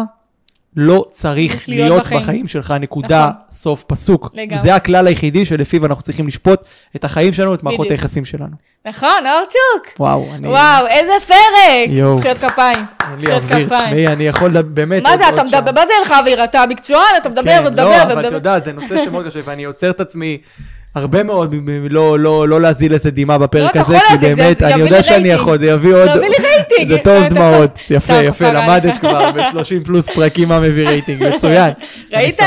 לא 0.80 1.06
צריך 1.12 1.70
להיות 1.70 1.90
להיות 1.90 2.06
בחיים. 2.06 2.22
בחיים 2.22 2.48
שלך, 2.48 2.74
נקודה, 2.80 3.30
נכון. 3.30 3.42
סוף 3.52 3.84
פסוק. 3.84 4.30
לגמרי. 4.34 4.64
זה 4.64 4.76
הכלל 4.76 5.08
היחידי 5.08 5.46
שלפיו 5.46 5.86
אנחנו 5.86 6.04
צריכים 6.04 6.28
לשפוט 6.28 6.60
את 6.96 7.04
החיים 7.04 7.34
שלנו, 7.34 7.54
את 7.54 7.64
מערכות 7.64 7.86
בדיוק. 7.88 8.02
היחסים 8.02 8.26
שלנו. 8.26 8.56
נכון, 8.86 9.24
אורצ'וק? 9.26 10.00
וואו, 10.00 10.28
אני... 10.36 10.48
וואו, 10.48 10.88
איזה 10.88 11.12
פרק! 11.28 11.90
יואו. 11.90 12.18
מחיאות 12.18 12.38
כפיים. 12.38 12.86
אין 13.12 13.20
לי 13.20 13.34
אוויר. 13.34 13.66
תשמעי, 13.66 14.08
אני 14.08 14.28
יכול 14.28 14.50
לדבר, 14.50 14.62
באמת, 14.74 15.04
מה 15.04 15.18
זה, 15.18 15.30
אתה. 15.30 15.44
מדבר, 15.44 15.72
מה 15.72 15.88
זה 15.88 15.94
אין 15.94 16.02
לך 16.02 16.14
אוויר? 16.20 16.44
אתה 16.44 16.64
מקצוען, 16.70 17.02
אתה 17.22 17.30
מדבר 17.30 17.52
כן, 17.52 17.64
ומדבר 17.68 17.90
לא, 17.90 18.02
אבל 18.02 18.12
את 18.12 18.16
ומדבר. 18.18 18.34
יודעת, 18.36 18.66
זה 18.66 18.74
נושא 18.74 19.06
שמאוד 19.06 19.28
קשה, 19.28 19.40
ואני 19.46 19.64
עוצר 19.64 19.90
את 19.90 20.02
עצמי 20.02 20.38
הרבה 20.98 21.24
מאוד, 21.24 21.56
לא- 21.90 22.20
לא 22.20 22.48
לא 22.48 22.62
להזיל 22.62 22.94
איזה 22.94 23.12
דמעה 23.12 23.38
בפרק 23.38 23.76
לא, 23.76 23.82
הזה, 23.82 23.98
כי 24.08 24.14
להזיל, 24.14 24.36
באמת, 24.36 24.64
אני 24.64 24.72
יביא 24.72 24.84
יודע 24.84 25.04
שאני. 25.04 25.30
יכול, 25.30 25.58
זה 25.58 25.66
יביא 25.66 25.96
עוד... 25.96 26.10
תביא 26.10 26.30
לי 26.30 26.36
רייטינג. 26.40 26.92
זה 26.92 26.98
טוב 27.04 27.24
דמעות, 27.24 27.80
יפה, 27.90 28.14
יפה, 28.14 28.52
למדת. 28.52 29.00
כבר 29.00 29.32
ב-30 29.32 29.86
פלוס 29.86 30.10
פרקים 30.10 30.48
מה 30.48 30.60
מביא 30.60 30.88
רייטינג, 30.88 31.24
מצוין. 31.36 31.74
ראית? 32.14 32.40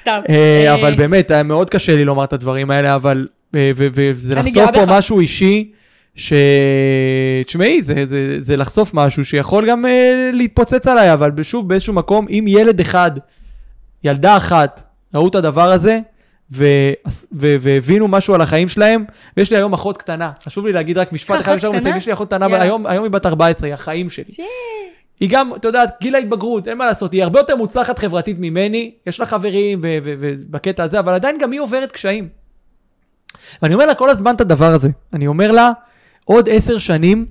סתם. 0.00 0.20
אה, 0.28 0.64
אה, 0.66 0.74
אבל 0.74 0.94
באמת, 0.94 1.30
היה 1.30 1.42
מאוד 1.42 1.70
קשה 1.70 1.96
לי 1.96 2.04
לומר 2.04 2.24
את 2.24 2.32
הדברים 2.32 2.70
האלה, 2.70 2.94
אבל... 2.94 3.26
אה, 3.56 3.70
וזה 3.76 4.34
לחשוף 4.34 4.70
פה. 4.74 4.84
משהו 4.86 5.20
אישי, 5.20 5.70
ש... 6.14 6.32
תשמעי, 7.46 7.82
זה, 7.82 8.06
זה, 8.06 8.36
זה 8.40 8.56
לחשוף 8.56 8.94
משהו 8.94 9.24
שיכול 9.24 9.68
גם 9.68 9.86
אה, 9.86 10.30
להתפוצץ 10.32 10.86
עליי, 10.86 11.12
אבל 11.12 11.30
שוב, 11.42 11.68
באיזשהו 11.68 11.94
מקום, 11.94 12.26
אם 12.30 12.44
ילד 12.48 12.80
אחד, 12.80 13.10
ילדה 14.04 14.36
אחת, 14.36 14.82
ראו 15.14 15.28
את 15.28 15.34
הדבר 15.34 15.72
הזה, 15.72 15.98
והבינו 17.32 18.08
משהו 18.08 18.34
על 18.34 18.40
החיים 18.40 18.68
שלהם, 18.68 19.04
ויש 19.36 19.50
לי 19.50 19.56
היום 19.56 19.72
אחות 19.72 19.98
קטנה, 19.98 20.30
חשוב 20.44 20.66
לי 20.66 20.72
להגיד 20.72 20.98
רק 20.98 21.12
משפט 21.12 21.40
אחד, 21.40 21.42
אחות 21.42 21.54
אפשר 21.54 21.68
קטנה? 21.68 21.80
לסיים, 21.80 21.96
יש 21.96 22.06
לי 22.06 22.12
אחות 22.12 22.28
קטנה. 22.28 22.62
היום, 22.62 22.86
היא 22.86 23.10
בת 23.10 23.26
14, 23.26 23.66
היא 23.66 23.74
החיים 23.74 24.10
שלי. 24.10 24.34
היא 25.20 25.30
גם, 25.30 25.54
אתה 25.56 25.68
יודע, 25.68 25.84
גיל 26.00 26.14
ההתבגרות, 26.14 26.68
אין 26.68 26.78
מה 26.78 26.86
לעשות, 26.86 27.12
היא 27.12 27.22
הרבה 27.22 27.40
יותר 27.40 27.56
מוצלחת 27.56 27.98
חברתית 27.98 28.36
ממני, 28.40 28.90
יש 29.06 29.20
לה 29.20 29.26
חברים 29.26 29.80
ובקטע 29.82 30.82
הזה, 30.82 30.98
אבל 30.98 31.14
עדיין 31.14 31.38
גם 31.38 31.52
היא 31.52 31.60
עוברת 31.60 31.92
קשיים. 31.92 32.28
ואני 33.62 33.74
אומר 33.74 33.86
לה 33.86 33.94
כל 33.94 34.10
הזמן 34.10 34.34
את 34.34 34.40
הדבר 34.40 34.74
הזה. 34.74 34.88
אני 35.12 35.26
אומר 35.26 35.52
לה, 35.52 35.72
עוד 36.24 36.48
עשר 36.52 36.78
שנים, 36.78 37.26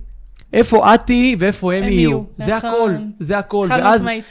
איפה 0.53 0.95
את 0.95 1.01
תהיי 1.05 1.35
ואיפה 1.39 1.73
הם 1.73 1.83
יהיו. 1.83 2.21
זה 2.37 2.55
נכון. 2.55 2.69
הכל, 2.69 2.91
זה 3.19 3.37
הכל. 3.37 3.67
חד 3.69 3.95
משמעית. 3.95 4.25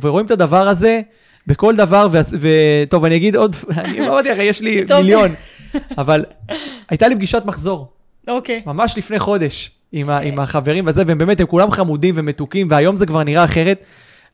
ורואים 0.00 0.26
את 0.26 0.30
הדבר 0.30 0.68
הזה 0.68 1.00
בכל 1.46 1.76
דבר, 1.76 2.08
וטוב, 2.40 3.04
אני 3.04 3.16
אגיד 3.16 3.36
עוד, 3.36 3.56
אני 3.70 4.00
לא 4.00 4.06
אמרתי 4.06 4.28
לך, 4.28 4.38
יש 4.38 4.60
לי. 4.60 4.84
מיליון, 5.00 5.34
אבל 5.98 6.24
הייתה 6.90 7.08
לי 7.08 7.14
פגישת 7.14 7.42
מחזור. 7.44 7.92
אוקיי. 8.28 8.62
ממש 8.66 8.98
לפני 8.98 9.18
חודש 9.18 9.70
עם, 9.92 10.38
החברים 10.38 10.86
וזה, 10.86 11.02
והם 11.06 11.18
באמת, 11.18 11.40
הם 11.40 11.46
כולם 11.46 11.70
חמודים 11.70 12.14
ומתוקים, 12.16 12.68
והיום 12.70 12.96
זה 12.96 13.06
כבר 13.06 13.22
נראה 13.22 13.44
אחרת, 13.44 13.84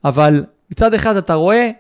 אבל 0.05 0.45
מצד 0.71 0.95
אחד 0.95 1.17
אתה 1.17 1.35
רואה 1.35 1.71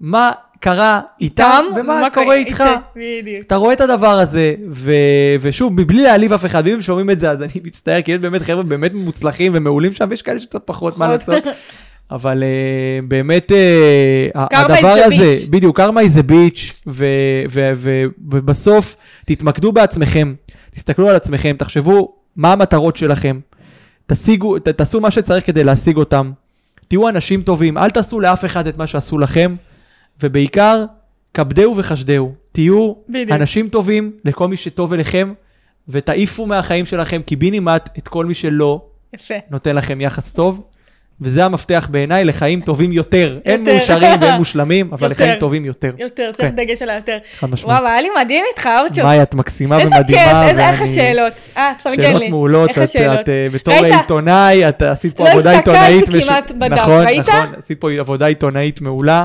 מה 0.00 0.32
קרה 0.60 1.00
איתם 1.20 1.64
תם, 1.74 1.80
ומה 1.80 2.08
קורה 2.14 2.34
איתך. 2.34 2.64
בדיוק. 2.96 3.46
אתה 3.46 3.56
רואה 3.56 3.72
את 3.72 3.80
הדבר 3.80 4.18
הזה, 4.18 4.54
ו... 4.70 4.92
ושוב, 5.40 5.72
מבלי 5.72 6.02
להעליב 6.02 6.32
אף 6.32 6.44
אחד, 6.44 6.62
ואם 6.66 6.82
שומעים 6.82 7.10
את 7.10 7.20
זה, 7.20 7.30
אז 7.30 7.42
אני 7.42 7.52
מצטער, 7.64 8.02
כי 8.02 8.12
יש 8.12 8.18
באמת 8.18 8.42
חבר'ה 8.42 8.62
באמת 8.62 8.94
מוצלחים 8.94 9.52
ומעולים 9.54 9.92
שם, 9.92 10.06
ויש 10.10 10.22
כאלה 10.22 10.40
שקצת 10.40 10.62
פחות, 10.64 10.98
מה 10.98 11.14
נכון. 11.14 11.34
לעשות. 11.34 11.54
אבל 12.10 12.42
uh, 12.42 13.06
באמת, 13.08 13.52
uh, 13.52 14.38
הדבר 14.52 14.88
הזה, 14.88 15.14
beach. 15.14 15.50
בדיוק, 15.50 15.76
קרמה 15.76 16.00
ו- 16.86 17.72
ו- 17.76 18.04
ובסוף 18.28 18.96
תתמקדו 19.26 19.72
בעצמכם, 19.72 20.34
תסתכלו 20.74 21.08
על 21.08 21.16
עצמכם, 21.16 21.56
תחשבו 21.58 22.14
מה 22.36 22.52
המטרות 22.52 22.96
שלכם, 22.96 23.40
תשיגו, 24.06 24.58
ת- 24.58 24.68
תעשו 24.68 25.00
מה 25.00 25.10
שצריך 25.10 25.46
כדי 25.46 25.64
להשיג 25.64 25.96
אותם, 25.96 26.32
תהיו 26.88 27.08
אנשים 27.08 27.42
טובים, 27.42 27.78
אל 27.78 27.90
תעשו 27.90 28.20
לאף 28.20 28.44
אחד 28.44 28.66
את 28.66 28.76
מה 28.76 28.86
שעשו 28.86 29.18
לכם, 29.18 29.54
ובעיקר, 30.22 30.84
כבדהו 31.34 31.76
וחשדהו, 31.76 32.32
תהיו 32.52 32.92
בדיוק. 33.08 33.30
אנשים 33.30 33.68
טובים 33.68 34.12
לכל 34.24 34.48
מי 34.48 34.56
שטוב 34.56 34.92
אליכם, 34.92 35.32
ותעיפו 35.88 36.46
מהחיים 36.46 36.86
שלכם 36.86 37.22
קיבינימט 37.22 37.88
את 37.98 38.08
כל 38.08 38.26
מי 38.26 38.34
שלא 38.34 38.82
יפה. 39.14 39.34
נותן 39.50 39.76
לכם 39.76 40.00
יחס 40.00 40.32
טוב, 40.32 40.62
וזה 41.20 41.44
המפתח 41.44 41.88
בעיניי 41.90 42.24
לחיים 42.24 42.60
טובים 42.60 42.92
יותר. 42.92 43.38
אין. 43.44 43.62
מאושרים 43.62 44.20
ואין 44.20 44.34
מושלמים, 44.34 44.90
אבל. 44.92 45.10
לחיים 45.10 45.38
טובים 45.38 45.64
יותר. 45.64 45.90
יותר, 45.98 46.30
צריך 46.36 46.48
כן. 46.48 46.56
דגש 46.56 46.82
על 46.82 46.90
היותר. 46.90 47.18
חד 47.36 47.50
משמעית. 47.50 47.78
וואו, 47.80 47.90
היה 47.92 48.02
לי 48.02 48.08
מדהים 48.24 48.44
איתך, 48.50 48.68
אורצ'וק. 48.80 48.98
מאי, 49.04 49.22
את 49.22 49.34
מקסימה 49.34 49.80
איזה 49.80 49.96
ומדהימה. 49.96 50.22
כיף, 50.22 50.50
איזה- 50.50 50.68
איך 50.68 50.80
ואני- 50.80 50.90
השאלות? 50.90 51.32
אה, 51.56 51.72
תפרגן 51.78 52.02
לי. 52.02 52.06
שאלות 52.08 52.22
מעולות, 52.30 52.70
איך 52.70 52.78
את- 52.78 53.28
אה, 53.28 53.46
בתור? 53.52 53.74
עיתונאי, 53.74 54.68
את 54.68 54.82
עשית 54.82 55.16
פה 55.16 55.24
לא 55.24 55.30
עבודה 55.30 55.52
הסתכלתי 55.52 55.92
עיתונאית. 55.94 56.24
כמעט 56.24 56.50
בדף, 56.50 56.78
נכון, 56.78 57.04
ראית? 57.06 57.28
נכון, 57.28 57.52
עשית 57.58 57.80
פה 57.80 57.90
עבודה 57.92 58.26
עיתונאית 58.26 58.80
מעולה, 58.80 59.24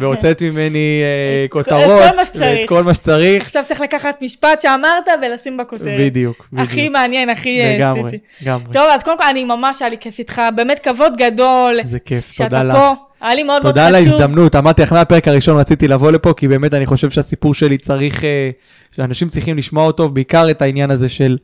והוצאת 0.00 0.42
ממני 0.42 1.00
אה, 1.02 1.48
כותרות. 1.48 2.00
ואת 2.38 2.68
כל 2.68 2.82
מה 2.82 2.94
שצריך. 2.94 3.42
עכשיו 3.42 3.64
צריך 3.68 3.80
לקחת 3.80 4.22
משפט 4.22 4.60
שאמרת 4.60 5.04
ולשים 5.22 5.56
בכותרת. 5.56 6.00
בדיוק, 6.00 6.48
הכי 6.56 6.76
בדיוק. 6.76 6.92
מעניין, 6.92 7.30
הכי 7.30 7.60
אה, 7.60 7.76
לגמרי, 7.76 8.08
סטיצ'י. 8.08 8.24
לגמרי. 8.42 8.72
טוב, 8.72 8.88
אז 8.94 9.02
קודם 9.02 9.18
כל, 9.18 9.24
אני 9.24 9.44
ממש, 9.44 9.82
היה 9.82 9.88
לי 9.88 9.96
כיף 10.00 10.18
איתך, 10.18 10.42
באמת 10.54 10.78
כבוד 10.78 11.16
גדול 11.16 11.74
איזה 11.78 11.98
כיף, 11.98 12.32
שאתה 12.32 12.44
תודה 12.44 12.62
לך. 12.62 12.74
פה. 12.74 12.94
היה 13.20 13.34
לי 13.34 13.42
מאוד 13.42 13.62
מאוד 13.62 13.74
תודה 13.74 13.86
על 13.86 13.94
חשוב. 13.96 14.12
ההזדמנות, 14.12 14.56
אמרתי 14.56 14.82
לך 14.82 14.92
מהפרק 14.92 15.28
הראשון 15.28 15.60
רציתי 15.60 15.88
לבוא 15.88 16.10
לפה, 16.10 16.34
כי 16.36 16.48
באמת 16.48 16.74
אני 16.74 16.86
חושב 16.86 17.10
שהסיפור 17.10 17.54
שלי 17.54 17.78
צריך, 17.78 18.24
אה, 18.24 18.50
שאנשים 18.96 19.28
צריכים 19.28 19.56
לשמוע 19.56 19.86
אותו, 19.86 20.08
בעיקר 20.08 20.50
את 20.50 20.62
העניין 20.62 20.90
הזה 20.90 21.08
של 21.08 21.36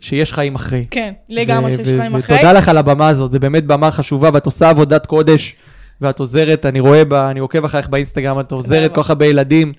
שיש 0.00 0.32
חיים 0.32 0.54
אחרי. 0.54 0.84
כן, 0.90 1.12
לגמרי 1.28 1.72
שיש 1.72 1.88
חיים 1.88 2.16
אחרי. 2.16 2.36
ותודה 2.36 2.52
לך 2.52 2.68
על 2.68 2.76
הבמה 2.76 3.08
הזאת, 3.08 3.30
זה 3.30 3.38
באמת 3.38 3.64
במה 3.64 3.90
חשובה, 3.90 4.30
ואת 4.34 4.46
עושה 4.46 4.68
עבודת 4.70 5.06
קודש, 5.06 5.56
ואת 6.00 6.18
עוזרת, 6.18 6.66
אני 6.66 6.80
רואה, 6.80 7.04
ב, 7.04 7.12
אני 7.12 7.40
עוקב 7.40 7.64
אחריך 7.64 7.88
באינסטגרם, 7.88 8.40
את 8.40 8.52
עוזרת. 8.52 8.94
כל 8.94 9.02
כך 9.02 9.10
הרבה 9.10 9.26
ילדים. 9.26 9.72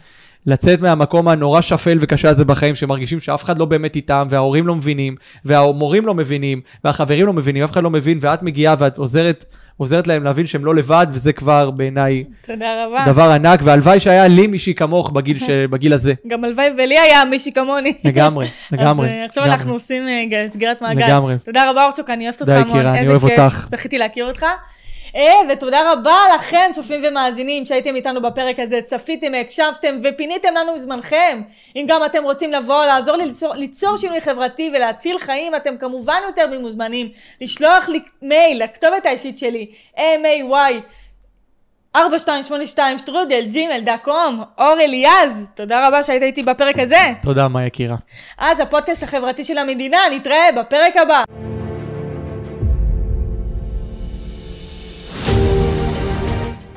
לצאת 0.46 0.82
מהמקום 0.82 1.28
הנורא 1.28 1.62
שפל 1.62 1.98
וקשה 2.02 2.30
הזה 2.30 2.46
בחיים, 2.46 2.76
שמרגישים 2.76 3.20
שאף 3.20 3.44
אחד 3.44 3.58
לא 3.58 3.66
באמת 3.66 3.96
איתם, 3.96 4.28
וההורים 4.30 4.68
לא 4.68 4.76
מבינים, 4.76 5.16
והמורים 5.46 6.06
לא 6.06 6.14
מבינים, 6.14 6.62
והחברים 6.84 7.26
לא 7.26 7.34
מבינים, 7.34 7.64
אף 7.64 7.72
אחד 7.72 7.84
לא 7.84 7.90
מבין, 7.90 8.18
ואת 8.22 8.44
מגיעה 8.44 8.76
ואת 8.80 8.98
עוזרת, 8.98 9.46
עוזרת 9.78 10.08
להם 10.08 10.24
להבין 10.24 10.46
שהם 10.46 10.66
לא 10.66 10.76
לבד, 10.76 11.08
וזה 11.12 11.34
כבר 11.34 11.70
בעיניי 11.70 12.24
תודה 12.42 12.86
רבה. 12.86 13.12
דבר 13.12 13.32
ענק, 13.32 13.60
והלוואי 13.64 14.00
שהיה 14.00 14.28
לי 14.28 14.48
מישהי 14.48 14.74
כמוך 14.74 15.12
בגיל, 15.12 15.40
ש... 15.40 15.50
בגיל 15.72 15.94
הזה. 15.94 16.14
גם 16.28 16.44
הלוואי 16.44 16.70
ולי 16.78 17.00
היה 17.00 17.26
מישהי 17.26 17.52
כמוני. 17.52 17.94
לגמרי, 18.04 18.48
לגמרי. 18.72 19.08
אז 19.08 19.14
אה, 19.14 19.26
עכשיו 19.26 19.44
לגמרי. 19.44 19.60
אנחנו 19.60 19.74
עושים 19.74 20.08
אה, 20.08 20.46
סגירת 20.54 20.82
מעגל. 20.82 21.06
לגמרי. 21.06 21.36
תודה 21.46 21.70
רבה, 21.70 21.86
אורצ'וק, 21.86 22.10
אני 22.10 22.24
אוהבת 22.24 22.42
אותך 22.42 22.52
די, 22.52 22.58
המון. 22.58 22.78
יקירה, 22.78 22.92
אני 22.92 23.00
איזה 23.00 23.12
אוהב. 23.12 23.24
אותך. 23.24 23.68
זכיתי 23.72 23.98
להכיר 23.98 24.26
אותך. 24.26 24.46
ותודה 25.50 25.92
רבה 25.92 26.18
לכם, 26.36 26.72
צופים 26.74 27.02
ומאזינים, 27.08 27.66
שהייתם 27.66 27.96
איתנו 27.96 28.22
בפרק 28.22 28.60
הזה, 28.60 28.82
צפיתם, 28.82 29.34
הקשבתם 29.42 30.00
ופיניתם 30.04 30.50
לנו 30.56 30.76
מזמנכם. 30.76 31.42
אם 31.76 31.86
גם 31.88 32.06
אתם 32.06 32.24
רוצים 32.24 32.52
לבוא, 32.52 32.86
לעזור 32.86 33.16
לי 33.16 33.26
ליצור, 33.26 33.54
ליצור 33.54 33.98
שינוי 33.98 34.22
חברתי 34.22 34.72
ולהציל 34.76 35.20
חיים, 35.20 35.56
אתם 35.56 35.78
כמובן 35.78 36.22
יותר 36.28 36.48
ממוזמנים 36.48 37.10
לשלוח 37.42 37.90
לי 37.90 38.00
מייל 38.22 38.64
לכתובת 38.64 39.06
האישית 39.06 39.38
שלי, 39.38 39.68
may 39.96 40.54
4282 41.96 43.00
שטרודל 43.00 43.46
ג'ימל 43.50 43.80
דא 43.80 43.98
קום, 43.98 44.44
אור 44.58 44.74
אליעז, 44.82 45.46
תודה 45.56 45.88
רבה 45.88 46.04
שהיית 46.04 46.24
איתי 46.24 46.44
בפרק 46.44 46.80
הזה. 46.80 46.96
תודה, 47.24 47.48
מה 47.48 47.66
יקירה. 47.66 47.96
אז 48.38 48.60
הפודקאסט 48.60 49.04
החברתי 49.04 49.44
של 49.44 49.58
המדינה, 49.58 50.00
נתראה 50.12 50.52
בפרק 50.58 50.98
הבא. 50.98 51.51